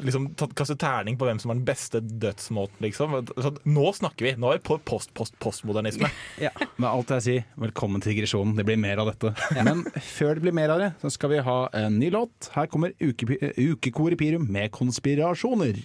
liksom 0.09 0.31
tatt- 0.41 0.55
kaster 0.57 0.79
terning 0.81 1.19
på 1.21 1.27
hvem 1.29 1.39
som 1.43 1.51
er 1.53 1.59
den 1.61 1.67
beste 1.69 2.01
dødsmåten, 2.01 2.81
liksom 2.81 3.13
så 3.37 3.51
Nå 3.69 3.91
snakker 3.93 4.25
vi! 4.25 4.33
Nå 4.41 4.53
er 4.55 4.59
vi 4.59 4.65
på 4.71 4.79
post-post-postmodernisme. 4.89 6.09
Ja, 6.41 6.51
med 6.79 6.89
alt 6.89 7.09
jeg 7.19 7.23
sier, 7.27 7.45
velkommen 7.61 8.01
til 8.03 8.15
digresjonen. 8.15 8.57
Det 8.57 8.65
blir 8.65 8.79
mer 8.81 9.03
av 9.03 9.11
dette. 9.13 9.35
Men 9.65 9.85
før 10.01 10.35
det 10.39 10.43
blir 10.47 10.57
mer 10.57 10.71
av 10.75 10.79
det, 10.81 10.91
så 11.03 11.11
skal 11.13 11.31
vi 11.35 11.43
ha 11.45 11.59
en 11.77 11.99
ny 12.01 12.09
låt. 12.15 12.49
Her 12.55 12.67
kommer 12.73 12.93
uke, 13.01 13.29
i 14.17 14.17
Pirum 14.17 14.49
med 14.51 14.71
konspirasjoner. 14.73 15.85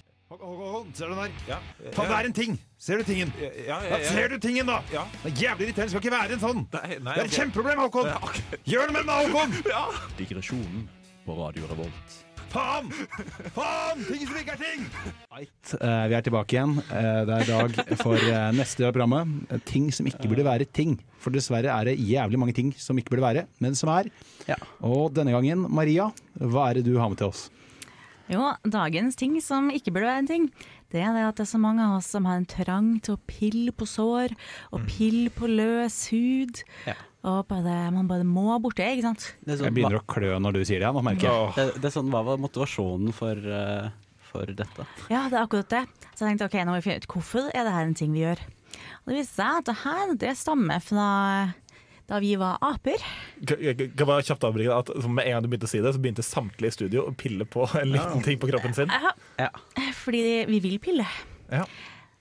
Ser 0.96 1.10
du 1.10 1.14
den 1.14 1.20
der? 1.20 1.32
Ja, 1.48 1.58
Faen, 1.92 2.08
det 2.08 2.18
er 2.18 2.28
en 2.30 2.36
ting! 2.36 2.54
Ser 2.80 3.02
du 3.02 3.04
tingen? 3.04 3.34
ja, 3.42 3.80
Ja, 3.84 3.98
ser 4.06 4.30
du 4.32 4.38
tingen, 4.40 4.70
da? 4.70 4.78
Ja. 4.94 5.04
Det 5.24 5.32
er 5.34 5.42
jævlig 5.42 5.68
irriterende. 5.68 5.92
Skal 5.92 6.06
ikke 6.06 6.14
være 6.14 6.38
en 6.38 6.44
sånn. 6.44 6.62
Nei, 6.72 7.00
nei, 7.00 7.00
Det 7.00 7.10
er 7.10 7.26
et 7.26 7.26
okay. 7.26 7.40
kjempeproblem, 7.42 7.82
Håkon! 7.84 8.62
Gjør 8.64 8.88
noe 8.88 8.96
med 8.96 9.10
den, 9.10 9.34
Håkon! 9.34 9.58
Digresjonen 10.22 10.88
på 11.26 11.36
Radio 11.36 11.68
Revolt. 11.74 12.16
Faen! 12.54 12.88
Faen! 13.58 14.06
Ting 14.08 14.24
som 14.24 14.40
ikke 14.40 14.56
er 14.56 14.62
ting! 14.62 14.88
Right. 15.36 15.74
Uh, 15.82 16.06
vi 16.08 16.16
er 16.16 16.24
tilbake 16.30 16.56
igjen. 16.56 16.78
Uh, 16.88 17.22
det 17.28 17.42
er 17.42 17.52
dag 17.52 18.00
for 18.00 18.16
uh, 18.16 18.48
neste 18.56 18.86
del 18.86 18.90
av 18.94 18.96
programmet. 18.96 19.60
Ting 19.68 19.92
som 19.92 20.08
ikke 20.08 20.32
burde 20.32 20.48
være 20.48 20.70
ting. 20.72 20.96
For 21.20 21.36
dessverre 21.36 21.76
er 21.76 21.92
det 21.92 21.98
jævlig 22.00 22.40
mange 22.40 22.56
ting 22.56 22.72
som 22.80 22.96
ikke 22.96 23.18
burde 23.18 23.28
være, 23.28 23.46
men 23.60 23.76
som 23.76 23.92
er. 23.92 24.08
Ja. 24.48 24.56
Og 24.80 25.12
denne 25.18 25.36
gangen, 25.36 25.68
Maria, 25.68 26.08
hva 26.40 26.70
er 26.70 26.80
det 26.80 26.88
du 26.88 26.96
har 27.02 27.12
med 27.12 27.20
til 27.20 27.34
oss? 27.34 27.50
Jo, 28.32 28.50
dagens 28.68 29.16
ting 29.20 29.38
som 29.44 29.70
ikke 29.72 29.94
burde 29.96 30.10
være 30.10 30.24
en 30.26 30.30
ting, 30.30 30.48
det 30.92 31.02
er 31.04 31.14
det 31.16 31.26
at 31.28 31.40
det 31.40 31.46
er 31.46 31.52
så 31.52 31.60
mange 31.62 31.84
av 31.84 31.98
oss 32.00 32.08
som 32.12 32.28
har 32.28 32.40
en 32.40 32.48
trang 32.48 32.90
til 33.04 33.16
å 33.18 33.22
pille 33.28 33.74
på 33.76 33.88
sår, 33.88 34.34
og 34.72 34.88
pille 34.88 35.32
på 35.36 35.50
løs 35.52 36.00
hud. 36.14 36.64
Ja. 36.88 36.96
Og 37.28 37.42
bare, 37.50 37.78
man 37.92 38.08
bare 38.08 38.24
må 38.28 38.56
borti, 38.64 38.86
ikke 38.88 39.08
sant? 39.10 39.30
Det 39.42 39.52
er 39.52 39.58
Jeg 39.58 39.64
sånn, 39.66 39.76
begynner 39.76 40.00
å 40.00 40.06
klø 40.08 40.36
når 40.40 40.60
du 40.60 40.62
sier 40.68 40.84
det, 40.84 40.92
nå 40.96 41.04
merker 41.04 41.28
jeg. 41.28 41.56
det, 41.58 41.66
det 41.82 41.90
er 41.90 41.96
sånn, 41.98 42.12
hva 42.14 42.22
var 42.28 42.40
motivasjonen 42.40 43.16
for, 43.16 43.42
uh, 43.52 43.90
for 44.30 44.48
dette? 44.48 44.86
Ja, 45.12 45.26
det 45.28 45.40
er 45.40 45.44
akkurat 45.44 45.74
det. 45.74 45.84
Så 46.14 46.24
jeg 46.24 46.36
tenkte 46.36 46.48
ok, 46.48 46.60
nå 46.64 46.72
må 46.72 46.80
vi 46.80 46.86
finne 46.88 47.02
ut 47.04 47.10
hvorfor 47.12 47.50
er 47.52 47.68
det 47.68 47.74
her 47.76 47.90
en 47.90 47.98
ting 48.00 48.16
vi 48.16 48.24
gjør. 48.24 48.44
Og 49.04 49.12
det 49.12 49.18
viste 49.22 49.40
seg 49.42 49.60
at 49.62 49.68
det 49.68 49.78
her 49.84 50.14
det 50.24 50.34
stammer 50.40 50.84
fra 50.84 51.10
da 52.08 52.22
vi 52.24 52.36
var 52.40 52.56
aper. 52.64 53.02
Kan 53.48 53.60
jeg 53.64 53.92
kan 54.00 54.08
bare 54.08 54.24
kjapt 54.24 54.46
avbryte 54.48 54.76
at 54.76 54.92
Med 55.04 55.26
en 55.28 55.34
gang 55.36 55.44
du 55.44 55.50
begynte 55.52 55.68
å 55.68 55.72
si 55.72 55.82
det, 55.84 55.92
så 55.94 56.02
begynte 56.02 56.24
samtlige 56.26 56.72
i 56.72 56.78
studio 56.78 57.06
å 57.10 57.14
pille 57.18 57.46
på 57.46 57.68
en 57.78 57.92
liten 57.92 58.24
ting 58.26 58.40
på 58.40 58.50
kroppen 58.52 58.76
sin. 58.78 58.92
Ja. 59.38 59.52
fordi 60.04 60.46
vi 60.48 60.62
vil 60.64 60.80
pille. 60.84 61.08
Ja. 61.52 61.66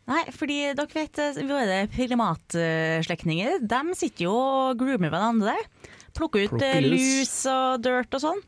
Nei, 0.06 0.22
fordi 0.30 0.58
dere 0.78 0.86
vet, 0.94 1.18
eh, 1.18 1.38
våre 1.48 1.78
primatslektninger, 1.90 3.58
de 3.66 3.80
sitter 3.98 4.28
jo 4.28 4.34
og 4.36 4.78
groomer 4.78 5.10
hverandre. 5.10 5.56
Plukker 6.16 6.46
ut 6.46 6.52
Plukker 6.54 6.78
eh, 6.78 6.86
lus. 6.86 7.34
og 7.50 7.82
dirt 7.82 8.14
og 8.14 8.22
sånn. 8.22 8.42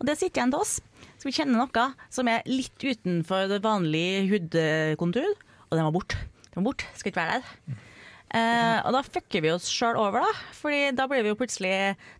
Og 0.00 0.08
det 0.08 0.16
sitter 0.18 0.40
igjen 0.40 0.54
til 0.54 0.64
oss. 0.64 0.78
Så 1.20 1.28
vi 1.28 1.34
kjenner 1.36 1.60
noe 1.60 1.84
som 2.10 2.28
er 2.32 2.40
litt 2.48 2.80
utenfor 2.80 3.46
det 3.52 3.60
vanlige 3.62 4.24
hudkontur, 4.32 5.28
og 5.68 5.76
den 5.76 5.86
var 5.86 5.94
bort. 5.94 6.16
Den 6.48 6.62
var 6.62 6.72
borte, 6.72 6.88
skal 6.98 7.12
ikke 7.12 7.22
være 7.22 7.40
der. 7.40 7.82
Eh, 8.32 8.78
og 8.86 8.94
da 8.96 9.02
fucker 9.04 9.42
vi 9.44 9.50
oss 9.52 9.66
sjøl 9.68 9.98
over, 10.00 10.24
da. 10.24 10.44
Fordi 10.56 10.86
da 10.96 11.04
blir 11.10 11.20
vi 11.26 11.32
jo 11.34 11.36
plutselig 11.36 11.72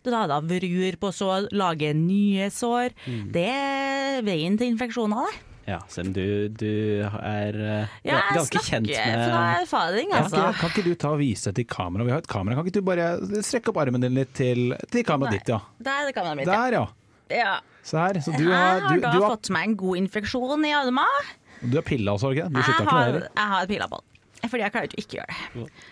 Du 0.05 0.11
Da 0.13 0.27
da 0.29 0.37
vrur 0.45 0.97
på 1.01 1.09
sår, 1.09 1.47
lager 1.57 1.95
nye 1.97 2.51
sår. 2.53 2.93
Det 3.33 3.47
er 3.49 4.21
veien 4.25 4.59
til 4.59 4.69
infeksjoner, 4.75 5.25
det. 5.31 5.49
Ja, 5.63 5.77
selv 5.87 6.09
om 6.09 6.13
du, 6.17 6.23
du 6.59 6.69
er 7.07 7.55
eh, 7.55 7.91
Ja, 8.03 8.17
ganske 8.35 8.59
kjent 8.65 8.89
snakker 8.89 9.21
fra 9.29 9.37
med 9.39 9.61
erfaring, 9.63 10.09
Kan 10.11 10.25
altså. 10.25 10.41
ikke, 10.41 10.57
kan 10.59 10.73
ikke 10.73 10.83
du 10.89 10.95
ta 10.99 11.13
og 11.15 11.21
vise 11.21 11.53
til 11.55 11.65
kamera? 11.71 12.03
Vi 12.03 12.11
har 12.11 12.19
et 12.19 12.27
kamera. 12.27 12.57
Kan 12.57 12.67
ikke 12.67 12.81
du 12.81 12.87
bare 12.89 13.05
strekke 13.47 13.71
opp 13.71 13.79
armen 13.85 14.03
din 14.03 14.17
litt 14.19 14.33
til, 14.35 14.75
til 14.91 15.05
kameraet 15.07 15.39
ditt, 15.39 15.53
ja? 15.55 15.61
Der 15.79 16.01
er 16.03 16.09
det 16.11 16.17
kameraet 16.17 16.41
mitt. 16.41 16.51
ja. 16.51 16.59
Der, 16.67 16.77
ja. 16.81 16.85
Ja. 17.33 17.53
Se 17.83 17.97
her. 17.97 18.19
Så 18.21 18.35
du 18.35 18.43
jeg 18.43 18.53
har, 18.59 18.83
du, 18.91 18.99
da 19.01 19.15
du 19.15 19.23
har, 19.23 19.37
fått 19.37 19.49
meg 19.55 19.71
en 19.71 19.77
god 19.79 20.01
infeksjon 20.03 20.67
i 20.67 20.73
armen. 20.75 21.31
du 21.63 21.79
har 21.79 21.87
pilla 21.87 22.13
også, 22.19 22.35
ikke? 22.35 22.49
Du 22.51 22.59
slutta 22.59 22.83
ikke 22.83 22.99
med 22.99 23.15
det? 23.21 23.29
jeg 23.39 23.51
har 23.55 23.71
pilla 23.71 23.87
på 23.89 24.01
den. 24.03 24.09
Fordi 24.43 24.65
jeg 24.65 24.73
klarer 24.75 24.89
ikke 24.91 24.99
å 24.99 25.03
ikke 25.07 25.17
gjøre 25.21 25.37
det. 25.63 25.83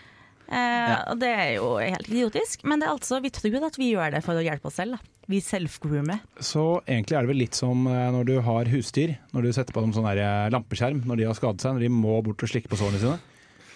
Eh, 0.48 0.94
og 1.12 1.20
det 1.22 1.30
er 1.32 1.50
jo 1.56 1.74
helt 1.80 2.08
idiotisk, 2.10 2.64
men 2.68 2.82
det 2.82 2.88
er 2.88 2.94
altså, 2.96 3.20
vi 3.24 3.32
tror 3.34 3.68
at 3.68 3.78
vi 3.80 3.92
gjør 3.92 4.16
det 4.16 4.22
for 4.26 4.38
å 4.38 4.44
hjelpe 4.44 4.68
oss 4.68 4.78
selv. 4.80 4.98
Da. 4.98 5.12
Vi 5.30 5.38
self-groomer. 5.44 6.22
Så 6.42 6.64
egentlig 6.82 7.16
er 7.16 7.24
det 7.24 7.30
vel 7.30 7.42
litt 7.44 7.58
som 7.58 7.86
eh, 7.86 8.08
når 8.14 8.28
du 8.28 8.34
har 8.44 8.70
husdyr. 8.72 9.14
Når 9.32 9.46
du 9.46 9.52
setter 9.54 9.76
på 9.76 9.84
dem 9.84 9.94
sånn 9.96 10.08
eh, 10.12 10.48
lampeskjerm 10.52 11.04
når 11.08 11.20
de 11.20 11.28
har 11.30 11.38
skadet 11.38 11.64
seg, 11.64 11.76
når 11.76 11.86
de 11.86 11.92
må 11.94 12.18
bort 12.26 12.42
og 12.42 12.50
slikke 12.50 12.72
på 12.72 12.80
sårene 12.80 13.02
sine. 13.02 13.20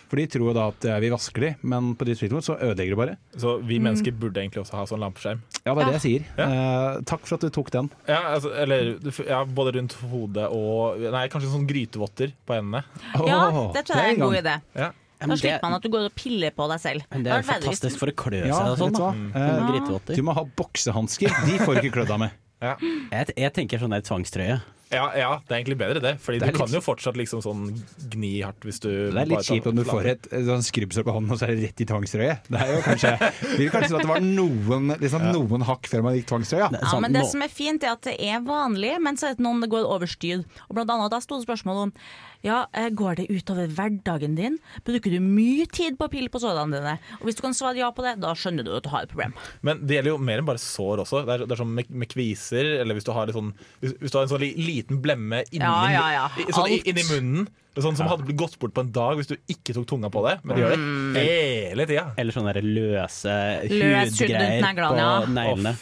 For 0.06 0.20
de 0.20 0.26
tror 0.30 0.52
da 0.54 0.68
at 0.70 0.84
eh, 0.86 0.98
vi 1.02 1.10
vasker 1.10 1.42
de, 1.42 1.50
men 1.66 1.94
på 1.98 2.06
ditt 2.06 2.20
tidspunkt 2.20 2.46
så 2.46 2.54
ødelegger 2.58 2.94
de 2.94 2.98
bare. 3.00 3.16
Så 3.42 3.56
vi 3.66 3.80
mennesker 3.82 4.14
burde 4.14 4.42
egentlig 4.42 4.62
også 4.62 4.78
ha 4.78 4.84
sånn 4.90 5.02
lampeskjerm. 5.02 5.40
Ja, 5.64 5.72
det 5.72 5.74
er 5.74 5.80
det 5.88 5.96
jeg 5.96 6.04
sier. 6.04 6.28
Ja. 6.38 6.46
Eh, 6.46 7.00
takk 7.10 7.26
for 7.26 7.38
at 7.38 7.46
du 7.46 7.50
tok 7.54 7.72
den. 7.74 7.90
Ja, 8.06 8.20
altså, 8.36 8.52
eller 8.54 8.92
ja, 9.26 9.40
både 9.58 9.74
rundt 9.78 9.96
hodet 10.12 10.46
og 10.54 11.02
Nei, 11.16 11.26
kanskje 11.32 11.50
sånn 11.50 11.66
grytevotter 11.70 12.36
på 12.46 12.58
endene. 12.58 12.84
Ja, 13.26 13.42
det 13.74 13.82
tror 13.88 13.98
jeg 13.98 14.12
er 14.12 14.14
en 14.14 14.22
god 14.22 14.38
idé. 14.42 14.54
Ja. 14.78 14.92
Ja, 15.20 15.26
Da 15.30 15.36
slipper 15.40 15.62
man 15.62 15.74
at 15.78 15.82
du 15.82 15.88
går 15.88 16.08
og 16.10 16.14
piller 16.14 16.50
på 16.52 16.68
deg 16.68 16.80
selv. 16.82 17.02
men 17.10 17.22
det 17.24 17.32
er 17.32 17.40
jo 17.42 17.48
veldig 17.48 17.64
fantastisk 17.64 17.98
for 18.02 18.12
å 18.12 18.14
klø 18.14 18.42
Ja, 18.46 18.58
seg 18.74 18.84
og 18.84 18.96
sånn. 19.00 19.32
Eh, 19.34 19.90
Med 19.96 20.16
du 20.16 20.22
må 20.22 20.34
ha 20.36 20.44
boksehansker. 20.44 21.28
De 21.46 21.58
får 21.64 21.74
du 21.80 21.80
ikke 21.88 21.94
klødd 22.02 22.10
av 22.10 22.18
med. 22.26 22.30
Jeg, 23.12 23.34
jeg 23.36 23.52
tenker 23.52 23.78
sånn 23.78 23.92
der 23.92 24.00
tvangstrøye. 24.00 24.62
Ja, 24.86 25.10
ja, 25.18 25.30
det 25.44 25.50
er 25.50 25.58
egentlig 25.58 25.76
bedre 25.80 26.00
det. 26.00 26.12
Fordi 26.22 26.38
Det 26.38 26.46
du 26.52 26.56
kan 26.60 26.68
litt- 26.70 26.76
jo 26.78 26.80
fortsatt 26.80 27.16
liksom 27.18 27.40
sånn 27.42 27.64
gni 28.12 28.40
hardt 28.46 28.62
hvis 28.62 28.78
du 28.80 29.10
Det 29.10 29.18
er 29.18 29.26
litt 29.26 29.42
kjipt 29.44 29.66
om 29.66 29.74
du 29.76 29.82
får 29.84 30.06
et, 30.12 30.28
et 30.30 30.44
sånn 30.46 30.62
skrubbsår 30.62 31.02
på 31.04 31.12
hånden 31.16 31.32
og 31.34 31.40
så 31.40 31.48
er 31.48 31.56
det 31.56 31.64
rett 31.66 31.82
i 31.82 31.86
tvangstrøye. 31.90 32.36
Det 32.48 32.60
er 32.62 32.70
jo 32.70 32.80
kanskje 32.86 33.10
Vil 33.58 33.68
kanskje 33.74 33.88
si 33.90 33.96
at 33.98 34.04
det 34.06 34.08
var 34.12 34.22
noen, 34.24 34.94
liksom, 35.02 35.26
noen 35.34 35.66
hakk 35.66 35.90
før 35.90 36.04
man 36.06 36.14
gikk 36.16 36.28
tvangstrøya. 36.30 36.70
Ja, 36.72 36.84
Sånn, 36.86 37.02
men 37.02 37.12
det 37.18 37.24
nå- 37.24 37.30
som 37.32 37.42
er 37.42 37.48
fint, 37.52 37.82
er 37.84 37.92
at 37.96 38.02
det 38.08 38.14
er 38.20 38.40
vanlig, 38.46 38.94
men 39.02 39.16
så 39.18 39.28
er 39.32 39.34
det 39.34 39.42
noen 39.44 39.60
det 39.60 39.68
går 39.74 39.84
over 39.90 40.06
styr. 40.06 40.44
Og 40.70 40.78
blant 40.78 40.88
annet 40.94 41.10
da 41.10 41.18
sto 41.20 41.36
det 41.42 41.48
spørsmål 41.48 41.82
om 41.88 41.92
ja, 42.46 42.60
eh, 42.72 42.88
går 42.94 43.18
det 43.18 43.26
utover 43.34 43.66
hverdagen 43.74 44.36
din? 44.38 44.56
Bruker 44.86 45.10
du 45.12 45.18
mye 45.20 45.66
tid 45.66 45.98
på 45.98 46.06
å 46.06 46.12
pille 46.12 46.30
på 46.32 46.38
sårene 46.42 46.78
dine? 46.78 46.94
Og 47.18 47.26
hvis 47.28 47.36
du 47.36 47.42
kan 47.44 47.56
svare 47.58 47.80
ja 47.82 47.90
på 47.92 48.04
det, 48.06 48.14
da 48.22 48.32
skjønner 48.38 48.64
du 48.64 48.72
at 48.78 48.86
du 48.86 48.90
har 48.94 49.02
et 49.04 49.10
problem. 49.12 49.34
Men 49.66 49.82
det 49.84 49.98
gjelder 49.98 50.14
jo 50.14 50.18
mer 50.30 50.40
enn 50.42 50.48
bare 50.48 50.62
sår 50.62 51.02
også. 51.04 51.24
Det 51.26 51.34
er, 51.36 51.44
det 51.50 51.56
er 51.58 51.62
sånn 51.64 51.74
med, 51.76 51.90
med 51.90 52.08
kviser, 52.14 52.72
eller 52.80 52.94
hvis 52.96 53.04
du 53.08 53.12
har, 53.16 53.34
sånn, 53.34 53.52
hvis, 53.82 53.96
hvis 54.00 54.14
du 54.14 54.18
har 54.20 54.24
en 54.28 54.32
sånn 54.36 54.46
liten 54.46 55.02
blemme 55.04 55.42
inni, 55.50 55.64
Ja, 55.66 55.90
ja, 55.90 56.06
ja. 56.16 56.26
sånn, 56.54 56.72
inni 56.80 57.04
munnen. 57.10 57.48
Sånn 57.76 57.92
som 57.98 58.08
hadde 58.08 58.24
blitt 58.24 58.38
gått 58.40 58.54
bort 58.62 58.72
på 58.72 58.80
en 58.86 58.88
dag 58.94 59.18
hvis 59.18 59.28
du 59.28 59.34
ikke 59.52 59.74
tok 59.76 59.84
tunga 59.90 60.08
på 60.08 60.22
det. 60.24 60.38
Men 60.48 60.56
de 60.56 60.62
gjør 60.62 60.78
Mm. 60.80 61.12
det 61.18 61.24
hele 61.28 61.84
tida. 61.90 62.06
Eller 62.16 62.32
sånne 62.32 62.54
der 62.56 62.64
løse 62.64 63.34
Løs 63.68 64.14
hudgreier 64.16 64.62
neglene, 64.64 64.94
på 64.94 64.96
ja. 64.96 65.10
neglene. 65.28 65.74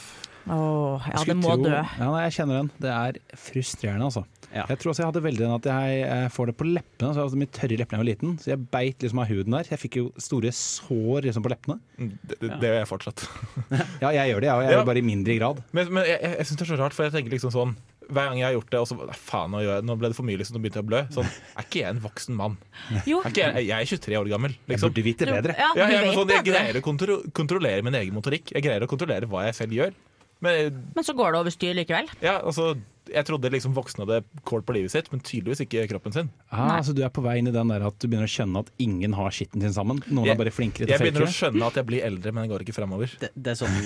Åh, 0.50 1.06
ja, 1.08 1.22
det 1.24 1.36
må 1.38 1.54
tro- 1.54 1.62
dø. 1.64 1.76
Ja, 1.98 2.08
nei, 2.10 2.24
jeg 2.26 2.34
kjenner 2.36 2.58
den. 2.58 2.70
Det 2.82 2.90
er 2.92 3.20
frustrerende, 3.38 4.08
altså. 4.10 4.24
Ja. 4.54 4.64
Jeg 4.70 4.78
tror 4.78 4.92
også 4.92 5.02
jeg 5.02 5.08
hadde 5.10 5.22
veldig 5.24 5.42
den 5.42 5.54
at 5.56 5.66
jeg 5.66 6.30
får 6.30 6.46
det 6.52 6.56
på 6.60 6.66
leppene. 6.68 7.08
Så 7.10 7.18
jeg 7.18 7.24
hadde 7.26 7.40
mye 7.42 7.54
tørre 7.58 7.78
lepper 7.80 7.90
da 7.90 7.98
jeg 7.98 8.04
var 8.04 8.10
liten, 8.12 8.36
så 8.38 8.50
jeg 8.52 8.60
beit 8.70 9.02
liksom 9.02 9.18
av 9.24 9.26
huden 9.32 9.56
der. 9.58 9.70
Jeg 9.74 9.80
fikk 9.82 9.96
jo 9.98 10.04
store 10.22 10.52
sår 10.54 11.26
liksom 11.26 11.42
på 11.46 11.50
leppene. 11.50 11.80
Mm, 11.98 12.12
Det, 12.22 12.38
det, 12.44 12.50
det 12.62 12.68
gjør 12.70 12.78
jeg 12.82 12.90
fortsatt. 12.92 13.24
Ja, 14.04 14.12
jeg 14.14 14.30
gjør 14.30 14.40
det, 14.44 14.48
jeg, 14.48 14.54
og 14.54 14.62
jeg 14.62 14.70
Ja. 14.70 14.76
gjør 14.76 14.84
det 14.84 14.90
bare 14.92 15.02
i 15.02 15.08
mindre 15.10 15.36
grad. 15.40 15.64
Men, 15.74 15.90
men 15.98 16.06
jeg, 16.06 16.20
jeg, 16.22 16.36
jeg 16.38 16.46
syns 16.46 16.58
det 16.60 16.64
er 16.68 16.72
så 16.76 16.78
rart, 16.84 16.94
for 16.96 17.04
jeg 17.08 17.14
tenker 17.18 17.34
liksom 17.34 17.52
sånn 17.54 17.74
hver 18.04 18.26
gang 18.28 18.36
jeg 18.36 18.44
har 18.44 18.52
gjort 18.58 18.68
det, 18.68 18.80
og 18.84 18.86
så 18.90 18.94
nei, 19.00 19.14
faen, 19.16 19.54
nå, 19.88 19.94
ble 19.96 20.10
det 20.12 20.16
for 20.18 20.26
mye, 20.28 20.36
liksom, 20.36 20.58
nå 20.58 20.60
begynte 20.60 20.76
jeg 20.76 20.84
å 20.84 20.88
blø. 20.90 20.98
Sånn, 21.14 21.28
er 21.56 21.64
ikke 21.64 21.78
jeg 21.80 21.88
en 21.94 22.02
voksen 22.04 22.34
mann? 22.36 22.58
Jo, 23.08 23.22
Er 23.24 23.30
ikke 23.32 23.46
jeg, 23.48 23.64
jeg 23.70 23.78
er 23.80 23.88
23 23.96 24.18
år 24.20 24.28
gammel, 24.34 24.52
Jeg 24.58 24.74
liksom. 24.74 24.92
burde 24.92 25.04
vite 25.06 25.28
bedre. 25.30 25.54
ja, 25.56 25.70
Ja, 25.80 25.86
vet 25.88 26.10
sånn, 26.18 26.32
jeg 26.36 26.44
greier 26.50 26.76
å 26.76 26.82
kontro 26.84 27.16
kontrollere 27.32 27.82
min 27.86 27.96
egen 27.96 28.12
motorikk. 28.12 28.52
Jeg 28.52 28.66
greier 28.66 28.84
å 28.84 28.90
kontrollere 28.92 29.24
hva 29.32 29.46
jeg 29.48 29.56
selv 29.56 29.72
gjør. 29.78 29.94
Men 30.44 30.82
Men 30.94 31.06
så 31.08 31.14
går 31.16 31.32
det 31.32 31.40
over 31.40 31.54
styr 31.56 31.72
likevel. 31.80 32.12
ja, 32.20 32.36
altså 32.44 32.74
Jeg 33.12 33.26
trodde 33.28 33.50
liksom 33.52 33.74
voksne 33.76 34.04
hadde 34.06 34.22
kål 34.48 34.62
på 34.64 34.74
livet 34.76 34.92
sitt, 34.94 35.10
men 35.12 35.20
tydeligvis 35.20 35.60
ikke 35.66 35.82
kroppen 35.90 36.14
sin. 36.14 36.30
Ah, 36.50 36.78
så 36.84 36.94
du 36.96 37.02
er 37.04 37.10
på 37.12 37.22
vei 37.24 37.36
inn 37.40 37.50
i 37.50 37.52
den 37.54 37.68
der 37.68 37.84
at 37.84 37.98
du 38.00 38.06
begynner 38.08 38.28
å 38.28 38.32
skjønne 38.32 38.62
at 38.64 38.70
ingen 38.80 39.12
har 39.18 39.34
skitten 39.34 39.60
sin 39.64 39.74
sammen? 39.76 40.00
Noen 40.08 40.24
Jeg- 40.28 40.34
er 40.36 40.40
bare 40.44 40.52
flinkere 40.54 40.86
til 40.86 40.94
Jeg 40.94 41.02
begynner 41.02 41.26
å 41.26 41.32
skjønne 41.34 41.66
at 41.68 41.74
jeg 41.80 41.86
blir 41.90 42.04
eldre, 42.06 42.32
men 42.32 42.44
jeg 42.46 42.52
går 42.54 42.64
ikke 42.64 42.76
framover. 42.78 43.10
Det, 43.20 43.30
det, 43.36 43.52
er 43.52 43.58
sånn, 43.60 43.76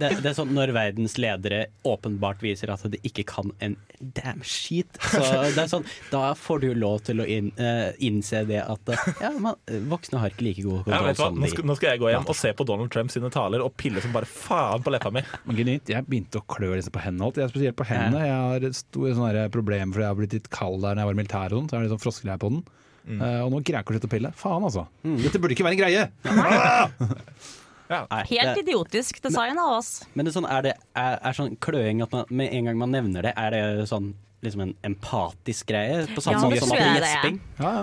det, 0.00 0.10
det 0.22 0.30
er 0.32 0.36
sånn 0.36 0.52
når 0.56 0.72
verdens 0.74 1.16
ledere 1.20 1.60
åpenbart 1.86 2.42
viser 2.44 2.72
at 2.74 2.82
de 2.90 2.98
ikke 3.06 3.24
kan 3.30 3.52
en 3.60 3.76
damn 4.00 4.42
shit. 4.42 4.88
Så 5.00 5.22
det 5.54 5.60
er 5.64 5.70
sånn, 5.70 5.86
da 6.10 6.32
får 6.38 6.64
du 6.64 6.68
lov 6.74 7.02
til 7.06 7.22
å 7.22 7.26
inn, 7.28 7.52
uh, 7.60 7.90
innse 8.02 8.42
det 8.48 8.62
at 8.64 8.92
eh, 8.94 9.06
ja, 9.22 9.30
man, 9.38 9.58
voksne 9.90 10.22
har 10.22 10.32
ikke 10.34 10.46
like 10.46 10.64
god 10.66 10.84
kontroll 10.86 11.10
ja, 11.10 11.14
som 11.18 11.36
Nå 11.38 11.46
de. 11.46 11.52
skal, 11.54 11.68
nå 11.68 11.76
skal 11.78 11.92
jeg 11.94 12.02
gå 12.02 12.10
hjem 12.12 12.26
og 12.30 12.38
se 12.38 12.52
på 12.56 12.66
Donald 12.68 12.90
Trump 12.94 13.12
sine 13.12 13.30
taler 13.34 13.62
og 13.64 13.74
pille 13.80 14.02
som 14.02 14.14
bare 14.14 14.28
faen 14.28 14.82
på 14.84 14.92
leppa 14.94 15.12
mi. 15.14 15.22
Men 15.46 15.58
genuint, 15.60 15.90
jeg 15.92 16.06
begynte 16.08 16.40
å 16.40 16.46
klø 16.50 16.72
liksom 16.74 16.94
på 16.96 17.02
hendene. 17.04 17.28
alt. 17.28 17.38
Jeg 17.40 17.46
er 17.48 17.52
spesielt 17.52 17.76
på 17.78 17.84
hendene. 17.84 17.99
Jeg 18.00 18.34
har 18.34 18.66
store 18.80 19.14
sånne 19.16 19.30
her 19.36 19.48
problemer 19.54 19.92
fordi 19.94 20.04
jeg 20.06 20.12
har 20.14 20.18
blitt 20.20 20.36
litt 20.38 20.50
kald 20.54 20.80
der 20.84 20.94
når 20.96 21.02
jeg 21.04 21.10
var 21.10 21.16
i 21.16 21.20
militæret. 21.22 21.56
og. 21.58 21.64
Så 21.68 21.74
jeg 21.74 21.78
har 21.78 21.86
litt 21.86 21.94
sånn 21.96 22.04
froskeleie 22.04 22.40
på 22.42 22.50
den. 22.54 22.62
Eh, 23.10 23.40
og 23.44 23.50
nå 23.52 23.60
greier 23.64 23.80
jeg 23.80 23.84
ikke 23.86 23.92
å 23.92 23.96
slutte 23.96 24.10
å 24.10 24.14
pille. 24.16 24.32
Faen, 24.38 24.66
altså. 24.68 24.86
Dette 25.24 25.40
burde 25.42 25.56
ikke 25.56 25.66
være 25.68 25.78
en 25.78 25.82
greie! 25.84 26.02
Ja. 27.90 28.04
Helt 28.22 28.54
det, 28.54 28.60
idiotisk 28.62 29.16
design 29.24 29.58
av 29.58 29.72
oss. 29.80 30.04
men 30.14 30.22
det 30.22 30.30
er 30.30 30.34
sånn, 30.36 30.44
er 30.46 30.62
det 30.62 30.72
er, 30.94 31.16
er 31.26 31.34
sånn 31.34 31.56
kløing 31.58 32.04
at 32.04 32.12
man, 32.14 32.28
med 32.30 32.52
en 32.54 32.68
gang 32.68 32.76
man 32.78 32.92
nevner 32.94 33.26
det, 33.26 33.32
er 33.34 33.50
det 33.50 33.88
sånn 33.90 34.12
liksom 34.46 34.62
en 34.62 34.74
empatisk 34.86 35.72
greie? 35.72 36.04
På 36.14 36.22
samme 36.22 36.38
Ja, 36.38 36.44
måte 36.52 36.60
som 36.62 36.76
at 36.76 37.00
gjesping? 37.00 37.40
Ja, 37.58 37.72
ja. 37.80 37.82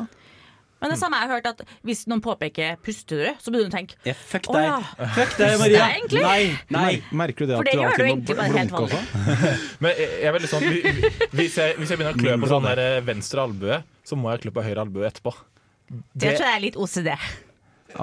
Men 0.82 0.92
det 0.94 0.98
samme 1.00 1.18
jeg 1.18 1.28
har 1.28 1.36
hørt 1.40 1.48
at 1.50 1.62
hvis 1.88 2.04
noen 2.08 2.22
påpeker 2.22 2.76
'puster 2.86 3.18
du', 3.24 3.38
så 3.42 3.50
begynner 3.52 3.72
du 3.72 3.76
tenke 3.78 3.96
Ja, 4.06 4.13
fuck 4.13 4.46
Å 4.52 4.54
deg. 4.54 4.66
ja. 4.68 5.08
Fuck 5.16 5.38
deg, 5.40 5.56
Maria! 5.60 5.88
Nei. 5.88 6.22
Nei, 6.22 6.58
nei. 6.70 6.92
Merker 7.12 7.46
du 7.48 7.54
det 7.54 7.58
For 7.58 7.63
at 7.63 7.72
det 7.72 7.74
du 7.74 7.82
alltid 7.82 8.06
må 8.06 8.12
egentlig 8.12 8.38
bare 8.38 8.58
helt 8.58 8.72
blunke 8.72 8.84
også? 8.86 9.02
Men 9.82 9.92
jeg, 9.98 10.10
jeg 10.22 10.28
er 10.30 10.36
veldig 10.38 10.52
sånn 10.54 10.68
vi- 10.70 10.82
vi- 11.00 11.12
Hvis 11.42 11.58
jeg, 11.58 11.76
hvis 11.80 11.90
jeg 11.90 11.98
begynner 11.98 12.13
å 12.13 12.22
klø 12.22 12.38
på 12.44 12.52
sånn 12.54 12.68
der 12.70 12.84
eh, 12.86 13.02
venstre 13.02 13.42
albue, 13.42 13.82
så 14.06 14.16
må 14.16 14.30
jeg 14.36 14.42
klø 14.46 14.52
på 14.60 14.63
høyre 14.70 14.86
albue 14.86 15.08
etterpå. 15.10 15.34
Det 16.13 16.36
tror 16.38 16.46
jeg 16.46 16.56
er 16.58 16.66
litt 16.68 16.76
OCD. 16.78 17.10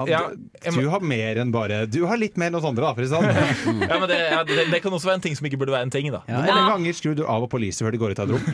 Ja, 0.09 0.21
du, 0.35 0.69
må- 0.75 0.81
du 0.83 0.89
har 0.91 1.03
mer 1.05 1.39
enn 1.41 1.51
bare 1.53 1.81
Du 1.87 2.01
har 2.09 2.19
litt 2.19 2.35
mer 2.41 2.51
enn 2.51 2.57
oss 2.59 2.65
andre, 2.67 2.83
da, 2.83 2.91
for 2.97 3.05
å 3.05 3.07
si 3.07 3.13
det 3.13 3.45
sånn. 3.61 3.81
Ja, 3.89 3.99
men 4.01 4.07
det, 4.11 4.17
ja, 4.31 4.41
det, 4.47 4.65
det 4.73 4.81
kan 4.83 4.93
også 4.97 5.09
være 5.09 5.19
en 5.21 5.25
ting 5.25 5.37
som 5.39 5.47
ikke 5.49 5.59
burde 5.61 5.75
være 5.75 5.87
en 5.87 5.93
ting. 5.93 6.09
da 6.13 6.21
ja, 6.27 6.41
mange 6.43 6.65
ganger 6.73 6.97
skrur 6.97 7.15
du 7.17 7.23
av 7.25 7.45
og 7.47 7.49
på 7.53 7.61
lyset 7.63 7.85
før 7.85 7.95
du 7.95 7.99
går 8.01 8.15
ut 8.15 8.21
av 8.23 8.29
et 8.29 8.35
rom? 8.35 8.45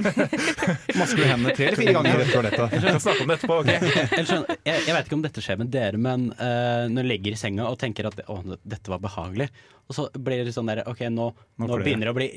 Masker 1.02 1.24
du 1.24 1.28
hendene 1.28 1.56
tre 1.58 1.70
eller 1.72 1.82
fire 1.82 1.96
ganger 1.98 2.22
rett 2.22 2.34
før 2.36 2.48
dette? 2.50 2.70
Jeg, 2.78 3.02
snakke 3.08 3.26
om 3.26 3.32
det 3.34 3.38
etterpå. 3.40 3.60
ok? 3.62 3.72
Jeg, 3.72 4.80
jeg 4.88 4.96
vet 4.96 5.10
ikke 5.10 5.18
om 5.20 5.26
dette 5.26 5.44
skjer 5.46 5.62
med 5.62 5.72
dere, 5.74 6.00
men 6.02 6.30
uh, 6.38 6.86
når 6.92 7.06
du 7.08 7.12
legger 7.16 7.36
i 7.38 7.40
senga 7.40 7.68
og 7.72 7.80
tenker 7.82 8.10
at 8.12 8.22
å, 8.30 8.40
dette 8.62 8.92
var 8.94 9.02
behagelig, 9.04 9.50
og 9.90 9.96
så 9.98 10.06
blir 10.16 10.44
det 10.46 10.54
sånn 10.56 10.70
der 10.70 10.84
OK, 10.88 11.02
nå, 11.12 11.28
Nå 11.62 11.68
nå, 11.68 11.78
begynner 11.84 12.08
det 12.08 12.14
å 12.14 12.18
bli 12.18 12.28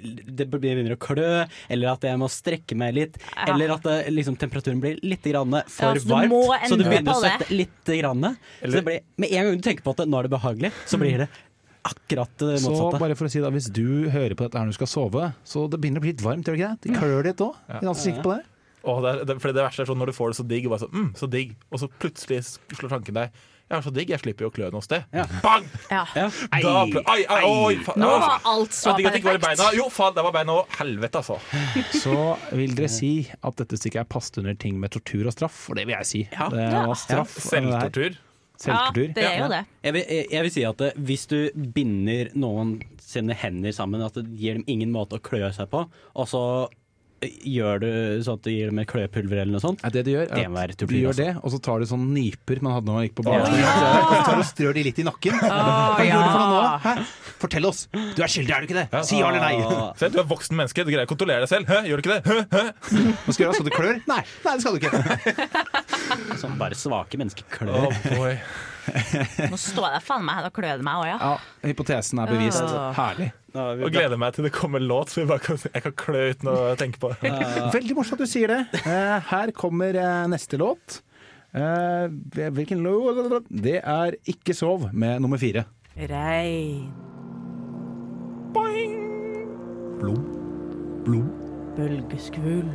Det 0.41 0.47
begynner 0.51 0.97
å 0.97 0.99
klø, 1.01 1.45
eller 1.71 1.93
at 1.93 2.07
jeg 2.09 2.19
må 2.21 2.29
strekke 2.33 2.77
meg 2.79 2.95
litt, 2.97 3.19
Ja. 3.37 3.53
eller 3.55 3.77
at 3.77 3.83
det, 3.87 3.97
liksom, 4.15 4.37
temperaturen 4.41 4.81
blir 4.83 4.99
litt 5.03 5.23
grann 5.23 5.51
for 5.69 5.85
Ja, 5.85 5.93
altså, 5.95 6.09
varmt, 6.09 6.69
så 6.69 6.79
du 6.79 6.85
begynner 6.85 7.15
å 7.15 7.21
det. 7.23 7.33
svette 7.33 7.51
litt. 7.55 7.71
Grann, 7.85 8.37
så 8.63 8.71
det 8.73 8.85
blir, 8.87 9.01
med 9.21 9.33
en 9.33 9.45
gang 9.51 9.59
du 9.61 9.67
tenker 9.69 9.85
på 9.85 9.93
at 9.95 10.09
nå 10.09 10.19
er 10.19 10.27
det 10.27 10.33
behagelig, 10.33 10.73
så 10.89 10.99
blir 10.99 11.19
det 11.25 11.29
akkurat 11.85 12.31
det 12.41 12.55
motsatte. 12.65 12.97
Så 12.97 13.01
bare 13.03 13.17
for 13.19 13.29
å 13.29 13.31
si 13.31 13.43
da, 13.45 13.51
Hvis 13.53 13.69
du 13.73 14.09
hører 14.11 14.35
på 14.35 14.47
dette 14.47 14.59
her 14.59 14.65
når 14.65 14.73
du 14.75 14.79
skal 14.81 14.91
sove, 14.91 15.29
så 15.45 15.67
det 15.71 15.81
begynner 15.83 16.01
å 16.01 16.05
bli 16.07 16.15
litt 16.15 16.25
varmt, 16.25 16.49
gjør 16.49 16.57
det 16.57 16.63
ikke 16.63 16.75
det? 16.75 16.89
Det 16.89 16.99
klør 16.99 17.29
litt 17.29 17.43
òg. 17.45 17.57
Jeg 17.69 17.77
er 17.77 17.89
ganske 17.91 18.05
sikker 18.09 18.25
på 18.25 18.35
det. 18.39 18.45
Oh, 18.85 19.01
det, 19.01 19.11
er, 19.15 19.25
det, 19.25 19.37
for 19.41 19.53
det 19.57 19.65
verste 19.65 19.85
er 19.85 19.89
sånn 19.89 20.01
når 20.01 20.11
du 20.13 20.17
får 20.17 20.33
det 20.33 20.37
så 20.37 20.45
digg, 20.49 20.67
og 20.69 20.75
bare 20.75 20.83
så, 20.85 20.89
mm, 20.93 21.11
så 21.17 21.29
digg, 21.33 21.55
og 21.73 21.81
så 21.81 21.89
plutselig 22.03 22.41
slår 22.77 22.91
tanken 22.93 23.17
deg 23.17 23.39
Jeg 23.65 23.79
er 23.79 23.85
så 23.87 23.91
digg, 23.97 24.11
jeg 24.13 24.21
slipper 24.21 24.45
jo 24.45 24.49
å 24.51 24.53
klø 24.55 24.67
noe 24.75 24.85
sted. 24.85 25.07
Ja. 25.17 25.25
Bang! 25.41 25.65
Ja. 25.89 26.03
Ja. 26.15 26.27
Da 26.61 26.73
ai, 27.11 27.23
ai, 27.25 27.39
oi, 27.49 27.79
faen, 27.87 28.03
Nå 28.03 28.11
var 28.21 28.45
alt 28.51 28.75
så 28.77 28.93
det 28.99 29.07
ikke 29.09 29.25
var 29.25 29.39
i 29.39 29.41
perfekt. 29.41 29.63
beina. 29.63 29.71
Jo, 29.79 29.87
faen, 29.93 30.13
der 30.19 30.27
var 30.27 30.35
beina 30.37 30.59
òg. 30.61 30.77
Helvete, 30.77 31.23
altså. 31.23 31.39
Så 32.05 32.19
vil 32.53 32.77
dere 32.77 32.91
si 32.93 33.11
at 33.41 33.57
dette 33.63 33.79
stykket 33.81 34.03
er 34.05 34.11
passet 34.13 34.43
under 34.43 34.59
ting 34.61 34.77
med 34.83 34.93
tortur 34.95 35.31
og 35.31 35.33
straff? 35.35 35.57
For 35.71 35.81
det 35.81 35.87
vil 35.89 35.97
jeg 35.97 36.11
si. 36.11 36.23
Ja. 36.29 36.51
Det 36.53 36.69
var 36.75 36.95
straff. 37.01 37.35
Selvtortur. 37.49 38.21
Ja, 38.69 38.85
det 38.95 39.19
er 39.19 39.41
jo 39.41 39.49
det. 39.51 39.63
Jeg 39.83 39.97
vil, 39.97 40.05
jeg, 40.13 40.27
jeg 40.31 40.45
vil 40.47 40.53
si 40.55 40.63
at 40.69 40.83
eh, 40.87 41.01
hvis 41.09 41.25
du 41.33 41.39
binder 41.75 42.29
noen 42.39 42.77
sine 43.03 43.35
hender 43.37 43.75
sammen, 43.75 44.05
at 44.05 44.15
det 44.21 44.29
gir 44.39 44.61
dem 44.61 44.69
ingen 44.71 44.93
måte 44.95 45.19
å 45.19 45.25
klø 45.25 45.49
seg 45.57 45.73
på, 45.73 45.83
og 46.15 46.29
så 46.31 46.45
gjør 47.23 47.79
du 47.81 47.89
sånn 48.27 48.37
at 48.37 48.45
du 48.45 48.51
gir 48.53 48.69
dem 48.69 48.77
med 48.77 48.87
kløpulver 48.91 49.39
eller 49.41 49.55
noe 49.55 49.63
sånt 49.63 49.81
Ja, 49.85 49.91
det 49.95 50.03
du 50.05 50.11
gjør, 50.13 50.27
er 50.35 50.73
at 50.75 50.83
du 50.83 50.95
gjør 50.99 51.17
det, 51.17 51.29
og 51.41 51.53
så 51.55 51.61
tar 51.63 51.81
du 51.81 51.87
sånne 51.89 52.09
nyper 52.13 52.61
man 52.65 52.75
hadde 52.77 52.91
når 52.91 52.99
man 52.99 53.07
gikk 53.07 53.15
på 53.21 53.25
barneskolen. 53.25 53.63
ja! 53.63 54.19
Så 54.25 54.35
og 54.35 54.45
strør 54.49 54.75
de 54.77 54.83
litt 54.89 54.99
i 55.01 55.07
nakken. 55.07 55.39
Hva 55.41 56.05
gjør 56.05 56.21
du 56.21 56.29
for 56.29 56.43
noe 56.43 56.51
nå? 56.53 56.61
Hæ? 56.85 56.95
Fortell 57.45 57.69
oss! 57.71 57.85
Du 57.95 58.21
er 58.25 58.31
skyldig, 58.35 58.53
er 58.57 58.65
du 58.65 58.69
ikke 58.69 58.79
det? 58.83 59.05
Si 59.09 59.21
ja 59.21 59.31
eller 59.31 59.41
nei. 59.45 59.55
Ah, 59.65 59.89
Se, 60.01 60.11
du 60.13 60.21
er 60.21 60.29
voksen 60.29 60.59
menneske, 60.59 60.85
du 60.85 60.93
greier 60.93 61.09
å 61.09 61.13
kontrollere 61.15 61.47
deg 61.47 61.53
selv. 61.55 61.71
Hæ, 61.73 61.81
gjør 61.89 62.03
du 62.03 62.05
ikke 62.05 62.19
det? 62.19 62.23
Hæ, 62.29 62.37
hæ? 62.53 62.65
Hva 63.25 63.33
skal 63.33 63.41
du 63.41 63.45
gjøre? 63.47 63.57
Skal 63.59 63.69
du 63.71 63.75
klør? 63.79 63.99
Nei, 64.11 64.21
nei, 64.45 64.55
det 64.55 64.61
skal 64.65 64.77
du 64.77 64.79
ikke. 64.85 66.39
sånn 66.45 66.61
bare 66.61 66.79
svake 66.79 67.21
mennesker 67.21 67.49
klør. 67.57 67.89
Oh, 67.89 68.01
boy. 68.19 68.39
Nå 69.53 69.59
står 69.61 69.97
jeg 69.97 70.05
faen 70.05 70.25
meg 70.27 70.39
her 70.41 70.49
og 70.51 70.55
klør 70.57 70.85
meg 70.85 71.01
òg, 71.01 71.07
ja. 71.09 71.17
Ja, 71.21 71.71
hypotesen 71.71 72.21
er 72.23 72.31
bevist. 72.33 72.63
Åh. 72.65 72.91
Herlig. 72.99 73.31
Og 73.55 73.85
gleder 73.95 74.19
meg 74.19 74.35
til 74.35 74.49
det 74.49 74.53
kommer 74.55 74.83
låt, 74.83 75.13
så 75.13 75.23
vi 75.23 75.29
bare 75.31 75.43
kan, 75.45 75.59
jeg 75.63 75.85
kan 75.85 75.95
klø 75.99 76.25
uten 76.35 76.51
å 76.51 76.57
tenke 76.79 77.01
på 77.03 77.13
det. 77.13 77.31
Veldig 77.77 77.97
morsomt 77.99 78.19
at 78.21 78.27
du 78.27 78.33
sier 78.33 78.51
det. 78.51 78.83
Eh, 78.83 79.17
her 79.31 79.55
kommer 79.57 79.95
eh, 79.95 80.25
neste 80.33 80.59
låt. 80.61 81.01
Eh, 81.55 82.09
hvilken 82.51 82.83
låt? 82.83 83.47
Det 83.49 83.79
er 83.79 84.19
Ikke 84.31 84.57
sov 84.59 84.89
med 84.93 85.23
nummer 85.23 85.39
fire. 85.39 85.69
Regn. 85.95 86.91
Boing. 88.55 88.99
Blom, 90.01 90.27
blom. 91.07 91.31
bølgeskvul. 91.79 92.67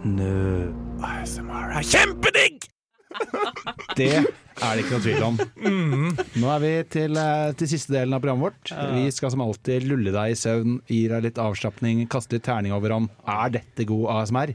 Snø. 0.00 0.72
ASMR 1.04 1.74
er 1.76 1.84
kjempedigg! 1.84 2.70
Det 3.98 4.06
er 4.16 4.76
det 4.78 4.84
ikke 4.84 4.94
noe 4.94 5.02
tvil 5.02 5.24
om. 5.26 5.38
Nå 6.40 6.50
er 6.54 6.62
vi 6.62 6.70
til, 6.94 7.18
eh, 7.20 7.50
til 7.58 7.68
siste 7.68 7.92
delen 7.92 8.14
av 8.16 8.22
programmet 8.22 8.46
vårt. 8.46 8.72
Vi 8.94 9.10
skal 9.12 9.32
som 9.34 9.42
alltid 9.44 9.84
lulle 9.90 10.12
deg 10.14 10.32
i 10.32 10.38
søvn, 10.38 10.78
gi 10.88 11.02
deg 11.10 11.26
litt 11.26 11.40
avslapning, 11.42 12.04
kaste 12.12 12.38
litt 12.38 12.46
terning 12.46 12.72
over 12.76 12.94
om 12.96 13.10
er 13.28 13.52
dette 13.58 13.86
god 13.88 14.06
ASMR. 14.14 14.54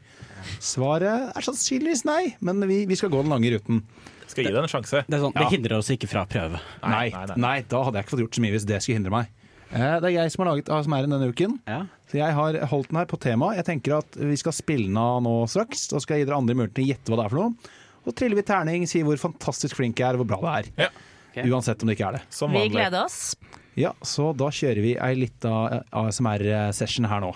Svaret 0.63 1.29
er 1.36 1.45
sannsynligvis 1.45 2.05
nei, 2.10 2.36
men 2.45 2.65
vi, 2.69 2.84
vi 2.89 2.97
skal 2.97 3.13
gå 3.13 3.21
den 3.25 3.34
lange 3.34 3.53
ruten. 3.53 3.84
Skal 4.25 4.47
gi 4.47 4.53
det 4.55 4.63
en 4.63 4.71
sjanse. 4.71 5.03
Det, 5.05 5.17
er 5.19 5.25
sånn, 5.27 5.36
det 5.36 5.49
hindrer 5.51 5.77
oss 5.81 5.93
ikke 5.93 6.10
fra 6.10 6.25
å 6.25 6.31
prøve. 6.31 6.62
Nei, 6.86 7.10
nei, 7.13 7.25
nei, 7.34 7.41
nei. 7.49 7.58
da 7.69 7.86
hadde 7.86 8.01
jeg 8.01 8.08
ikke 8.08 8.15
fått 8.15 8.25
gjort 8.25 8.39
så 8.39 8.45
mye 8.45 8.55
hvis 8.58 8.69
det 8.71 8.81
skulle 8.81 9.01
hindre 9.01 9.17
meg. 9.19 9.34
Eh, 9.75 9.99
Det 10.01 10.09
er 10.09 10.15
jeg 10.23 10.31
som 10.33 10.45
har 10.45 10.53
laget 10.55 10.69
ASMR-en 10.71 11.11
denne 11.17 11.29
uken. 11.33 11.57
Ja. 11.67 11.81
Så 12.09 12.17
jeg 12.21 12.33
har 12.38 12.59
holdt 12.71 12.89
den 12.93 12.97
her 13.01 13.05
på 13.11 13.19
tema. 13.19 13.54
Jeg 13.58 13.65
tenker 13.67 13.97
at 14.00 14.15
vi 14.15 14.35
skal 14.39 14.54
spille 14.56 14.87
den 14.87 14.97
av 15.02 15.21
nå 15.25 15.33
straks. 15.52 15.89
Så 15.91 16.00
skal 16.02 16.17
jeg 16.17 16.25
gi 16.25 16.29
dere 16.31 16.39
andre 16.39 16.56
mulighet 16.56 16.75
til 16.77 16.85
å 16.85 16.89
gjette 16.93 17.12
hva 17.12 17.19
det 17.19 17.25
er 17.25 17.33
for 17.33 17.41
noe. 17.43 17.73
Så 18.06 18.13
triller 18.15 18.37
vi 18.39 18.45
terning, 18.45 18.85
sier 18.87 19.04
hvor 19.08 19.17
fantastisk 19.17 19.75
flink 19.79 19.97
jeg 20.00 20.08
er, 20.08 20.13
og 20.17 20.23
hvor 20.23 20.31
bra 20.35 20.41
det 20.45 20.56
er. 20.56 20.71
Ja, 20.85 20.89
Okay. 21.35 21.50
Uansett 21.52 21.81
om 21.83 21.89
det 21.89 21.97
ikke 21.97 22.08
er 22.08 22.13
det. 22.15 22.21
som 22.31 22.54
Vi 22.54 22.62
gleder 22.71 23.02
oss. 23.04 23.35
Ja, 23.75 23.89
så 24.08 24.29
da 24.39 24.45
kjører 24.56 24.79
vi 24.79 24.93
ei 24.95 25.15
lita 25.19 25.83
ASMR-session 25.91 27.10
her 27.12 27.19
nå. 27.19 27.33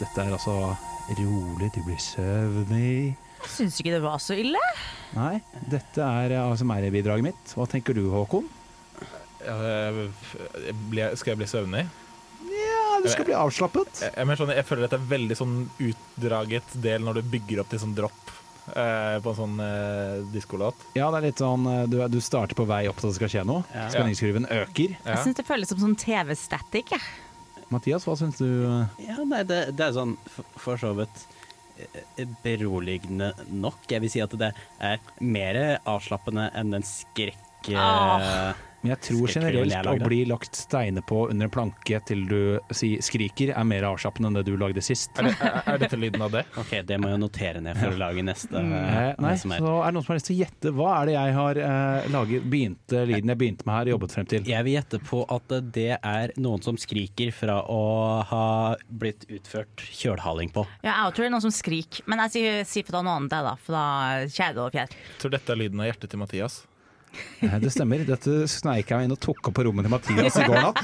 Dette 0.00 0.24
er 0.24 0.32
altså 0.36 0.54
rolig, 1.18 1.70
du 1.74 1.80
blir 1.86 2.00
søvnig. 2.00 3.14
Jeg 3.44 3.50
Syns 3.52 3.76
ikke 3.82 3.92
det 3.92 4.02
var 4.04 4.20
så 4.24 4.36
ille. 4.40 4.60
Nei, 5.14 5.34
dette 5.68 6.00
er 6.00 6.32
ASMR-bidraget 6.40 7.26
mitt. 7.26 7.52
Hva 7.58 7.66
tenker 7.68 7.94
du, 7.96 8.06
Håkon? 8.12 8.46
Ja, 9.44 9.56
jeg- 9.60 10.12
jeg 10.96 11.18
skal 11.20 11.34
jeg 11.34 11.38
bli 11.42 11.46
søvnig? 11.50 11.84
Ja, 12.48 13.00
du 13.02 13.08
skal 13.12 13.26
bli 13.28 13.34
avslappet. 13.36 14.00
Jeg, 14.00 14.14
jeg, 14.16 14.26
jeg, 14.26 14.38
sånn, 14.38 14.54
jeg 14.56 14.64
føler 14.64 14.86
dette 14.86 14.96
er 15.00 15.10
veldig 15.10 15.36
sånn 15.36 15.56
utdraget 15.78 16.74
del 16.80 17.04
når 17.04 17.20
du 17.20 17.22
bygger 17.34 17.60
opp 17.60 17.68
til 17.68 17.78
sånn 17.82 17.94
dropp 17.98 18.32
eh, 18.72 19.18
på 19.20 19.34
en 19.34 19.38
sånn 19.42 19.60
eh, 19.60 20.22
diskolåt. 20.32 20.74
Ja, 20.96 21.10
det 21.12 21.18
er 21.20 21.26
litt 21.28 21.42
sånn 21.44 21.66
eh, 21.68 21.84
du, 21.90 21.98
du 22.08 22.20
starter 22.24 22.56
på 22.56 22.64
vei 22.70 22.86
opp 22.88 22.96
til 23.02 23.10
at 23.10 23.12
det 23.12 23.18
skal 23.20 23.32
skje 23.34 23.44
noe. 23.50 23.64
Ja. 23.74 23.90
Spenningskurven 23.92 24.48
øker. 24.48 24.96
Ja. 25.04 25.10
Jeg 25.18 25.24
syns 25.26 25.36
det 25.42 25.46
føles 25.50 25.68
som 25.74 25.82
sånn 25.84 25.96
TV-static. 26.00 26.94
jeg. 26.96 27.04
Mathias, 27.72 28.04
hva 28.08 28.16
syns 28.18 28.40
du? 28.40 28.48
eh? 28.66 29.06
Ja, 29.08 29.16
nei, 29.24 29.42
det, 29.48 29.60
det 29.78 29.86
er 29.88 29.96
sånn 29.96 30.16
for, 30.58 30.76
så 30.80 30.92
vidt 30.98 31.24
eh, 31.78 32.26
beroligende 32.44 33.32
nok. 33.48 33.80
Jeg 33.90 34.04
vil 34.04 34.12
si 34.12 34.22
at 34.24 34.34
det 34.40 34.52
er 34.84 35.00
mer 35.20 35.60
avslappende 35.84 36.50
enn 36.56 36.74
den 36.76 36.86
skrekk... 36.86 37.40
Ah. 37.80 38.52
Men 38.84 38.92
jeg 38.92 39.00
tror 39.06 39.30
generelt 39.32 39.86
å 39.88 39.94
bli 40.04 40.18
lagt 40.28 40.58
steiner 40.60 41.00
på 41.08 41.22
under 41.32 41.48
en 41.48 41.52
planke 41.52 42.00
til 42.04 42.26
du 42.28 42.40
si, 42.76 42.90
skriker, 43.00 43.54
er 43.56 43.64
mer 43.64 43.86
avslappende 43.88 44.28
enn 44.28 44.36
det 44.36 44.42
du 44.44 44.58
lagde 44.60 44.82
sist. 44.84 45.14
Er, 45.16 45.30
det, 45.30 45.32
er, 45.40 45.56
er 45.72 45.78
dette 45.80 45.96
lyden 45.96 46.24
av 46.26 46.34
det? 46.34 46.42
Ok, 46.60 46.74
det 46.84 46.98
må 47.00 47.08
jeg 47.08 47.20
notere 47.22 47.62
ned 47.64 47.78
for 47.80 47.96
å 47.96 48.00
lage 48.02 48.24
neste. 48.24 48.60
Eh, 48.60 49.14
nei, 49.24 49.32
så 49.40 49.54
er 49.56 49.88
det 49.88 49.96
noen 49.96 50.04
som 50.04 50.12
har 50.12 50.18
lyst 50.20 50.28
til 50.28 50.36
å 50.36 50.40
gjette. 50.42 50.72
Hva 50.76 50.90
er 50.98 51.08
det 51.08 51.14
jeg 51.16 51.36
har 51.38 51.60
eh, 51.68 52.10
laget, 52.12 52.44
begynte 52.52 53.06
lyden 53.08 53.32
jeg 53.32 53.40
begynte 53.40 53.68
med 53.68 53.78
her, 53.78 53.92
jobbet 53.94 54.16
frem 54.18 54.28
til? 54.34 54.44
Jeg 54.52 54.68
vil 54.68 54.76
gjette 54.76 55.00
på 55.08 55.22
at 55.32 55.56
det 55.78 55.88
er 55.96 56.36
noen 56.44 56.64
som 56.68 56.78
skriker 56.80 57.32
fra 57.32 57.56
å 57.64 57.80
ha 58.28 58.44
blitt 58.88 59.24
utført 59.32 59.86
kjølhaling 59.88 60.52
på. 60.52 60.66
Ja, 60.84 61.06
jeg 61.06 61.16
tror 61.16 61.24
det 61.24 61.30
er 61.30 61.36
noen 61.38 61.46
som 61.48 61.56
skriker. 61.56 62.04
Men 62.10 62.26
jeg 62.26 62.36
sier, 62.36 62.60
sier 62.68 62.88
for 62.90 63.00
noe 63.00 63.16
annet, 63.16 63.32
da. 63.48 63.56
For 63.64 63.80
da 63.80 64.28
kjede 64.28 64.68
og 64.68 64.76
fjær. 64.76 64.92
Jeg 64.92 65.24
tror 65.24 65.36
dette 65.38 65.56
er 65.56 65.62
lyden 65.64 65.80
av 65.80 65.88
hjertet 65.88 66.12
til 66.12 66.20
Mathias. 66.20 66.62
Det 67.64 67.70
stemmer. 67.72 68.04
Dette 68.08 68.44
sneik 68.50 68.90
jeg 68.90 68.98
meg 68.98 69.08
inn 69.08 69.16
og 69.16 69.20
tok 69.22 69.50
opp 69.50 69.56
på 69.58 69.64
rommet 69.66 69.86
til 69.86 69.92
Mathias 69.92 70.38
i 70.40 70.46
går 70.48 70.60
natt. 70.60 70.82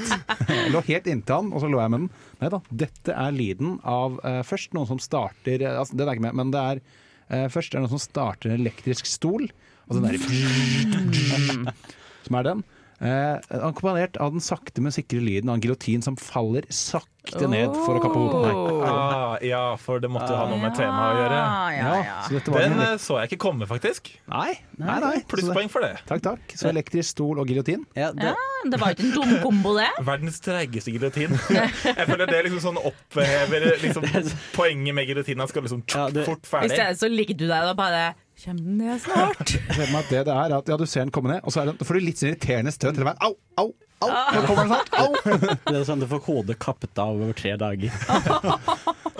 Jeg 0.49 0.73
lå 0.73 0.83
helt 0.87 1.09
inntil 1.11 1.37
han, 1.37 1.51
og 1.53 1.63
så 1.63 1.69
lå 1.71 1.81
jeg 1.81 1.93
med 1.93 2.03
den. 2.03 2.09
Nei 2.41 2.51
da, 2.53 2.61
dette 2.83 3.15
er 3.23 3.35
lyden 3.35 3.77
av 3.87 4.19
uh, 4.23 4.41
først 4.47 4.75
noen 4.77 4.89
som 4.89 5.01
starter 5.01 5.61
eh, 5.61 5.77
altså, 5.77 5.97
Det 5.97 6.05
er 6.05 6.13
ikke 6.15 6.27
med, 6.27 6.37
men 6.39 6.53
det 6.53 6.61
er 6.61 6.81
uh, 6.81 7.47
først 7.53 7.73
er 7.73 7.79
det 7.79 7.85
noen 7.85 7.95
som 7.95 8.03
starter 8.03 8.51
en 8.51 8.61
elektrisk 8.61 9.09
stol. 9.09 9.49
Og 9.89 9.97
den 9.97 10.07
derre 10.07 11.75
Som 12.25 12.37
er 12.37 12.47
den. 12.47 12.63
Eh, 13.01 13.37
akkompagnert 13.57 14.17
av 14.21 14.35
den 14.35 14.43
sakte, 14.45 14.81
men 14.85 14.93
sikre 14.93 15.21
lyden 15.25 15.49
av 15.49 15.57
en 15.57 15.63
giljotin 15.63 16.03
som 16.05 16.13
faller 16.21 16.67
sakte 16.69 17.47
ned 17.49 17.73
for 17.73 17.97
å 17.97 18.01
kappe 18.03 18.19
hodet 18.19 18.51
på. 18.53 18.75
Ah, 18.85 19.39
ja, 19.41 19.61
for 19.81 20.01
det 20.03 20.09
måtte 20.13 20.29
jo 20.29 20.37
ha 20.37 20.45
noe 20.51 20.59
med 20.61 20.75
temaet 20.77 21.15
å 21.17 21.23
gjøre. 21.23 21.39
Ja, 21.39 21.71
ja, 21.73 21.95
ja. 22.05 22.19
Så 22.27 22.53
Den 22.53 22.75
en 22.77 22.83
eh, 22.85 22.93
så 23.01 23.17
jeg 23.23 23.31
ikke 23.31 23.39
komme, 23.47 23.65
faktisk. 23.69 24.11
Nei, 24.29 24.53
nei, 24.77 24.99
nei. 25.01 25.15
Plusspoeng 25.33 25.71
for 25.73 25.81
det. 25.85 25.95
Takk, 26.09 26.21
takk. 26.29 26.53
Så 26.61 26.69
elektrisk 26.69 27.15
stol 27.15 27.41
og 27.41 27.49
giljotin. 27.49 27.87
Ja, 27.97 28.11
det, 28.13 28.35
Ja, 28.35 28.69
det 28.69 28.81
var 28.83 28.93
ikke 28.93 29.07
en 29.09 29.15
dum 29.17 29.35
kombo, 29.47 29.73
det. 29.81 29.89
Verdens 30.11 30.37
treigeste 30.45 30.93
giljotin. 30.93 31.33
Jeg 31.49 32.05
føler 32.05 32.29
det 32.29 32.43
liksom 32.45 32.61
sånn 32.69 32.81
opphever 32.85 33.65
liksom, 33.81 34.05
poenget 34.57 34.93
med 34.97 35.09
giljotinen. 35.09 35.41
Han 35.47 35.49
skal 35.49 35.65
liksom 35.65 35.81
Ja, 35.89 36.05
det- 36.13 36.29
fort 36.29 36.45
I 36.61 36.69
stedet 36.69 36.99
så 37.01 37.09
ligger 37.09 37.33
du 37.41 37.47
der 37.49 37.71
og 37.73 37.79
bare 37.81 38.11
Kjem 38.41 38.57
den 38.57 38.79
ned 38.81 38.97
snart? 39.03 39.51
Ser 39.75 39.91
meg 39.91 39.99
at 39.99 40.09
det 40.09 40.25
det 40.25 40.33
er, 40.33 40.53
at 40.57 40.69
ja, 40.71 40.77
du 40.79 40.87
ser 40.89 41.05
den 41.05 41.13
komme 41.13 41.29
ned, 41.35 41.43
og 41.45 41.53
så 41.53 41.61
er 41.61 41.69
det, 41.69 41.85
får 41.85 41.99
du 41.99 42.05
litt 42.07 42.17
sånn 42.17 42.31
irriterende 42.31 42.71
støt 42.73 42.97
hele 42.97 43.11
veien. 43.11 43.19
Au, 43.21 43.35
au, 43.61 43.67
au! 44.01 44.09
Nå 44.09 44.41
kommer 44.47 44.63
den 44.63 44.71
snart! 44.71 44.89
Au! 44.97 45.09
det 45.67 45.75
er 45.77 45.83
sånn 45.85 46.01
du 46.01 46.07
får 46.09 46.23
hodet 46.25 46.55
kappet 46.63 47.01
av 47.03 47.21
over 47.21 47.37
tre 47.37 47.53
dager. 47.61 47.93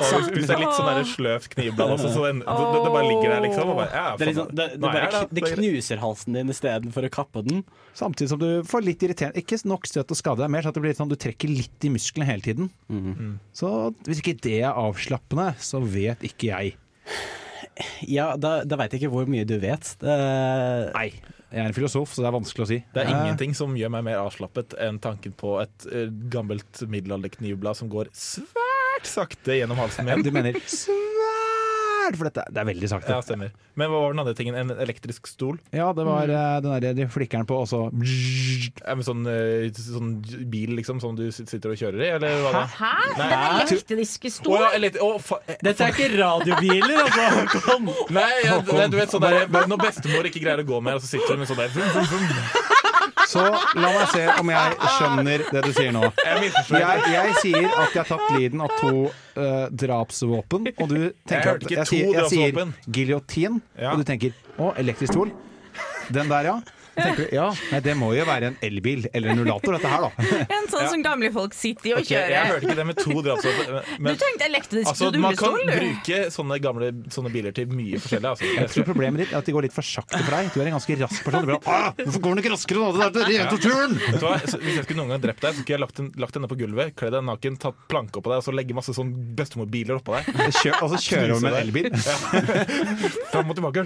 Og 0.01 0.31
hvis, 0.33 0.47
det 0.49 0.55
er 0.55 0.61
litt 0.63 0.73
sånn 0.73 1.03
sløvt 1.05 1.51
knivblad 1.53 1.93
også, 1.93 2.09
så 2.15 2.23
den, 2.25 2.39
det, 2.41 2.63
det 2.73 2.93
bare 2.95 3.03
ligger 3.05 3.27
der, 3.35 3.43
liksom. 3.45 3.69
Og 3.69 3.77
bare, 3.83 3.91
ja, 3.93 4.05
Det, 4.17 4.29
liksom, 4.31 4.47
det, 4.57 4.65
bare, 4.81 5.03
det 5.29 5.43
er 5.43 5.53
knuser 5.59 6.01
halsen 6.01 6.39
din 6.39 6.53
istedenfor 6.55 7.05
å 7.05 7.11
kappe 7.13 7.43
den. 7.45 7.61
Samtidig 7.97 8.31
som 8.31 8.41
du 8.41 8.47
får 8.65 8.85
litt 8.87 9.03
irriterende 9.05 9.43
Ikke 9.43 9.59
nok 9.69 9.85
støt 9.89 10.15
og 10.15 10.17
skade, 10.17 10.47
er 10.47 10.49
mer 10.49 10.65
så 10.65 10.71
at 10.73 10.79
det 10.79 10.83
blir 10.87 10.97
sånn 10.97 11.11
du 11.11 11.17
trekker 11.21 11.51
litt 11.53 11.85
i 11.85 11.93
musklene 11.93 12.31
hele 12.31 12.45
tiden. 12.47 12.71
Så 13.53 13.69
hvis 14.07 14.23
ikke 14.23 14.39
det 14.41 14.57
er 14.63 14.73
avslappende, 14.73 15.51
så 15.61 15.83
vet 15.85 16.25
ikke 16.25 16.49
jeg. 16.55 16.73
Ja, 18.07 18.31
da, 18.39 18.61
da 18.67 18.79
veit 18.79 18.95
jeg 18.95 19.03
ikke 19.03 19.13
hvor 19.13 19.29
mye 19.29 19.45
du 19.47 19.57
vet. 19.61 19.93
Det, 20.01 20.17
Nei. 20.95 21.11
Jeg 21.51 21.59
er 21.59 21.67
en 21.67 21.75
filosof, 21.75 22.13
så 22.15 22.23
det 22.23 22.29
er 22.29 22.35
vanskelig 22.37 22.63
å 22.63 22.69
si. 22.69 22.77
Det 22.95 23.01
er 23.01 23.09
ja. 23.09 23.15
ingenting 23.19 23.55
som 23.57 23.73
gjør 23.75 23.91
meg 23.91 24.05
mer 24.07 24.21
avslappet 24.21 24.77
enn 24.79 25.01
tanken 25.03 25.33
på 25.35 25.57
et 25.59 25.87
eh, 25.91 26.07
gammelt 26.31 26.79
middelalderknivblad 26.87 27.75
som 27.81 27.91
går 27.91 28.07
svært 28.15 29.09
sakte 29.09 29.57
gjennom 29.59 29.81
halsen 29.81 30.07
min. 30.07 30.23
Du 30.23 30.31
mener 30.31 30.55
svært, 32.01 32.17
for 32.19 32.29
dette 32.29 32.45
det 32.51 32.61
er 32.61 32.67
veldig 32.67 32.89
sakte. 32.91 33.13
Ja, 33.13 33.21
stemmer. 33.25 33.51
Men 33.79 33.91
hva 33.91 34.01
var 34.03 34.15
den 34.15 34.21
andre 34.23 34.33
tingen? 34.37 34.57
En 34.57 34.73
elektrisk 34.83 35.29
stol? 35.29 35.59
Ja, 35.75 35.91
det 35.95 36.05
var 36.07 36.29
mm. 36.29 36.65
den 36.65 36.83
der 36.85 36.97
de 36.97 37.07
flikkeren 37.11 37.47
på, 37.49 37.61
og 37.63 37.69
så 37.69 37.83
Ja, 37.91 38.95
sånn, 39.05 39.23
eh, 39.29 39.69
sånn 39.75 40.13
bil 40.51 40.75
liksom, 40.79 41.01
som 41.03 41.15
du 41.17 41.27
sitter 41.31 41.73
og 41.73 41.79
kjører 41.79 42.03
i, 42.05 42.09
eller 42.17 42.43
hva 42.45 42.53
da? 42.57 42.63
Hæ? 42.75 42.91
Den 43.17 43.35
elektriske 43.37 44.33
stolen? 44.33 44.41
stol? 44.41 44.59
ja, 44.61 44.71
elekt- 44.79 44.99
eh, 45.01 45.57
Dette 45.61 45.87
er 45.87 45.95
ikke 45.95 46.11
radiobiler, 46.17 47.03
altså! 47.05 47.61
Kom. 47.65 47.89
Nei, 48.13 48.29
ja, 48.45 48.59
du 48.61 48.97
vet 48.97 49.13
sånn 49.13 49.23
der, 49.25 49.47
når 49.51 49.81
bestemor 49.85 50.29
ikke 50.29 50.43
greier 50.43 50.63
å 50.63 50.67
gå 50.67 50.83
mer, 50.83 50.99
og 50.99 51.05
så 51.05 51.13
sitter 51.15 51.35
hun 51.35 51.43
med 51.43 51.51
sånn 51.51 51.61
der 51.61 51.73
vum, 51.75 51.89
vum, 51.95 52.13
vum. 52.15 52.80
Så 53.31 53.43
la 53.79 53.91
meg 53.95 54.09
se 54.11 54.23
om 54.41 54.51
jeg 54.51 54.89
skjønner 54.97 55.45
det 55.55 55.63
du 55.63 55.71
sier 55.75 55.93
nå. 55.95 56.03
Jeg. 56.25 56.51
Jeg, 56.71 57.35
sier 57.39 57.67
at 57.69 57.95
jeg 57.95 58.01
har 58.01 58.09
tatt 58.09 58.33
lyden 58.35 58.63
av 58.65 58.73
to 58.81 59.05
uh, 59.07 59.69
drapsvåpen, 59.83 60.67
og 60.75 60.91
du 60.91 60.99
tenker 61.29 61.55
at 61.55 61.65
jeg 61.77 61.87
sier, 61.87 62.11
jeg 62.19 62.27
sier 62.33 62.75
giljotin, 62.91 63.61
og 63.87 64.03
du 64.03 64.05
tenker 64.07 64.35
å, 64.57 64.73
elektrisk 64.81 65.15
stol. 65.15 65.33
Den 66.11 66.27
der, 66.31 66.51
ja. 66.51 66.80
Tenker 66.95 67.23
du, 67.23 67.35
ja, 67.35 67.47
nei, 67.71 67.79
Det 67.85 67.93
må 67.95 68.09
jo 68.15 68.25
være 68.27 68.49
en 68.51 68.57
elbil 68.67 69.05
eller 69.15 69.31
en 69.31 69.39
rullator, 69.43 69.77
dette 69.77 69.91
her, 69.91 70.01
da. 70.03 70.09
En 70.57 70.67
sånn 70.71 70.87
som 70.91 71.03
gamle 71.05 71.29
folk 71.33 71.53
sitter 71.55 71.91
i 71.91 71.93
og 71.95 72.03
kjører. 72.07 72.33
jeg 72.35 72.49
hørte 72.51 72.67
ikke 72.67 72.77
det 72.81 72.85
med 72.89 72.99
to 72.99 73.15
drapsvåpen. 73.23 73.79
Du 74.01 74.09
tenkte 74.25 74.47
elektrisk 74.49 74.89
altså, 74.91 75.11
man 75.23 75.37
kan 75.39 75.55
du. 75.55 75.71
bruke 75.71 76.19
sånne 76.35 76.57
gamle 76.63 76.89
sånne 77.15 77.31
biler 77.33 77.55
til 77.55 77.71
mye 77.71 78.01
forskjellig. 78.01 78.33
Jeg 78.41 78.59
Altså. 78.61 78.73
tror 78.75 78.87
problemet 78.91 79.23
ditt 79.23 79.31
er 79.33 79.39
at 79.39 79.47
de 79.47 79.55
går 79.55 79.65
litt 79.67 79.75
for 79.75 79.87
sakte 79.87 80.19
for 80.19 80.35
deg. 80.35 80.51
Du 80.53 80.59
er 80.61 80.69
en 80.71 80.75
ganske 80.77 80.97
rask 81.01 81.23
person. 81.25 81.45
Du 81.45 81.49
blir 81.51 81.69
«Ah, 81.71 81.91
Hvorfor 82.01 82.21
går 82.25 82.35
den 82.35 82.43
ikke 82.43 82.53
raskere 82.55 82.83
nå? 82.83 82.91
Det 82.91 83.07
er 83.07 83.31
det 83.31 83.39
er 83.39 83.63
turn! 83.63 83.95
Hvis 84.61 84.75
jeg 84.75 84.83
skulle 84.85 84.99
noen 85.01 85.13
gang 85.15 85.23
drept 85.23 85.41
deg, 85.45 85.55
så 85.55 85.63
skulle 85.63 85.77
jeg 85.77 85.83
lagt 85.85 85.97
den, 86.01 86.11
lagt 86.21 86.35
den 86.37 86.45
ned 86.45 86.51
på 86.51 86.59
gulvet, 86.59 86.93
kledd 86.99 87.15
deg 87.15 87.25
naken, 87.27 87.57
tatt 87.61 87.79
planke 87.91 88.19
oppå 88.21 88.33
deg 88.33 88.41
og 88.43 88.45
så 88.47 88.53
legge 88.55 88.75
masse 88.77 88.95
sånn 88.97 89.11
bestemorbiler 89.39 89.99
oppå 90.01 90.17
deg. 90.19 90.29
Kjør, 90.61 90.77
og 90.83 90.93
så 90.95 91.01
kjører 91.07 91.35
over 91.37 91.47
med 91.47 91.55
en 91.55 91.61
elbil. 91.63 91.89
Fram 93.31 93.51
og 93.51 93.57
tilbake. 93.57 93.85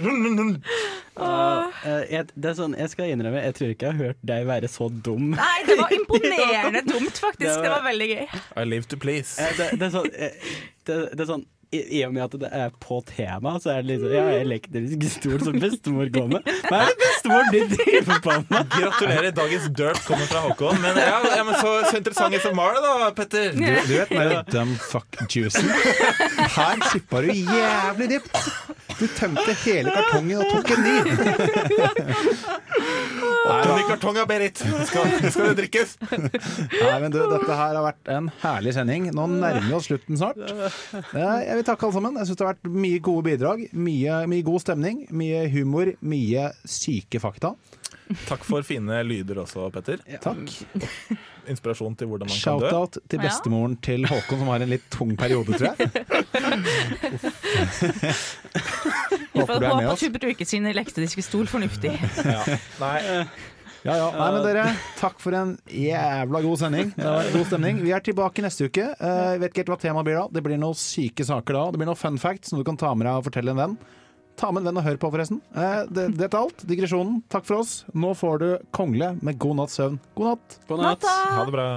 Eh, 1.16 2.02
jeg, 2.12 2.26
det 2.36 2.50
er 2.50 2.56
sånn, 2.58 2.74
jeg 2.76 2.90
skal 2.96 3.12
innrømme, 3.14 3.44
jeg 3.46 3.54
tror 3.60 3.74
ikke 3.76 3.86
jeg 3.90 3.96
har 3.98 4.04
hørt 4.08 4.22
deg 4.32 4.46
være 4.48 4.72
så 4.72 4.88
dum. 5.06 5.30
Nei, 5.36 5.56
det 5.68 5.76
var 5.82 5.92
imponerende 6.00 6.82
dumt, 6.88 7.20
faktisk. 7.22 7.42
Det 7.44 7.56
var- 7.56 7.66
Det 7.68 7.74
var 7.76 7.84
veldig 7.90 8.08
gøy. 8.14 8.24
I 8.56 8.64
live 8.72 8.88
to 8.90 8.96
please. 9.06 9.36
Det, 9.60 9.70
det 9.78 9.90
er 9.90 9.92
sånn, 10.00 10.08
eh, 10.16 10.48
det, 10.88 11.02
det 11.12 11.22
er 11.26 11.30
sånn 11.36 11.44
i, 11.74 11.80
I 11.98 12.00
og 12.06 12.12
med 12.14 12.22
at 12.22 12.34
det 12.38 12.48
er 12.54 12.68
på 12.80 13.00
tema, 13.08 13.56
så 13.58 13.72
er 13.72 13.80
det 13.82 13.88
liksom 13.96 14.12
Ja, 14.14 14.20
elektrisk 14.38 15.02
stol 15.16 15.40
som 15.42 15.56
bestemor 15.58 16.06
går 16.14 16.28
med. 16.30 16.46
Hva 16.68 16.78
er 16.84 16.92
det 16.92 16.98
bestemor 17.00 17.48
din 17.50 17.72
driver 17.72 18.20
på 18.22 18.36
med? 18.52 18.68
Gratulerer, 18.70 19.32
dagens 19.34 19.66
dirt 19.74 19.98
kommer 20.06 20.28
fra 20.30 20.44
Håkon. 20.44 20.78
Men, 20.84 21.00
ja, 21.02 21.16
ja, 21.34 21.42
men 21.48 21.58
så, 21.58 21.72
så 21.90 21.98
interessant 21.98 22.38
som 22.44 22.54
var 22.62 22.78
det, 22.78 22.84
da, 22.86 23.10
Petter. 23.18 23.50
Du, 23.58 23.66
du 23.66 23.92
vet 23.98 24.14
den 24.14 24.30
der 24.30 24.46
dumb 24.54 24.76
fuck 24.92 25.18
juicen? 25.26 25.66
Her 26.54 26.86
sippa 26.92 27.24
du 27.26 27.34
jævlig 27.34 28.08
dypt. 28.14 28.38
Du 28.96 29.04
tømte 29.18 29.58
hele 29.66 29.90
kartongen 29.98 30.38
og 30.38 30.54
tok 30.54 30.70
en 30.70 30.86
ny. 30.86 30.96
Tony 33.46 33.82
Kartonga, 33.88 34.24
Berit. 34.28 34.58
Skal, 34.88 35.10
skal 35.30 35.50
det 35.50 35.56
drikkes? 35.60 35.94
Nei, 36.82 36.96
men 37.02 37.12
du, 37.14 37.18
Dette 37.30 37.54
her 37.58 37.76
har 37.78 37.84
vært 37.84 38.10
en 38.12 38.30
herlig 38.42 38.74
sending. 38.76 39.08
Nå 39.14 39.26
nærmer 39.30 39.64
vi 39.68 39.74
oss 39.76 39.88
slutten 39.90 40.18
snart. 40.18 40.40
Eh, 40.42 41.46
Jeg 41.46 41.60
vil 41.60 41.66
takke 41.68 41.86
alle 41.88 41.96
sammen. 41.98 42.18
Jeg 42.20 42.30
synes 42.30 42.40
Det 42.40 42.46
har 42.46 42.54
vært 42.56 42.70
mye 42.86 43.00
gode 43.06 43.26
bidrag. 43.30 43.64
Mye, 43.76 44.20
mye 44.30 44.46
god 44.46 44.64
stemning, 44.66 45.04
mye 45.14 45.44
humor, 45.54 45.92
mye 46.02 46.48
syke 46.68 47.22
fakta. 47.22 47.54
Takk 48.28 48.44
for 48.46 48.62
fine 48.62 49.00
lyder 49.06 49.40
også, 49.42 49.66
Petter. 49.74 49.98
Takk. 50.22 50.52
Inspirasjon 51.50 51.94
til 51.98 52.08
hvordan 52.10 52.26
man 52.30 52.36
kan 52.38 52.58
dø. 52.58 52.68
Shout-out 52.70 52.98
til 53.08 53.18
Ja. 53.20 53.26
bestemoren 53.28 53.76
til 53.82 54.06
Håkon, 54.10 54.38
som 54.40 54.48
har 54.50 54.62
en 54.64 54.70
litt 54.72 54.86
tung 54.90 55.12
periode, 55.18 55.54
tror 55.58 55.74
jeg. 55.74 55.90
Vi 59.32 59.40
Håper 59.40 59.52
får 59.54 59.60
du 59.60 59.66
er 59.66 59.74
med 59.76 59.84
håpe 59.86 59.92
oss. 59.92 60.02
at 60.02 60.06
hun 60.06 60.16
bruker 60.20 60.48
sin 60.48 60.66
elektriske 60.70 61.22
stol 61.24 61.46
fornuftig. 61.50 61.92
Ja. 62.24 62.40
Nei, 62.82 62.96
Ja, 63.86 63.94
ja. 64.00 64.06
Nei, 64.18 64.28
men 64.34 64.42
dere, 64.42 64.62
takk 64.98 65.20
for 65.22 65.30
en 65.38 65.52
jævla 65.70 66.40
god 66.42 66.56
sending. 66.58 66.88
Det 66.96 67.04
var 67.06 67.28
god 67.30 67.44
stemning. 67.46 67.76
Vi 67.84 67.92
er 67.94 68.02
tilbake 68.02 68.42
neste 68.42 68.66
uke. 68.66 68.82
Eh, 68.98 69.18
Jeg 69.36 69.38
vet 69.44 69.52
ikke 69.52 69.60
helt 69.62 69.70
hva 69.70 69.76
temaet 69.84 70.08
blir 70.08 70.16
da. 70.18 70.24
Det 70.34 70.42
blir 70.42 70.58
noen 70.58 70.74
syke 70.74 71.22
saker 71.28 71.54
da. 71.54 71.62
Det 71.70 71.78
blir 71.78 71.86
noen 71.92 72.00
fun 72.00 72.18
facts 72.18 72.50
som 72.50 72.58
du 72.58 72.64
kan 72.66 72.74
ta 72.80 72.90
med 72.98 73.06
deg 73.06 73.20
og 73.20 73.28
fortelle 73.28 73.54
en 73.54 73.60
venn. 73.60 73.76
Ta 74.36 74.50
med 74.52 74.62
en 74.62 74.68
venn 74.70 74.80
og 74.82 74.84
hør 74.84 74.98
på, 75.00 75.10
forresten. 75.14 75.38
Eh, 75.56 75.84
Det, 75.88 76.08
dette 76.18 76.34
er 76.36 76.42
alt. 76.42 76.64
Digresjonen. 76.68 77.22
Takk 77.32 77.46
for 77.48 77.62
oss. 77.62 77.84
Nå 77.96 78.10
får 78.16 78.38
du 78.42 78.48
Kongle 78.76 79.14
med 79.22 79.38
god 79.40 79.56
natts 79.62 79.78
søvn. 79.80 79.98
God 80.14 80.34
natt. 80.34 80.58
God 80.68 80.82
natt. 80.84 81.06
Ha 81.08 81.44
det 81.48 81.54
bra. 81.56 81.68